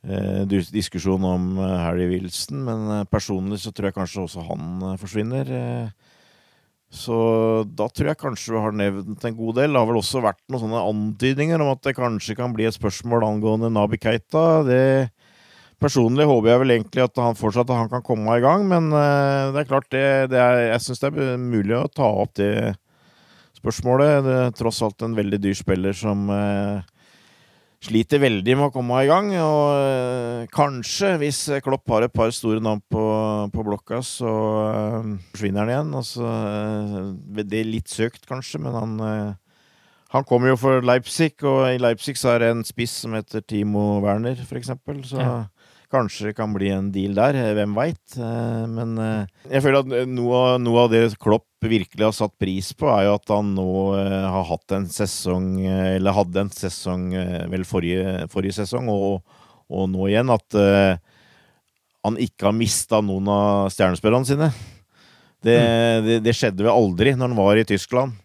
diskusjon 0.00 1.24
om 1.28 1.58
Harry 1.60 2.06
Wilson, 2.08 2.62
men 2.64 3.06
personlig 3.12 3.60
så 3.60 3.72
tror 3.72 3.90
jeg 3.90 3.96
kanskje 3.98 4.22
også 4.24 4.44
han 4.46 4.96
forsvinner. 5.00 5.50
Så 6.90 7.16
da 7.78 7.86
tror 7.86 8.10
jeg 8.10 8.18
kanskje 8.18 8.54
vi 8.54 8.62
har 8.64 8.74
nevnt 8.74 9.24
en 9.24 9.36
god 9.36 9.60
del. 9.60 9.70
Det 9.70 9.78
har 9.78 9.90
vel 9.90 10.00
også 10.00 10.22
vært 10.24 10.40
noen 10.50 10.64
sånne 10.64 10.84
antydninger 10.88 11.62
om 11.62 11.70
at 11.70 11.84
det 11.86 11.94
kanskje 11.98 12.34
kan 12.38 12.54
bli 12.56 12.66
et 12.66 12.74
spørsmål 12.74 13.28
angående 13.28 13.70
Nabi 13.70 14.00
Keita. 14.02 14.64
Det, 14.66 14.82
personlig 15.80 16.26
håper 16.26 16.50
jeg 16.50 16.62
vel 16.64 16.74
egentlig 16.74 17.04
at 17.04 17.22
han 17.22 17.38
fortsatt 17.38 17.70
at 17.70 17.82
han 17.84 17.92
kan 17.92 18.02
komme 18.06 18.34
i 18.34 18.42
gang, 18.42 18.66
men 18.72 18.90
det 18.90 19.62
er 19.62 19.68
klart 19.70 19.90
det, 19.94 20.06
det 20.32 20.40
er, 20.42 20.64
Jeg 20.72 20.86
syns 20.86 21.04
det 21.04 21.12
er 21.12 21.44
mulig 21.44 21.76
å 21.78 21.86
ta 21.92 22.08
opp 22.24 22.34
det 22.40 22.74
spørsmålet. 23.60 24.24
Det 24.24 24.36
er 24.44 24.56
tross 24.58 24.82
alt 24.84 25.06
en 25.06 25.16
veldig 25.16 25.40
dyr 25.42 25.56
spiller 25.58 25.96
som 25.96 26.26
uh, 26.32 26.80
sliter 27.84 28.20
veldig 28.20 28.56
med 28.58 28.68
å 28.68 28.72
komme 28.74 29.02
i 29.02 29.08
gang. 29.08 29.30
Og 29.40 29.74
øh, 29.74 30.46
kanskje, 30.52 31.14
hvis 31.22 31.42
Klopp 31.64 31.88
har 31.92 32.06
et 32.06 32.14
par 32.14 32.32
store 32.34 32.60
navn 32.64 32.82
på, 32.92 33.04
på 33.54 33.66
blokka, 33.66 34.02
så 34.04 34.32
øh, 34.70 35.14
forsvinner 35.32 35.64
han 35.64 35.72
igjen. 35.74 35.94
Altså, 36.02 36.24
øh, 36.24 37.44
det 37.44 37.62
er 37.62 37.70
litt 37.70 37.92
søkt, 37.92 38.26
kanskje, 38.28 38.62
men 38.66 38.76
han 38.76 38.98
han 40.10 40.24
kommer 40.26 40.50
jo 40.50 40.56
for 40.58 40.82
Leipzig, 40.82 41.36
og 41.46 41.68
i 41.70 41.78
Leipzig 41.78 42.16
så 42.18 42.32
er 42.32 42.42
det 42.42 42.48
en 42.50 42.64
spiss 42.66 42.96
som 43.04 43.12
heter 43.14 43.44
Timo 43.46 44.00
Werner, 44.02 44.40
for 44.42 44.58
eksempel. 44.58 45.04
Så 45.06 45.20
ja. 45.22 45.34
Kanskje 45.90 46.30
kan 46.38 46.52
bli 46.54 46.68
en 46.70 46.92
deal 46.94 47.16
der, 47.18 47.34
eh, 47.34 47.52
hvem 47.58 47.72
veit. 47.74 48.14
Eh, 48.14 48.66
men 48.70 48.94
eh, 49.02 49.26
jeg 49.50 49.64
føler 49.64 49.80
at 49.82 50.06
noe, 50.06 50.42
noe, 50.62 50.84
av 50.84 50.92
det 50.92 51.02
Klopp 51.18 51.48
virkelig 51.66 52.06
har 52.06 52.14
satt 52.14 52.36
pris 52.38 52.70
på, 52.78 52.86
er 52.94 53.08
jo 53.08 53.16
at 53.18 53.32
han 53.34 53.50
nå 53.56 53.70
har 53.98 54.46
hatt 54.48 54.76
en 54.76 54.86
sesong, 54.88 55.58
eller 55.66 56.14
hadde 56.14 56.44
en 56.44 56.52
sesong 56.54 57.10
vel 57.52 57.66
forrige, 57.68 58.30
forrige 58.32 58.60
sesong, 58.62 58.88
og, 58.88 59.18
og, 59.68 59.84
nå 59.90 60.06
igjen, 60.08 60.30
at 60.32 60.56
han 62.00 62.16
ikke 62.16 62.48
har 62.48 62.56
mista 62.56 63.02
noen 63.04 63.28
av 63.28 63.68
stjernespillerne 63.74 64.30
sine. 64.30 64.48
Det, 65.44 65.58
mm. 65.58 66.06
det, 66.06 66.18
det 66.24 66.36
skjedde 66.38 66.64
vel 66.64 66.72
aldri 66.72 67.12
når 67.12 67.28
han 67.28 67.40
var 67.42 67.60
i 67.60 67.66
Tyskland. 67.68 68.16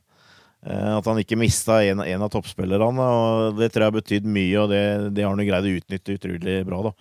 Eh, 0.65 0.91
at 0.97 1.05
han 1.05 1.19
ikke 1.21 1.37
mista 1.37 1.77
en, 1.85 2.01
en, 2.01 2.25
av 2.25 2.31
toppspillerne. 2.33 3.07
og 3.07 3.59
Det 3.59 3.69
tror 3.71 3.85
jeg 3.85 3.91
har 3.91 3.97
betydd 3.99 4.29
mye, 4.37 4.61
og 4.63 4.71
det, 4.73 4.83
det 5.13 5.25
har 5.25 5.35
han 5.35 5.45
greid 5.45 5.67
å 5.69 5.73
utnytte 5.77 6.15
utrolig 6.17 6.59
bra. 6.65 6.79
da. 6.87 6.93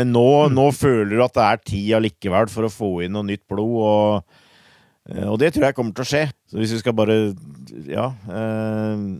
Men 0.00 0.14
nå, 0.14 0.28
mm. 0.48 0.54
nå 0.56 0.68
føler 0.76 1.16
du 1.16 1.24
at 1.24 1.36
det 1.36 1.48
er 1.48 1.66
tid 1.72 1.90
allikevel 1.98 2.48
for 2.52 2.68
å 2.68 2.72
få 2.72 2.92
inn 3.04 3.12
noe 3.16 3.28
nytt 3.28 3.44
blod. 3.50 3.74
og, 3.84 4.38
eh, 5.10 5.26
og 5.26 5.36
det 5.42 5.52
tror 5.52 5.68
jeg 5.68 5.76
kommer 5.76 5.96
til 5.96 6.06
å 6.06 6.12
skje. 6.14 6.24
Så 6.48 6.62
hvis 6.62 6.72
vi 6.76 6.80
skal 6.84 6.96
bare 6.96 7.18
Ja. 7.90 8.12
Eh, 8.30 9.10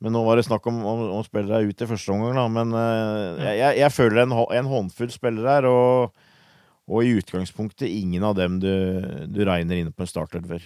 men 0.00 0.14
nå 0.16 0.22
var 0.24 0.38
det 0.38 0.46
snakk 0.46 0.64
om, 0.70 0.78
om, 0.88 1.00
om 1.18 1.24
spillere 1.26 1.68
ute 1.68 1.84
i 1.84 1.88
første 1.90 2.12
omgang, 2.14 2.32
da. 2.38 2.48
Men 2.48 2.72
eh, 2.72 3.56
jeg, 3.60 3.80
jeg, 3.82 3.92
føler 3.92 4.24
en, 4.24 4.32
en 4.32 4.70
håndfull 4.72 5.12
spillere 5.12 5.58
her, 5.58 5.68
og, 5.68 6.22
og, 6.88 7.02
i 7.04 7.18
utgangspunktet 7.20 7.84
ingen 7.86 8.24
av 8.24 8.38
dem 8.38 8.56
du, 8.62 8.72
du 9.28 9.42
regner 9.44 9.82
inn 9.82 9.92
på 9.92 10.06
en 10.06 10.10
startelver. 10.10 10.64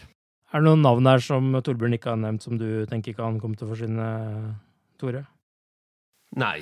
Er 0.54 0.62
det 0.62 0.68
noen 0.68 0.84
navn 0.86 1.08
her 1.10 1.18
som 1.18 1.48
Torbjørn 1.66 1.96
ikke 1.96 2.12
har 2.12 2.18
nevnt, 2.22 2.44
som 2.46 2.54
du 2.60 2.84
tenker 2.86 3.10
ikke 3.10 3.24
han 3.24 3.40
kommer 3.42 3.58
til 3.58 3.66
å 3.66 3.72
forsvinne, 3.72 4.08
Tore? 5.02 5.24
Nei. 6.38 6.60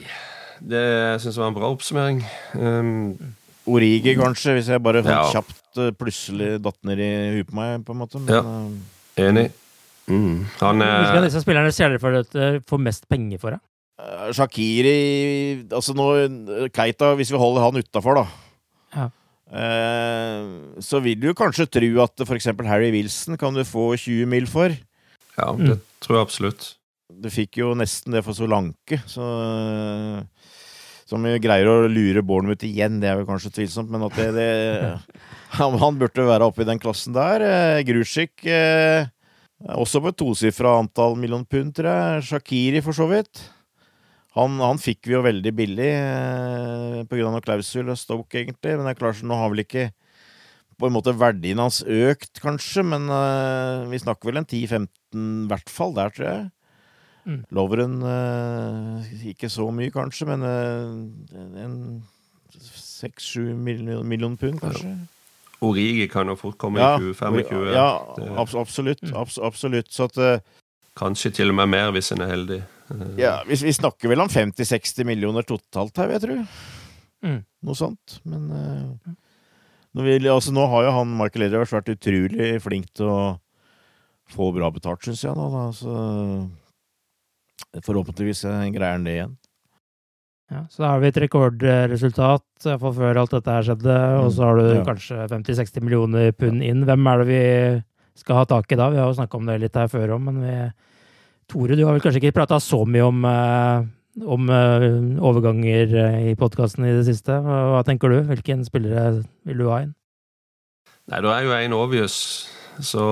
Det 0.62 0.84
syns 1.20 1.36
jeg 1.36 1.42
var 1.42 1.50
en 1.50 1.58
bra 1.58 1.68
oppsummering. 1.74 2.22
Um, 2.56 3.34
Origi, 3.68 4.14
kanskje, 4.16 4.56
hvis 4.56 4.70
jeg 4.72 4.82
bare 4.82 5.02
ja. 5.04 5.18
kjapt 5.34 5.80
uh, 5.80 5.90
plutselig 5.98 6.54
datt 6.64 6.78
ned 6.88 7.02
i 7.04 7.10
huet 7.36 7.50
på 7.50 7.58
meg, 7.58 7.84
på 7.84 7.92
en 7.92 8.00
måte. 8.00 8.22
Men, 8.22 8.32
ja. 8.32 8.40
Uh, 8.40 9.26
Enig. 9.26 9.50
Mm. 10.08 10.48
Han 10.62 10.82
er 10.82 10.94
Hvilken 10.96 11.20
av 11.20 11.28
disse 11.28 11.44
spillerne 11.44 11.76
ser 11.76 11.92
dere 11.92 12.00
for 12.02 12.16
dere 12.32 12.62
får 12.66 12.80
mest 12.88 13.04
penger 13.12 13.44
for? 13.44 13.54
Deg? 13.54 13.62
Shakiri 14.34 14.94
Altså 15.70 15.94
nå 15.94 16.06
Keita, 16.74 17.12
hvis 17.14 17.30
vi 17.30 17.38
holder 17.38 17.68
han 17.68 17.78
utafor, 17.84 18.18
da. 18.18 18.24
Ja. 18.96 19.10
Eh, 19.52 20.44
så 20.80 21.00
vil 21.04 21.20
du 21.20 21.32
kanskje 21.36 21.68
tro 21.68 21.90
at 22.04 22.24
f.eks. 22.24 22.48
Harry 22.64 22.88
Wilson 22.94 23.36
kan 23.40 23.54
du 23.56 23.64
få 23.68 23.92
20 24.00 24.28
mil 24.30 24.48
for. 24.48 24.72
Ja, 25.36 25.52
det 25.56 25.76
mm. 25.76 25.82
tror 26.04 26.18
jeg 26.18 26.26
absolutt. 26.26 26.68
Du 27.12 27.28
fikk 27.32 27.60
jo 27.60 27.74
nesten 27.76 28.16
det 28.16 28.24
for 28.24 28.36
Solanke, 28.36 29.02
så 29.08 29.24
Som 31.08 31.26
greier 31.44 31.68
å 31.68 31.90
lure 31.92 32.22
Bournemouth 32.24 32.64
igjen, 32.64 32.96
det 33.02 33.10
er 33.10 33.18
vel 33.18 33.26
kanskje 33.28 33.50
tvilsomt, 33.52 33.90
men 33.92 34.06
at 34.06 34.16
det, 34.16 34.30
det 34.32 34.46
han, 35.58 35.76
han, 35.76 35.98
burde 36.00 36.24
være 36.24 36.46
oppe 36.48 36.64
i 36.64 36.68
den 36.68 36.80
klassen 36.80 37.12
der. 37.12 37.44
Grusjik 37.84 38.46
eh, 38.48 39.04
Også 39.76 40.00
på 40.00 40.08
et 40.08 40.16
tosifra 40.16 40.78
antall 40.80 41.18
million 41.20 41.44
pund, 41.44 41.74
tror 41.76 41.92
jeg. 41.92 42.30
Shakiri, 42.30 42.80
for 42.80 42.96
så 42.96 43.10
vidt. 43.12 43.44
Han, 44.36 44.56
han 44.64 44.80
fikk 44.80 45.08
vi 45.08 45.16
jo 45.16 45.24
veldig 45.26 45.52
billig 45.56 45.90
eh, 45.92 47.02
på 47.04 47.18
grunn 47.18 47.28
av 47.28 47.36
noe 47.36 47.44
klausul 47.44 47.90
og 47.92 47.98
Stoke, 48.00 48.40
egentlig. 48.40 48.78
Men 48.78 48.88
det 48.88 48.94
er 48.94 49.02
klart, 49.02 49.20
nå 49.26 49.36
har 49.36 49.52
vel 49.52 49.64
ikke 49.66 49.90
på 50.80 50.88
en 50.88 50.94
måte 50.96 51.12
verdien 51.14 51.60
hans 51.60 51.82
økt, 51.84 52.40
kanskje, 52.42 52.84
men 52.86 53.06
eh, 53.12 53.84
vi 53.92 54.00
snakker 54.02 54.30
vel 54.30 54.40
en 54.40 54.48
10-15, 54.48 54.88
i 55.20 55.52
hvert 55.52 55.70
fall 55.70 55.92
der, 55.98 56.14
tror 56.16 56.28
jeg. 56.30 56.48
Mm. 57.22 57.42
Loveren 57.54 58.00
eh, 58.08 59.12
ikke 59.30 59.52
så 59.52 59.68
mye, 59.74 59.92
kanskje, 59.94 60.26
men 60.32 60.46
eh, 60.48 61.60
en 61.62 61.76
seks-sju 62.56 63.52
millioner 63.54 64.02
million 64.06 64.34
pund, 64.40 64.58
kanskje. 64.62 64.96
Origi 65.62 66.08
kan 66.10 66.26
jo 66.26 66.34
fort 66.40 66.58
komme 66.58 66.80
i 66.80 66.88
2025. 66.98 67.68
Ja, 67.70 67.86
abs 68.40 68.56
absolutt. 68.58 69.04
Abs 69.14 69.38
absolutt. 69.38 69.92
Så 69.94 70.08
at 70.10 70.18
eh, 70.18 70.40
Kanskje 70.98 71.30
til 71.38 71.48
og 71.52 71.56
med 71.56 71.70
mer 71.72 71.90
hvis 71.94 72.12
en 72.12 72.20
er 72.24 72.30
heldig. 72.34 72.60
Ja, 73.16 73.38
vi, 73.48 73.56
vi 73.64 73.72
snakker 73.72 74.10
vel 74.12 74.20
om 74.20 74.28
50-60 74.28 75.06
millioner 75.08 75.46
totalt 75.48 75.96
her, 75.96 76.10
vil 76.10 76.18
jeg 76.18 76.24
tro. 76.26 76.34
Mm. 77.24 77.38
Noe 77.64 77.78
sånt. 77.78 78.18
Men 78.28 78.50
uh, 78.52 79.14
når 79.96 80.08
vi, 80.08 80.16
altså, 80.28 80.52
nå 80.52 80.66
har 80.68 80.84
jo 80.88 80.92
han 80.98 81.14
Michael 81.16 81.46
Edwards 81.48 81.72
vært 81.72 81.88
utrolig 81.94 82.50
flink 82.64 82.90
til 82.98 83.08
å 83.08 83.20
få 84.32 84.50
bra 84.56 84.68
betalt, 84.72 85.04
syns 85.08 85.22
jeg. 85.24 85.32
Da. 85.36 85.64
Så 85.76 85.92
forhåpentligvis 87.86 88.44
greier 88.74 88.96
han 88.98 89.04
det 89.06 89.16
igjen. 89.16 89.34
Ja, 90.52 90.66
så 90.68 90.82
da 90.84 90.88
har 90.92 91.00
vi 91.00 91.08
et 91.08 91.16
rekordresultat, 91.22 92.44
iallfall 92.68 92.92
før 92.98 93.20
alt 93.22 93.32
dette 93.32 93.54
her 93.56 93.64
skjedde. 93.64 93.94
Og 94.20 94.28
så 94.36 94.44
har 94.50 94.58
du 94.58 94.64
Mm. 94.66 94.74
Ja. 94.76 94.84
kanskje 94.90 95.28
50-60 95.32 95.80
millioner 95.86 96.32
pund 96.36 96.62
inn. 96.62 96.84
Hvem 96.84 97.06
er 97.08 97.22
det 97.22 97.26
vi 97.30 97.40
skal 98.18 98.42
ha 98.42 98.46
tak 98.48 98.72
i 98.72 98.78
da? 98.78 98.90
Vi 98.92 99.00
har 99.00 99.10
jo 99.10 99.18
snakka 99.18 99.38
om 99.38 99.48
det 99.48 99.60
litt 99.62 99.76
her 99.78 99.90
før 99.92 100.16
òg, 100.16 100.24
men 100.28 100.40
vi 100.44 100.56
Tore, 101.50 101.76
du 101.76 101.82
har 101.84 101.92
vel 101.92 102.00
kanskje 102.00 102.22
ikke 102.22 102.36
prata 102.38 102.56
så 102.62 102.78
mye 102.88 103.04
om, 103.04 103.24
eh, 103.28 103.82
om 104.24 104.48
eh, 104.48 104.86
overganger 105.20 105.96
eh, 106.00 106.30
i 106.30 106.36
podkasten 106.38 106.86
i 106.86 106.94
det 106.96 107.04
siste. 107.10 107.34
Hva, 107.44 107.82
tenker 107.84 108.08
du? 108.08 108.22
Hvilken 108.30 108.64
spillere 108.64 109.24
vil 109.48 109.60
du 109.60 109.68
ha 109.68 109.82
inn? 109.84 109.92
Nei, 111.10 111.20
det 111.20 111.32
er 111.34 111.44
jo 111.44 111.54
en 111.58 111.76
obvious. 111.76 112.16
Så 112.80 113.02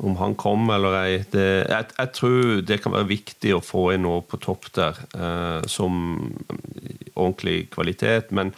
om 0.00 0.14
han 0.16 0.34
kom 0.40 0.70
eller 0.72 0.94
ei 1.02 1.16
det, 1.34 1.48
jeg, 1.68 1.88
jeg 1.98 2.12
tror 2.16 2.62
det 2.64 2.78
kan 2.80 2.94
være 2.94 3.10
viktig 3.10 3.52
å 3.52 3.64
få 3.64 3.90
inn 3.92 4.06
noe 4.06 4.22
på 4.24 4.40
topp 4.40 4.70
der, 4.78 5.02
eh, 5.12 5.66
som 5.68 5.98
ordentlig 7.12 7.66
kvalitet. 7.74 8.32
Men 8.32 8.54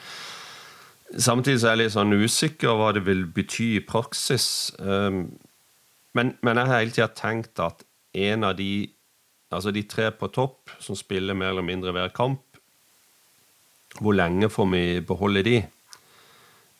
samtidig 1.16 1.58
så 1.60 1.72
er 1.72 1.74
jeg 1.74 1.82
litt 1.82 1.96
sånn 1.96 2.14
usikker 2.14 2.78
hva 2.78 2.92
det 2.94 3.02
vil 3.08 3.24
bety 3.26 3.72
i 3.80 3.86
praksis. 3.86 4.46
Um, 4.78 5.26
men, 6.14 6.34
men 6.42 6.60
jeg 6.60 6.68
har 6.70 6.82
hele 6.82 6.94
tida 6.94 7.08
tenkt 7.16 7.62
at 7.62 7.86
en 8.12 8.44
av 8.48 8.58
de 8.58 8.72
Altså 9.52 9.68
de 9.68 9.82
tre 9.84 10.06
på 10.16 10.30
topp, 10.32 10.70
som 10.80 10.96
spiller 10.96 11.36
mer 11.36 11.50
eller 11.52 11.66
mindre 11.66 11.92
hver 11.92 12.08
kamp, 12.16 12.40
hvor 14.00 14.16
lenge 14.16 14.48
får 14.48 14.68
vi 14.72 14.84
beholde 15.04 15.42
de? 15.44 15.58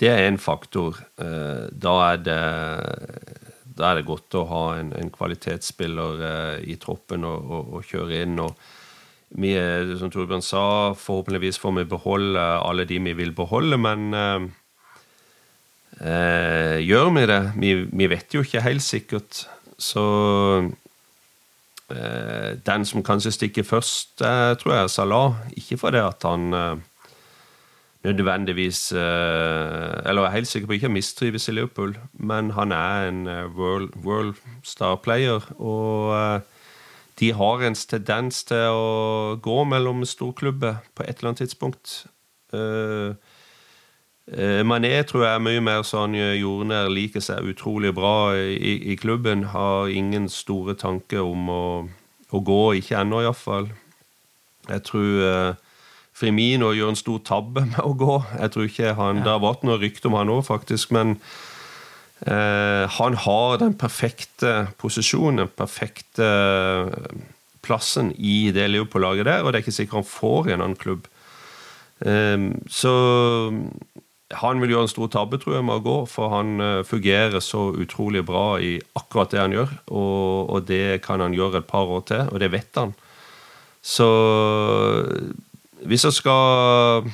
Det 0.01 0.09
er 0.09 0.25
en 0.25 0.39
faktor. 0.41 0.97
Eh, 1.21 1.69
Da 1.69 1.93
er 2.07 2.23
det, 2.25 2.39
da 3.77 3.91
er 3.91 4.01
det 4.01 4.07
godt 4.09 4.39
å 4.41 4.47
ha 4.49 4.63
en, 4.79 4.95
en 4.97 5.13
kvalitetsspiller 5.13 6.25
eh, 6.31 6.65
i 6.73 6.79
troppen 6.81 7.29
og, 7.29 7.45
og, 7.45 7.77
og 7.77 7.85
kjøre 7.85 8.23
inn. 8.25 8.41
og 8.41 8.57
vi 9.37 9.53
som 10.01 10.11
Torbjørn 10.13 10.45
sa, 10.45 10.65
forhåpentligvis 10.97 11.61
får 11.61 11.77
vi 11.79 11.85
beholde 11.93 12.41
alle 12.41 12.85
de 12.89 12.99
vi 13.05 13.15
vil 13.17 13.37
beholde, 13.37 13.77
men 13.81 14.13
eh, 16.01 16.79
gjør 16.87 17.11
vi 17.17 17.27
det? 17.29 17.43
Vi, 17.57 17.75
vi 17.91 18.09
vet 18.11 18.35
jo 18.35 18.45
ikke 18.45 18.65
helt 18.65 18.85
sikkert. 18.85 19.43
Så 19.79 20.05
eh, 21.91 22.55
den 22.67 22.87
som 22.89 23.05
kanskje 23.05 23.35
stikker 23.35 23.67
først, 23.67 24.21
eh, 24.23 24.55
tror 24.61 24.75
jeg 24.75 24.83
er 24.85 24.93
Salah. 24.93 25.43
Ikke 25.57 25.79
fordi 25.81 26.03
at 26.03 26.23
han 26.29 26.55
eh, 26.55 26.77
nødvendigvis 28.05 28.93
eh, 28.93 30.09
Eller 30.09 30.23
jeg 30.23 30.31
er 30.31 30.39
helt 30.39 30.51
sikker 30.51 30.67
på 30.67 30.79
ikke 30.79 30.89
mistrives 30.89 31.49
i 31.49 31.53
Liverpool, 31.53 31.97
men 32.13 32.51
han 32.51 32.73
er 32.73 33.09
en 33.09 33.27
eh, 33.27 33.45
world, 33.59 33.93
world 34.05 34.35
star 34.63 34.97
player. 34.97 35.41
Og 35.59 36.43
de 37.21 37.33
har 37.33 37.63
en 37.63 37.75
tendens 37.75 38.45
til 38.49 38.73
å 38.75 39.37
gå 39.43 39.59
mellom 39.69 40.05
storklubber 40.09 40.81
på 40.95 41.05
et 41.05 41.19
eller 41.19 41.33
annet 41.33 41.45
tidspunkt. 41.45 42.07
Eh, 42.53 43.15
Mané 44.31 45.03
tror 45.03 45.25
jeg 45.25 45.35
er 45.35 45.43
mye 45.43 45.61
mer 45.65 45.83
sånn 45.83 46.15
eh, 46.15 46.37
jordnær, 46.39 46.87
liker 46.95 47.21
seg 47.25 47.49
utrolig 47.51 47.91
bra 47.97 48.37
i, 48.39 48.77
i 48.93 48.97
klubben. 48.97 49.49
Har 49.51 49.91
ingen 49.91 50.29
store 50.31 50.77
tanker 50.79 51.27
om 51.27 51.51
å, 51.51 51.65
å 52.31 52.41
gå, 52.41 52.63
ikke 52.79 53.01
ennå 53.01 53.25
iallfall. 53.25 53.73
Jeg 54.71 54.85
tror 54.87 55.25
eh, 55.27 55.73
Frimino 56.17 56.71
gjør 56.77 56.93
en 56.93 57.01
stor 57.01 57.23
tabbe 57.27 57.65
med 57.73 57.81
å 57.83 57.95
gå. 57.99 58.19
Jeg 58.39 58.55
tror 58.55 58.69
ikke 58.69 58.95
han, 58.99 59.23
Det 59.25 59.33
har 59.33 59.43
vært 59.43 59.67
noe 59.67 59.81
rykte 59.83 60.11
om 60.11 60.19
han 60.19 60.33
òg, 60.33 60.45
faktisk, 60.49 60.93
men 60.95 61.17
eh, 62.27 62.85
han 62.99 63.19
har 63.27 63.63
den 63.63 63.75
perfekte 63.79 64.69
posisjonen, 64.83 65.43
den 65.45 65.55
perfekte 65.57 66.29
eh, 66.29 67.25
plassen 67.63 68.11
i 68.19 68.53
det 68.55 68.69
Liverpool-laget 68.71 69.29
der, 69.29 69.43
og 69.43 69.53
det 69.53 69.61
er 69.61 69.67
ikke 69.67 69.81
sikkert 69.81 70.03
han 70.03 70.13
får 70.13 70.49
i 70.49 70.55
en 70.55 70.65
annen 70.65 70.79
klubb. 70.79 71.11
Eh, 72.07 72.39
så 72.71 72.95
han 74.41 74.63
vil 74.63 74.75
gjøre 74.75 74.87
en 74.87 74.93
stor 74.93 75.09
tabbe, 75.13 75.39
tror 75.41 75.59
jeg, 75.59 75.65
med 75.69 75.81
å 75.81 75.85
gå, 75.85 75.97
for 76.11 76.33
han 76.33 76.61
eh, 76.63 76.83
fungerer 76.89 77.43
så 77.45 77.71
utrolig 77.77 78.25
bra 78.27 78.57
i 78.63 78.77
akkurat 78.99 79.33
det 79.33 79.41
han 79.43 79.57
gjør, 79.57 79.73
og, 79.93 80.53
og 80.57 80.69
det 80.69 81.03
kan 81.05 81.21
han 81.21 81.37
gjøre 81.37 81.63
et 81.63 81.69
par 81.69 81.91
år 81.91 82.07
til, 82.09 82.31
og 82.33 82.41
det 82.43 82.53
vet 82.55 82.81
han. 82.81 82.95
Så 83.83 84.09
hvis 85.83 86.05
jeg 86.07 86.15
skal 86.15 87.09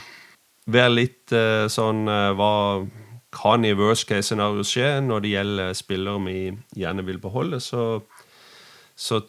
være 0.68 0.94
litt 0.94 1.32
eh, 1.32 1.66
sånn 1.72 2.04
eh, 2.12 2.34
Hva 2.36 2.84
kan 3.32 3.64
i 3.64 3.74
worst 3.76 4.08
case 4.08 4.30
scenario 4.30 4.64
skje 4.66 4.98
når 5.04 5.24
det 5.24 5.32
gjelder 5.34 5.76
spillere 5.76 6.24
vi 6.24 6.38
gjerne 6.80 7.04
vil 7.04 7.20
beholde, 7.22 7.60
så, 7.60 8.00
så 8.96 9.22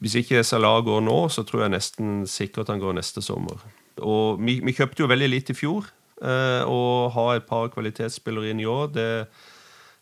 Hvis 0.00 0.16
ikke 0.20 0.44
Salah 0.44 0.80
går 0.84 1.00
nå, 1.04 1.18
så 1.28 1.44
tror 1.44 1.66
jeg 1.66 1.74
nesten 1.74 2.26
sikkert 2.28 2.72
han 2.72 2.80
går 2.80 2.96
neste 2.96 3.20
sommer. 3.24 3.60
Og 4.00 4.40
vi, 4.40 4.60
vi 4.64 4.72
kjøpte 4.72 5.02
jo 5.02 5.10
veldig 5.10 5.28
litt 5.28 5.50
i 5.52 5.56
fjor, 5.56 5.88
og 6.20 7.10
ha 7.14 7.26
et 7.34 7.46
par 7.48 7.70
kvalitetsspillere 7.72 8.50
inn 8.52 8.60
i 8.60 8.68
år, 8.68 8.90
det, 8.92 9.10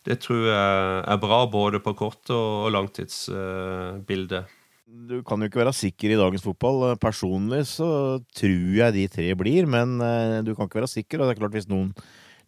det 0.07 0.19
tror 0.23 0.47
jeg 0.49 1.03
er 1.13 1.19
bra 1.21 1.43
både 1.51 1.81
på 1.83 1.93
kort- 1.95 2.31
og, 2.35 2.71
langtidsbildet. 2.75 4.55
Du 4.89 5.19
kan 5.21 5.37
jo 5.37 5.49
ikke 5.49 5.61
være 5.61 5.75
sikker 5.75 6.11
i 6.15 6.17
dagens 6.17 6.43
fotball. 6.43 6.95
Personlig 6.97 7.61
så 7.69 8.19
tror 8.35 8.71
jeg 8.79 8.95
de 8.95 9.05
tre 9.11 9.27
blir, 9.37 9.67
men 9.69 9.99
eh, 10.01 10.39
du 10.41 10.55
kan 10.55 10.65
ikke 10.65 10.81
være 10.81 10.89
sikker. 10.89 11.19
Og 11.19 11.29
det 11.29 11.35
er 11.35 11.41
klart, 11.43 11.53
hvis 11.53 11.69
noen 11.69 11.91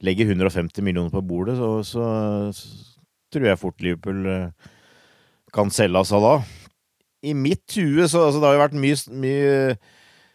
legger 0.01 0.31
150 0.31 0.81
millioner 0.81 1.13
på 1.13 1.21
bordet, 1.21 1.59
så, 1.59 1.69
så, 1.85 2.05
så 2.55 2.97
tror 3.31 3.51
jeg 3.51 3.61
fort 3.61 3.85
Liverpool 3.85 4.25
eh, 4.25 4.71
kan 5.53 5.69
selge 5.73 6.01
av 6.01 6.09
Salah. 6.09 6.47
I 7.21 7.35
mitt 7.37 7.77
hue 7.77 8.07
så 8.09 8.25
altså, 8.25 8.39
Det 8.41 8.47
har 8.47 8.55
jo 8.55 8.63
vært 8.63 8.79
mye, 8.81 8.97
mye 9.21 9.75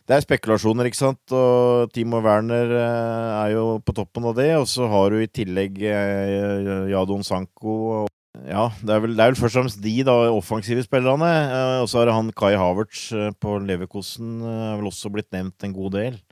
Det 0.07 0.15
er 0.15 0.23
spekulasjoner, 0.23 0.87
ikke 0.87 1.01
sant? 1.01 1.33
Og 1.35 1.91
Timo 1.91 2.21
Werner 2.23 2.71
eh, 2.71 3.31
er 3.41 3.55
jo 3.57 3.65
på 3.83 3.95
toppen 3.97 4.29
av 4.31 4.37
det. 4.39 4.53
Og 4.55 4.69
så 4.71 4.87
har 4.91 5.11
du 5.11 5.19
i 5.19 5.27
tillegg 5.27 5.81
eh, 5.83 6.93
Jadon 6.93 7.27
Sanko 7.27 8.07
ja, 8.45 8.67
det 8.85 8.93
er, 8.93 9.01
vel, 9.01 9.15
det 9.17 9.25
er 9.25 9.31
vel 9.33 9.39
først 9.39 9.57
og 9.57 9.63
fremst 9.63 9.79
de 9.81 9.95
da, 10.07 10.15
offensive 10.31 10.85
spillerne. 10.87 11.27
Eh, 11.27 11.81
og 11.83 11.91
så 11.91 12.05
det 12.07 12.15
han 12.15 12.31
Kai 12.39 12.55
Havertz 12.55 13.09
på 13.43 13.59
Leverkosen 13.67 14.39
er 14.47 14.79
vel 14.79 14.93
også 14.93 15.11
blitt 15.11 15.33
nevnt 15.35 15.67
en 15.67 15.75
god 15.75 15.97
del. 15.99 16.23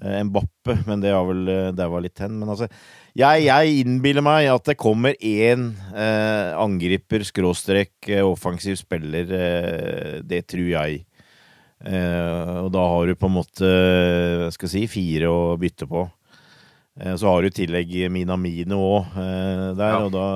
Mbappe, 0.00 0.76
men 0.88 1.00
det, 1.02 1.10
er 1.12 1.24
vel, 1.28 1.48
det 1.76 1.86
var 1.92 2.04
litt 2.04 2.20
hen. 2.22 2.36
Men 2.40 2.52
altså, 2.52 2.68
jeg, 3.16 3.46
jeg 3.48 3.80
innbiller 3.82 4.24
meg 4.24 4.48
at 4.52 4.68
det 4.68 4.78
kommer 4.80 5.16
én 5.16 5.70
eh, 5.92 6.52
angriper, 6.56 7.24
skråstrek, 7.26 8.12
offensiv 8.24 8.76
spiller. 8.80 9.32
Eh, 9.40 10.18
det 10.24 10.44
tror 10.52 10.68
jeg. 10.68 11.06
Eh, 11.80 12.56
og 12.60 12.68
da 12.74 12.82
har 12.92 13.06
du 13.08 13.14
på 13.16 13.28
en 13.30 13.32
måte 13.38 13.64
Jeg 13.64 14.52
skal 14.52 14.68
jeg 14.68 14.72
si, 14.74 14.82
fire 14.92 15.30
å 15.32 15.56
bytte 15.60 15.86
på. 15.88 16.02
Eh, 17.00 17.14
så 17.16 17.30
har 17.30 17.40
du 17.40 17.48
i 17.48 17.54
tillegg 17.56 17.94
Minamino 18.12 18.76
òg 18.84 19.16
eh, 19.16 19.66
der, 19.78 19.94
Ja. 19.94 20.02
og 20.04 20.12
da 20.12 20.26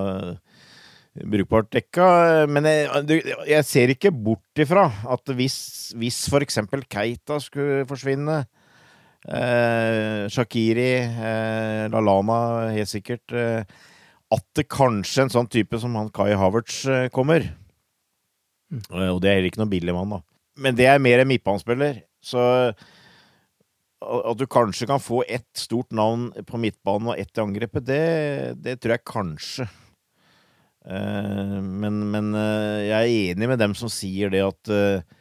brukbart 1.31 1.69
dekka. 1.71 2.07
Men 2.51 2.65
jeg, 2.67 3.23
jeg 3.47 3.65
ser 3.69 3.93
ikke 3.93 4.11
bort 4.11 4.59
ifra 4.65 4.89
at 5.13 5.35
hvis, 5.37 5.93
hvis 6.01 6.23
eksempel 6.41 6.83
Keita 6.91 7.37
skulle 7.45 7.85
forsvinne 7.87 8.41
eh, 9.29 10.25
Shakiri, 10.33 10.91
eh, 11.05 11.85
Lalana 11.93 12.73
helt 12.75 12.91
sikkert 12.91 13.33
eh, 13.37 13.63
At 14.35 14.45
det 14.57 14.67
kanskje 14.73 15.27
en 15.29 15.35
sånn 15.37 15.51
type 15.53 15.79
som 15.79 15.95
han 16.01 16.09
Kai 16.11 16.33
Havertz 16.35 16.83
kommer. 17.15 17.45
Eh, 18.73 19.11
og 19.13 19.21
det 19.23 19.29
er 19.31 19.37
heller 19.39 19.53
ikke 19.53 19.61
noen 19.63 19.75
billig 19.77 19.95
mann, 19.95 20.17
da. 20.17 20.23
Men 20.61 20.77
det 20.79 20.87
er 20.87 21.03
mer 21.03 21.23
en 21.23 21.31
midtbanespiller. 21.31 22.05
Så 22.25 22.43
at 24.05 24.39
du 24.39 24.45
kanskje 24.51 24.89
kan 24.89 25.03
få 25.03 25.23
ett 25.29 25.49
stort 25.57 25.93
navn 25.95 26.29
på 26.47 26.61
midtbanen 26.61 27.13
og 27.13 27.21
ett 27.21 27.39
i 27.39 27.43
angrepet, 27.43 27.87
det, 27.89 28.05
det 28.61 28.79
tror 28.83 28.97
jeg 28.97 29.09
kanskje. 29.09 29.67
Eh, 30.85 31.61
men, 31.65 32.03
men 32.13 32.33
eh, 32.37 32.81
jeg 32.91 32.95
er 32.95 33.33
enig 33.33 33.49
med 33.49 33.63
dem 33.63 33.77
som 33.79 33.93
sier 33.93 34.33
det 34.33 34.43
at 34.45 34.73
eh, 34.73 35.21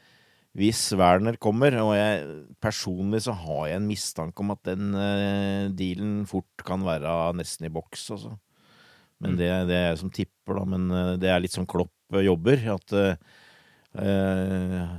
hvis 0.59 0.81
Werner 0.99 1.37
kommer, 1.41 1.75
og 1.81 1.93
jeg 1.95 2.25
personlig 2.61 3.23
så 3.25 3.33
har 3.39 3.69
jeg 3.71 3.79
en 3.79 3.87
mistanke 3.89 4.43
om 4.43 4.51
at 4.53 4.61
den 4.67 4.91
dealen 5.73 6.27
fort 6.29 6.61
kan 6.67 6.83
være 6.85 7.31
nesten 7.39 7.65
i 7.65 7.71
boks, 7.73 8.03
altså. 8.13 8.35
Men 9.23 9.39
det, 9.39 9.47
det 9.69 9.73
er 9.79 9.87
jeg 9.87 10.01
som 10.03 10.11
tipper, 10.13 10.59
da. 10.59 10.63
Men 10.67 11.17
det 11.17 11.29
er 11.31 11.41
litt 11.41 11.55
sånn 11.55 11.65
Klopp 11.69 12.19
jobber. 12.21 12.59
At 12.75 12.93
eh, 12.99 14.93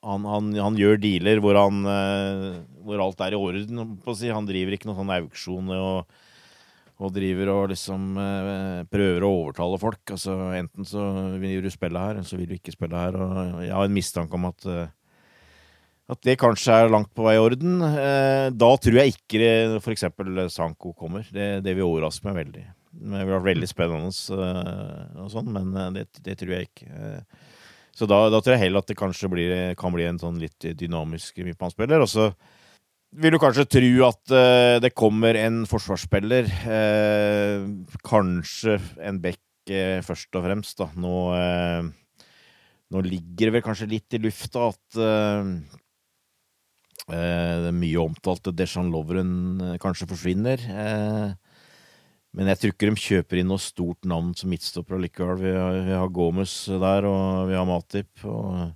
han, 0.00 0.24
han, 0.24 0.50
han 0.56 0.78
gjør 0.78 1.00
dealer 1.00 1.40
hvor, 1.44 1.58
han, 1.60 1.84
eh, 1.84 2.60
hvor 2.86 3.02
alt 3.04 3.20
er 3.24 3.36
i 3.36 3.40
orden. 3.40 3.82
Si. 4.16 4.30
Han 4.32 4.48
driver 4.48 4.76
ikke 4.76 4.88
noen 4.88 5.02
sånn 5.02 5.12
auksjoner 5.18 5.82
og, 5.84 6.14
og 7.00 7.12
driver 7.16 7.52
og 7.52 7.66
liksom 7.74 8.06
eh, 8.22 8.78
prøver 8.90 9.26
å 9.26 9.34
overtale 9.42 9.80
folk. 9.82 10.00
Altså, 10.16 10.38
enten 10.56 10.88
så 10.88 11.04
vil 11.42 11.60
du 11.64 11.68
spille 11.72 12.00
her, 12.00 12.16
eller 12.16 12.28
så 12.28 12.40
vil 12.40 12.48
du 12.48 12.56
ikke 12.56 12.74
spille 12.76 12.96
her. 12.96 13.20
Og 13.20 13.60
jeg 13.66 13.76
har 13.76 13.90
en 13.90 13.98
mistanke 13.98 14.40
om 14.40 14.48
at 14.52 14.66
eh, 14.70 14.88
at 16.10 16.18
det 16.26 16.40
kanskje 16.42 16.74
er 16.74 16.88
langt 16.90 17.12
på 17.14 17.22
vei 17.22 17.36
i 17.36 17.38
orden. 17.38 17.76
Da 18.58 18.70
tror 18.82 18.96
jeg 18.98 19.12
ikke 19.12 19.76
f.eks. 19.76 20.08
Sanko 20.50 20.90
kommer. 20.98 21.22
Det, 21.30 21.60
det 21.62 21.76
vil 21.78 21.86
overraske 21.86 22.26
meg 22.26 22.34
veldig. 22.40 22.62
Det 22.90 23.12
ville 23.12 23.28
vært 23.28 23.46
veldig 23.46 23.68
spennende, 23.70 24.10
og 25.22 25.28
sånn, 25.30 25.52
men 25.54 25.94
det, 25.94 26.08
det 26.26 26.34
tror 26.40 26.56
jeg 26.56 26.66
ikke. 26.66 27.12
Så 28.00 28.06
da, 28.08 28.22
da 28.32 28.38
tror 28.40 28.54
jeg 28.54 28.62
heller 28.62 28.80
at 28.80 28.88
det 28.88 28.96
kanskje 28.96 29.28
blir, 29.28 29.50
kan 29.76 29.92
bli 29.92 30.06
en 30.08 30.16
sånn 30.20 30.38
litt 30.40 30.64
dynamisk 30.80 31.42
midtbanespiller. 31.44 32.00
Og 32.00 32.08
så 32.08 32.30
vil 33.20 33.34
du 33.34 33.40
kanskje 33.42 33.66
tro 33.68 33.90
at 34.06 34.32
uh, 34.32 34.76
det 34.80 34.94
kommer 34.96 35.36
en 35.36 35.66
forsvarsspiller. 35.68 36.48
uh, 36.64 37.68
kanskje 38.08 38.78
en 39.04 39.20
back 39.20 39.42
uh, 39.68 40.00
først 40.06 40.40
og 40.40 40.46
fremst, 40.46 40.80
da. 40.80 40.88
Nå, 40.96 41.12
nå 42.90 43.04
ligger 43.04 43.50
det 43.50 43.54
vel 43.58 43.66
kanskje 43.68 43.90
litt 43.92 44.16
i 44.16 44.22
lufta 44.24 44.70
at 44.70 45.00
det 47.10 47.70
mye 47.74 47.98
omtalte 48.00 48.52
Dejan 48.54 48.90
Lovren 48.92 49.32
kanskje 49.82 50.06
forsvinner. 50.10 50.60
Eh, 50.62 51.49
men 52.36 52.50
jeg 52.52 52.60
tror 52.60 52.74
ikke 52.74 52.88
de 52.90 53.02
kjøper 53.02 53.40
inn 53.40 53.48
noe 53.50 53.62
stort 53.62 54.06
navn 54.06 54.30
som 54.38 54.52
midtstopper 54.52 54.96
allikevel. 54.96 55.40
Vi 55.40 55.54
har, 55.54 55.78
vi 55.88 55.96
har 55.98 56.12
Gomez 56.14 56.52
der, 56.70 57.06
og 57.08 57.48
vi 57.50 57.56
har 57.58 57.66
Matip. 57.66 58.22
Og, 58.22 58.68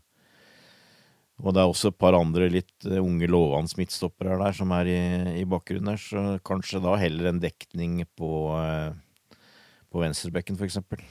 og 1.39 1.55
det 1.55 1.63
er 1.63 1.71
også 1.71 1.93
et 1.93 2.01
par 2.03 2.19
andre 2.19 2.49
litt 2.51 2.89
eh, 2.89 2.99
unge, 2.99 3.29
lovende 3.31 3.79
midtstoppere 3.79 4.41
der 4.43 4.59
som 4.59 4.75
er 4.75 4.91
i, 4.91 4.99
i 5.45 5.47
bakgrunnen 5.47 5.93
der. 5.93 6.03
Så 6.03 6.25
kanskje 6.47 6.83
da 6.83 6.97
heller 6.99 7.31
en 7.31 7.39
dekning 7.45 8.03
på, 8.19 8.33
eh, 8.59 9.39
på 9.87 10.03
venstrebekken, 10.03 10.59
for 10.59 10.67
eksempel. 10.67 11.07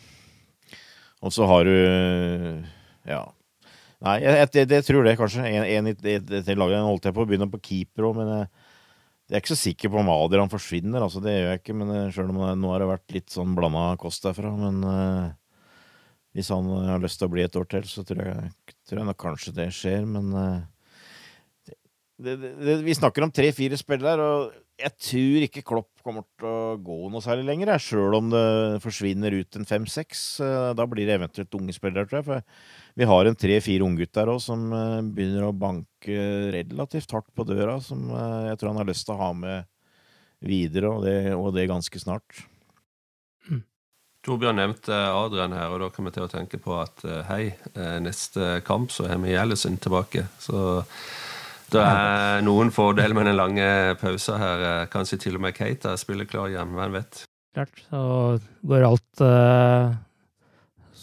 Og 1.23 1.31
så 1.31 1.47
har 1.47 1.63
du 1.63 1.77
Ja. 3.07 3.23
Nei, 4.03 4.17
jeg, 4.19 4.49
jeg, 4.51 4.67
jeg, 4.67 4.83
tror 4.83 5.05
det, 5.07 5.15
kanskje. 5.15 5.47
En, 5.47 5.87
en 5.87 5.93
det 5.95 6.59
laget. 6.59 6.83
Holdt 6.83 7.05
jeg 7.07 7.15
på 7.15 7.23
å 7.23 7.27
begynne 7.29 7.47
på 7.47 7.63
keeper 7.63 8.09
òg, 8.09 8.17
men 8.19 8.31
jeg, 8.33 8.62
jeg 9.33 9.39
er 9.39 9.41
ikke 9.41 9.55
så 9.55 9.63
sikker 9.63 9.89
på 9.89 9.97
om 9.97 10.09
Adrian 10.13 10.51
forsvinner. 10.51 11.01
altså 11.01 11.17
Det 11.17 11.31
gjør 11.33 11.47
jeg 11.49 11.59
ikke, 11.63 11.73
men 11.79 11.93
selv 12.13 12.29
om 12.29 12.37
det, 12.37 12.51
nå 12.61 12.69
har 12.69 12.83
det 12.83 12.89
vært 12.91 13.15
litt 13.15 13.33
sånn 13.33 13.55
blanda 13.57 13.95
kost 13.97 14.27
derfra. 14.27 14.51
Men 14.53 14.83
uh, 14.85 15.31
hvis 16.37 16.51
han 16.53 16.69
har 16.85 17.01
lyst 17.01 17.17
til 17.17 17.31
å 17.31 17.33
bli 17.33 17.41
et 17.41 17.57
år 17.57 17.65
til, 17.71 17.87
så 17.89 18.03
tror 18.05 18.21
jeg, 18.29 18.51
tror 18.85 19.01
jeg 19.01 19.07
nok 19.09 19.19
kanskje 19.23 19.55
det 19.57 19.65
skjer. 19.73 20.05
Men 20.05 20.29
uh, 20.37 21.71
det, 22.21 22.35
det, 22.37 22.77
vi 22.85 22.93
snakker 22.93 23.25
om 23.25 23.33
tre-fire 23.33 23.79
spillere, 23.81 24.29
og 24.35 24.53
jeg 24.79 24.93
tror 24.97 25.43
ikke 25.45 25.61
Klopp 25.65 26.01
kommer 26.03 26.25
til 26.39 26.47
å 26.49 26.77
gå 26.81 26.95
noe 27.11 27.21
særlig 27.23 27.45
lenger, 27.45 27.71
sjøl 27.79 28.17
om 28.17 28.31
det 28.33 28.45
forsvinner 28.83 29.35
ut 29.37 29.57
en 29.59 29.67
fem-seks. 29.69 30.23
Eh, 30.43 30.69
da 30.77 30.87
blir 30.89 31.07
det 31.07 31.17
eventuelt 31.19 31.57
unge 31.59 31.75
spillere, 31.75 32.07
tror 32.09 32.19
jeg. 32.19 32.27
For 32.27 32.97
vi 32.99 33.09
har 33.09 33.29
en 33.29 33.37
tre-fire 33.37 33.85
unggutter 33.85 34.31
òg 34.33 34.41
som 34.43 34.65
eh, 34.73 35.03
begynner 35.05 35.47
å 35.47 35.53
banke 35.55 36.17
relativt 36.55 37.13
hardt 37.13 37.29
på 37.37 37.45
døra, 37.47 37.77
som 37.85 38.09
eh, 38.09 38.49
jeg 38.49 38.59
tror 38.59 38.73
han 38.73 38.81
har 38.81 38.89
lyst 38.89 39.07
til 39.07 39.15
å 39.15 39.21
ha 39.21 39.29
med 39.37 39.69
videre, 40.43 40.89
og 40.89 41.05
det, 41.05 41.17
og 41.37 41.53
det 41.55 41.69
ganske 41.69 42.01
snart. 42.01 42.41
Torbjørn 44.23 44.57
nevnte 44.57 44.95
Adrian 44.95 45.53
her, 45.55 45.69
og 45.69 45.83
da 45.83 45.91
kommer 45.93 46.11
vi 46.11 46.17
til 46.17 46.25
å 46.25 46.31
tenke 46.31 46.57
på 46.63 46.75
at 46.79 47.01
hei, 47.27 47.57
neste 47.99 48.61
kamp 48.63 48.91
så 48.91 49.09
har 49.09 49.19
vi 49.19 49.33
Jellison 49.35 49.75
tilbake. 49.83 50.23
Så 50.39 50.79
det 51.73 51.83
er 51.83 52.45
noen 52.45 52.71
fordeler 52.73 53.17
med 53.17 53.29
den 53.29 53.37
lange 53.39 53.67
pausen 54.01 54.41
her. 54.41 54.87
Kanskje 54.93 55.21
til 55.25 55.37
og 55.39 55.45
med 55.45 55.55
Kate 55.57 55.95
er 55.95 56.25
klar 56.29 56.51
igjen, 56.51 56.73
hvem 56.77 56.97
vet? 56.99 57.23
Klart. 57.53 57.83
Så 57.85 58.01
går 58.65 58.85
alt 58.87 59.21
eh, 59.21 59.93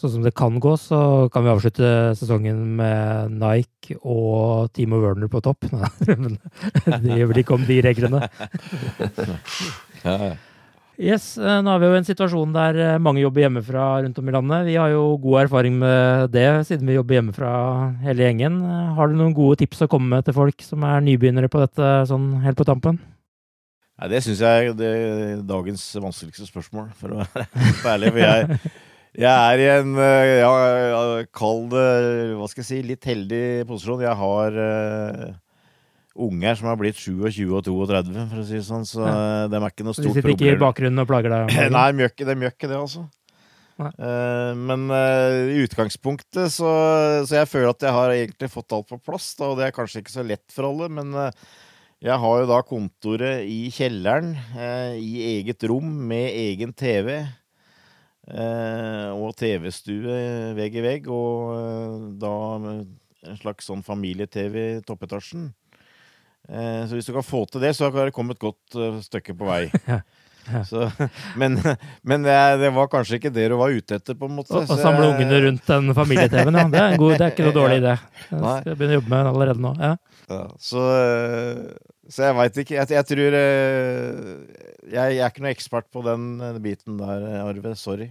sånn 0.00 0.14
som 0.16 0.24
det 0.24 0.32
kan 0.38 0.56
gå, 0.62 0.74
så 0.80 1.28
kan 1.32 1.44
vi 1.44 1.52
avslutte 1.52 1.90
sesongen 2.18 2.62
med 2.78 3.36
Nike 3.38 3.98
og 4.00 4.70
Timo 4.74 4.98
Werner 5.02 5.30
på 5.30 5.42
topp. 5.44 5.68
Nei, 5.70 5.90
men 6.22 6.38
det 7.04 7.18
gjør 7.20 7.32
vel 7.32 7.42
ikke 7.44 7.58
om 7.58 7.66
de 7.68 7.80
reglene. 7.86 8.22
Ja, 10.00 10.16
ja. 10.16 10.36
Yes, 11.00 11.38
eh, 11.38 11.60
Nå 11.64 11.70
har 11.72 11.80
vi 11.80 11.88
jo 11.88 11.96
en 11.96 12.04
situasjon 12.04 12.50
der 12.52 12.76
eh, 12.76 12.98
mange 13.00 13.22
jobber 13.22 13.46
hjemmefra 13.46 13.84
rundt 14.04 14.18
om 14.20 14.26
i 14.28 14.34
landet. 14.34 14.66
Vi 14.68 14.74
har 14.76 14.90
jo 14.92 15.14
god 15.22 15.46
erfaring 15.46 15.78
med 15.80 16.28
det, 16.34 16.44
siden 16.68 16.90
vi 16.90 16.98
jobber 16.98 17.16
hjemmefra 17.16 17.52
hele 18.04 18.26
gjengen. 18.26 18.58
Eh, 18.68 18.90
Har 18.98 19.08
du 19.08 19.16
noen 19.16 19.32
gode 19.36 19.62
tips 19.62 19.80
å 19.86 19.88
komme 19.88 20.12
med 20.12 20.26
til 20.28 20.36
folk 20.36 20.60
som 20.66 20.84
er 20.84 21.00
nybegynnere 21.06 21.48
på 21.48 21.62
dette, 21.62 21.88
sånn 22.10 22.34
helt 22.44 22.60
på 22.60 22.68
tampen? 22.68 23.00
Nei, 23.96 24.10
det 24.12 24.20
syns 24.26 24.44
jeg 24.44 24.74
er 24.76 25.40
dagens 25.48 25.86
vanskeligste 26.04 26.50
spørsmål, 26.50 26.92
for 27.00 27.16
å 27.16 27.24
være 27.24 27.94
ærlig. 27.94 28.12
For 28.12 28.20
jeg, 28.26 28.60
jeg 29.24 29.32
er 29.32 29.64
i 29.64 29.70
en 29.78 29.96
ja, 29.96 30.54
ja, 30.92 31.02
kall 31.32 31.64
hva 31.72 32.52
skal 32.52 32.60
jeg 32.60 32.68
si, 32.74 32.82
litt 32.92 33.08
heldig 33.08 33.44
posisjon. 33.72 34.04
Jeg 34.04 34.20
har 34.20 34.60
unger 36.26 36.58
som 36.58 36.68
har 36.70 36.76
blitt 36.80 36.98
27 37.00 37.46
og 37.48 37.64
32, 37.66 38.26
for 38.30 38.42
å 38.42 38.44
si 38.46 38.58
det 38.58 38.66
sånn, 38.66 38.84
så 38.88 39.00
Ja. 39.06 39.14
eh, 39.14 39.46
de 39.52 39.56
er 39.60 39.70
ikke 39.70 39.86
noe 39.86 39.96
stort 39.96 40.04
Så 40.04 40.10
de 40.10 40.18
sitter 40.18 40.34
ikke 40.34 40.52
i 40.52 40.60
bakgrunnen 40.60 41.02
og 41.02 41.08
plager 41.10 41.32
deg? 41.34 41.54
Nei, 41.76 41.86
de 41.92 42.04
gjør 42.04 42.54
ikke 42.54 42.70
det, 42.70 42.76
altså. 42.78 43.06
Eh, 43.80 44.52
men 44.60 44.90
eh, 44.92 45.54
i 45.56 45.64
utgangspunktet 45.64 46.52
så, 46.52 46.70
så 47.24 47.38
jeg 47.40 47.48
føler 47.48 47.72
at 47.72 47.86
jeg 47.88 47.96
har 47.96 48.12
egentlig 48.12 48.52
fått 48.52 48.76
alt 48.76 48.88
på 48.92 49.00
plass, 49.00 49.32
da, 49.38 49.48
og 49.50 49.58
det 49.60 49.68
er 49.70 49.76
kanskje 49.76 50.02
ikke 50.04 50.16
så 50.18 50.26
lett 50.26 50.46
for 50.52 50.68
alle, 50.68 50.90
men 50.92 51.14
jeg 52.00 52.16
har 52.20 52.40
jo 52.42 52.48
da 52.48 52.60
kontoret 52.64 53.44
i 53.48 53.70
kjelleren, 53.72 54.34
i 55.00 55.12
eget 55.36 55.64
rom 55.68 55.88
med 56.08 56.28
egen 56.32 56.72
TV. 56.72 57.22
og 58.30 59.32
TV-stue 59.36 60.54
vegg 60.56 60.76
i 60.76 60.84
vegg, 60.84 61.08
og 61.12 62.18
da 62.20 62.34
en 63.28 63.40
slags 63.40 63.68
sånn 63.68 63.82
familie-TV 63.84 64.56
i 64.78 64.82
toppetasjen. 64.86 65.50
Eh, 66.50 66.86
så 66.88 66.96
hvis 66.96 67.06
du 67.06 67.14
kan 67.14 67.26
få 67.26 67.44
til 67.46 67.62
det, 67.62 67.74
så 67.76 67.86
har 67.86 67.94
dere 67.94 68.14
kommet 68.14 68.38
et 68.38 68.42
godt 68.42 68.74
eh, 68.78 68.98
stykke 69.06 69.36
på 69.38 69.50
vei. 69.50 69.66
Så, 70.66 70.86
men 71.38 71.58
men 72.02 72.24
det, 72.24 72.70
var 72.74 72.88
kanskje 72.90 73.18
ikke 73.20 73.30
det 73.30 73.44
du 73.52 73.54
var 73.60 73.70
ute 73.70 73.98
etter, 74.00 74.16
på 74.18 74.26
en 74.26 74.38
måte. 74.38 74.56
Å, 74.56 74.78
samle 74.80 75.10
ungene 75.12 75.36
rundt 75.44 75.68
den 75.68 75.92
familie-TV-en, 75.94 76.56
ja. 76.58 76.64
Det 76.72 76.80
er, 76.80 76.94
en 76.96 76.98
god, 76.98 77.12
det 77.20 77.26
er 77.26 77.34
ikke 77.34 77.44
noe 77.46 77.54
dårlig 77.54 77.76
idé. 77.82 77.92
Jeg 78.24 78.40
skal 78.40 78.78
begynne 78.80 78.96
å 78.96 78.96
jobbe 78.96 79.12
med 79.12 79.20
den 79.20 79.30
allerede 79.30 79.62
nå. 79.62 79.72
Ja. 79.78 79.92
Ja, 80.30 80.40
så, 80.62 80.86
eh, 80.96 81.92
så 82.10 82.24
jeg 82.24 82.38
veit 82.40 82.58
ikke. 82.64 82.76
Jeg, 82.80 82.90
jeg 82.96 83.08
tror 83.12 83.38
jeg, 83.38 84.34
jeg 84.96 85.20
er 85.20 85.28
ikke 85.28 85.44
noe 85.44 85.54
ekspert 85.54 85.90
på 85.92 86.02
den 86.08 86.26
biten 86.64 86.98
der, 86.98 87.28
Arve. 87.44 87.76
Sorry. 87.78 88.10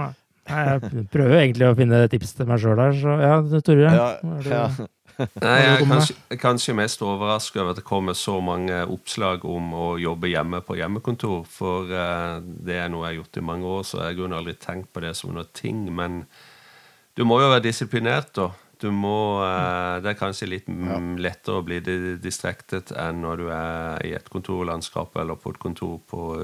Nei, 0.00 0.10
jeg 0.48 1.06
prøver 1.12 1.44
egentlig 1.44 1.70
å 1.70 1.76
finne 1.78 2.02
tips 2.10 2.34
til 2.40 2.50
meg 2.50 2.62
sjøl 2.64 2.82
her, 2.82 2.98
så 2.98 3.16
ja, 3.20 3.38
Tore. 3.66 3.94
Ja, 4.00 4.10
ja. 4.48 4.68
Nei, 5.16 5.54
jeg 5.62 5.70
er 5.70 5.82
kanskje, 5.88 6.16
kanskje 6.40 6.74
mest 6.76 7.02
overrasket 7.04 7.62
over 7.62 7.72
at 7.72 7.80
det 7.80 7.86
kommer 7.88 8.16
så 8.18 8.36
mange 8.44 8.82
oppslag 8.92 9.46
om 9.48 9.72
å 9.76 9.86
jobbe 10.00 10.28
hjemme 10.28 10.60
på 10.64 10.76
hjemmekontor. 10.76 11.46
For 11.48 11.88
eh, 11.88 12.36
det 12.44 12.76
er 12.82 12.92
noe 12.92 13.06
jeg 13.06 13.14
har 13.14 13.18
gjort 13.22 13.40
i 13.40 13.46
mange 13.52 13.72
år, 13.78 13.86
så 13.88 14.02
jeg 14.04 14.20
har 14.20 14.36
aldri 14.36 14.56
tenkt 14.60 14.92
på 14.92 15.02
det 15.04 15.14
som 15.16 15.32
noe 15.36 15.48
ting. 15.56 15.86
Men 15.96 16.24
du 17.16 17.24
må 17.28 17.40
jo 17.40 17.50
være 17.54 17.64
disiplinert, 17.68 18.34
da. 18.36 18.50
Du 18.82 18.90
må, 18.92 19.40
eh, 19.40 19.96
det 20.04 20.12
er 20.12 20.20
kanskje 20.20 20.50
litt 20.52 20.68
lettere 20.68 21.62
å 21.62 21.64
bli 21.64 21.80
distrektet 22.20 22.92
enn 22.92 23.22
når 23.24 23.40
du 23.40 23.46
er 23.48 24.04
i 24.04 24.12
et 24.18 24.28
kontorlandskap 24.32 25.16
eller 25.16 25.40
på 25.40 25.54
et 25.54 25.62
kontor 25.62 25.96
på 26.10 26.34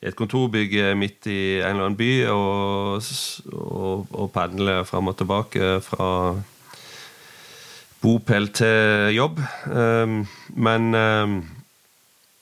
i 0.00 0.08
et 0.08 0.16
kontorbygg 0.16 0.72
midt 0.96 1.28
i 1.28 1.60
en 1.60 1.74
eller 1.74 1.90
annen 1.90 1.98
by 1.98 2.12
og, 2.32 3.10
og, 3.52 4.06
og 4.16 4.30
pendle 4.32 4.78
fram 4.88 5.12
og 5.12 5.18
tilbake 5.20 5.74
fra 5.84 6.08
bopel 8.00 8.48
til 8.56 9.14
jobb. 9.14 9.40
Um, 9.68 10.22
men 10.56 10.94
um, 10.96 11.40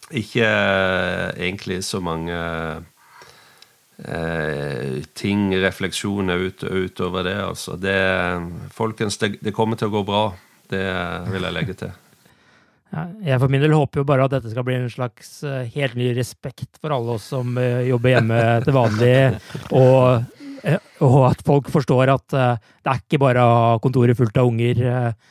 ikke 0.08 0.44
eh, 0.44 1.30
egentlig 1.36 1.82
så 1.84 2.00
mange 2.00 2.34
eh, 4.00 5.04
ting, 5.18 5.50
refleksjoner 5.60 6.48
ut, 6.48 6.64
utover 6.64 7.26
det. 7.26 7.36
Altså. 7.44 7.76
Det, 7.76 7.98
folkens, 8.72 9.18
det, 9.20 9.52
kommer 9.56 9.76
til 9.76 9.90
å 9.90 9.98
gå 9.98 10.04
bra. 10.08 10.22
Det 10.68 10.84
vil 11.32 11.48
jeg 11.48 11.56
legge 11.56 11.80
til. 11.84 11.96
Jeg 13.20 13.36
for 13.36 13.52
min 13.52 13.60
del 13.60 13.74
håper 13.76 14.00
jo 14.00 14.06
bare 14.08 14.24
at 14.24 14.32
dette 14.32 14.48
skal 14.48 14.64
bli 14.64 14.78
en 14.78 14.88
slags 14.88 15.42
uh, 15.44 15.60
helt 15.74 15.92
ny 16.00 16.06
respekt 16.16 16.78
for 16.80 16.94
alle 16.96 17.18
oss 17.18 17.26
som 17.34 17.58
jobber 17.84 18.14
hjemme 18.14 18.38
til 18.64 18.72
vanlig, 18.72 19.10
og, 19.76 20.24
og, 21.04 21.18
at 21.28 21.42
folk 21.46 21.68
forstår 21.72 22.10
at 22.14 22.26
det 22.34 22.92
er 22.92 23.02
ikke 23.02 23.20
bare 23.22 23.44
å 23.44 23.58
ha 23.58 23.76
kontoret 23.82 24.18
fullt 24.18 24.40
av 24.40 24.48
unger 24.48 24.80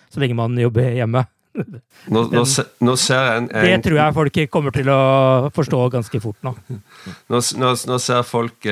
så 0.08 0.22
lenge 0.24 0.38
man 0.38 0.56
jobber 0.60 0.94
hjemme. 0.96 1.26
Nå, 2.14 2.22
nå, 2.30 2.44
nå 2.86 2.94
ser 3.02 3.18
jeg 3.18 3.38
en, 3.42 3.48
en, 3.50 3.64
Det 3.66 3.78
tror 3.88 3.98
jeg 3.98 4.14
folk 4.14 4.40
kommer 4.54 4.76
til 4.76 4.92
å 4.94 5.00
forstå 5.56 5.80
ganske 5.96 6.20
fort 6.22 6.38
nå. 6.46 6.54
Nå, 7.34 7.40
nå 7.58 7.98
ser 8.04 8.28
folk 8.28 8.68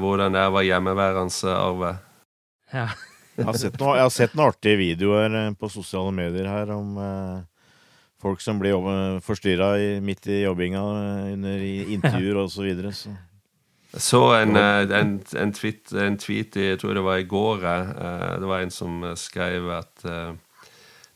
hvordan 0.00 0.32
det 0.32 0.44
var 0.56 0.62
å 0.62 0.64
hjemmeværende, 0.64 1.56
Arve. 1.56 1.96
Ja. 2.72 2.88
Jeg 3.34 3.48
har, 3.48 3.56
sett 3.58 3.80
noen, 3.80 3.96
jeg 3.98 4.04
har 4.04 4.12
sett 4.14 4.34
noen 4.38 4.50
artige 4.52 4.78
videoer 4.78 5.32
på 5.58 5.66
sosiale 5.66 6.12
medier 6.14 6.46
her 6.46 6.68
om 6.70 6.92
folk 8.22 8.38
som 8.38 8.60
blir 8.60 8.78
forstyrra 9.26 9.72
midt 10.06 10.28
i 10.30 10.44
jobbinga 10.44 10.82
under 11.32 11.64
intervjuer 11.66 12.38
osv. 12.44 12.54
Så, 12.54 12.62
videre, 12.62 12.92
så 12.94 13.10
så 13.96 14.34
en, 14.34 14.56
eh, 14.56 15.00
en, 15.00 15.22
en, 15.36 15.52
tweet, 15.52 15.92
en, 15.92 16.18
tweet, 16.18 16.56
jeg 16.56 16.78
tror 16.78 16.94
det 16.94 17.04
var 17.04 17.16
i 17.16 17.28
går. 17.28 17.64
Eh, 17.64 18.40
det 18.40 18.48
var 18.48 18.60
en 18.60 18.70
som 18.70 19.04
skrev 19.16 19.70
at 19.70 20.04
eh, 20.04 20.32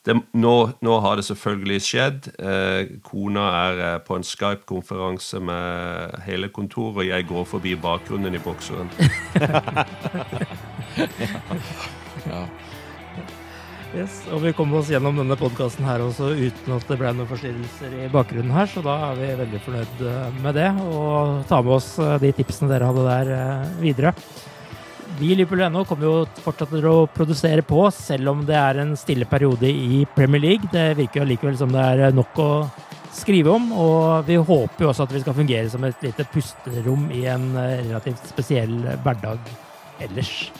det, 0.06 0.14
nå, 0.32 0.70
nå, 0.80 1.00
har 1.00 1.16
det 1.18 1.24
selvfølgelig 1.26 1.82
skjedd. 1.82 2.28
Kona 3.04 3.72
er 3.72 3.98
på 4.06 4.16
en 4.16 4.24
Skype-konferanse 4.24 5.40
med 5.40 6.10
hele 6.24 6.48
kontoret, 6.48 6.96
og 6.96 7.06
jeg 7.06 7.26
går 7.28 7.44
forbi 7.44 7.74
bakgrunnen 7.76 8.34
i 8.34 8.40
bokseren. 8.40 8.90
ja. 12.30 12.46
Yes, 13.96 14.18
og 14.28 14.42
vi 14.44 14.50
kom 14.52 14.74
oss 14.76 14.90
gjennom 14.92 15.16
denne 15.16 15.36
podkasten 15.40 15.86
her 15.88 16.02
også 16.04 16.34
uten 16.36 16.74
at 16.74 16.84
det 16.90 16.98
ble 17.00 17.12
noen 17.16 17.28
forstyrrelser 17.30 17.94
i 17.96 18.10
bakgrunnen 18.12 18.52
her, 18.52 18.68
så 18.68 18.82
da 18.84 18.96
er 19.06 19.16
vi 19.16 19.28
veldig 19.38 19.60
fornøyd 19.64 20.02
eh, 20.10 20.36
med 20.44 20.58
det, 20.58 20.66
og 20.92 21.46
tar 21.48 21.64
med 21.64 21.76
oss 21.78 21.88
eh, 22.04 22.18
de 22.20 22.34
tipsene 22.36 22.68
dere 22.68 22.90
hadde 22.90 23.06
der 23.06 23.32
eh, 23.38 23.72
videre. 23.80 24.12
Vi 25.16 25.32
i 25.32 25.38
Liverpool.no 25.40 25.86
kommer 25.88 26.04
jo 26.04 26.12
fortsatt 26.44 26.74
til 26.74 26.84
å 26.84 27.08
produsere 27.16 27.64
på, 27.64 27.80
selv 27.96 28.34
om 28.34 28.44
det 28.46 28.60
er 28.60 28.82
en 28.84 28.92
stille 29.00 29.26
periode 29.30 29.72
i 29.72 30.04
Premier 30.14 30.44
League. 30.44 30.68
Det 30.74 30.90
virker 31.00 31.24
jo 31.24 31.30
likevel 31.32 31.56
som 31.58 31.72
det 31.72 31.88
er 31.88 32.14
nok 32.14 32.44
å 32.44 32.52
skrive 33.16 33.56
om, 33.56 33.72
og 33.72 34.28
vi 34.28 34.36
håper 34.36 34.84
jo 34.84 34.92
også 34.92 35.08
at 35.08 35.16
vi 35.16 35.24
skal 35.24 35.40
fungere 35.40 35.72
som 35.72 35.88
et 35.88 36.04
lite 36.04 36.28
pusterom 36.36 37.08
i 37.08 37.24
en 37.32 37.54
relativt 37.56 38.34
spesiell 38.36 38.82
hverdag 39.00 39.40
ellers 40.04 40.50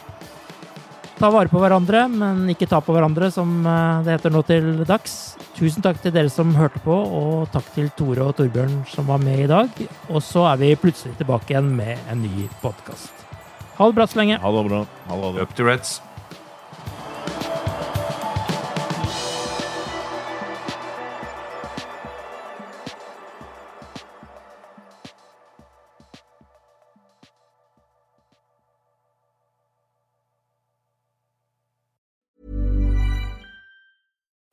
ta 1.19 1.31
vare 1.35 1.51
på 1.51 1.61
hverandre, 1.61 2.05
men 2.13 2.47
ikke 2.53 2.69
ta 2.71 2.81
på 2.85 2.95
hverandre, 2.95 3.31
som 3.35 3.61
eh, 3.67 4.01
det 4.07 4.17
heter 4.17 4.35
nå 4.35 4.43
til 4.49 4.69
dags. 4.89 5.17
Tusen 5.59 5.85
takk 5.85 6.01
til 6.03 6.15
dere 6.15 6.33
som 6.33 6.55
hørte 6.57 6.81
på, 6.85 6.95
og 6.95 7.49
takk 7.55 7.69
til 7.75 7.91
Tore 7.99 8.31
og 8.31 8.37
Torbjørn 8.39 8.83
som 8.93 9.09
var 9.11 9.23
med 9.23 9.45
i 9.45 9.51
dag. 9.51 9.87
Og 10.09 10.23
så 10.25 10.47
er 10.53 10.61
vi 10.63 10.75
plutselig 10.79 11.19
tilbake 11.19 11.55
igjen 11.55 11.73
med 11.79 11.99
en 12.11 12.23
ny 12.25 12.49
podkast. 12.63 13.27
Ha 13.79 13.87
det 13.87 13.99
bra 13.99 14.09
så 14.11 14.23
lenge. 14.23 14.39
Ha 14.43 14.55
det 14.55 14.69
bra. 14.71 14.85
Ha 15.11 15.25
det. 15.25 15.43
Up 15.43 15.59
to 15.59 15.67
Reds. 15.67 15.99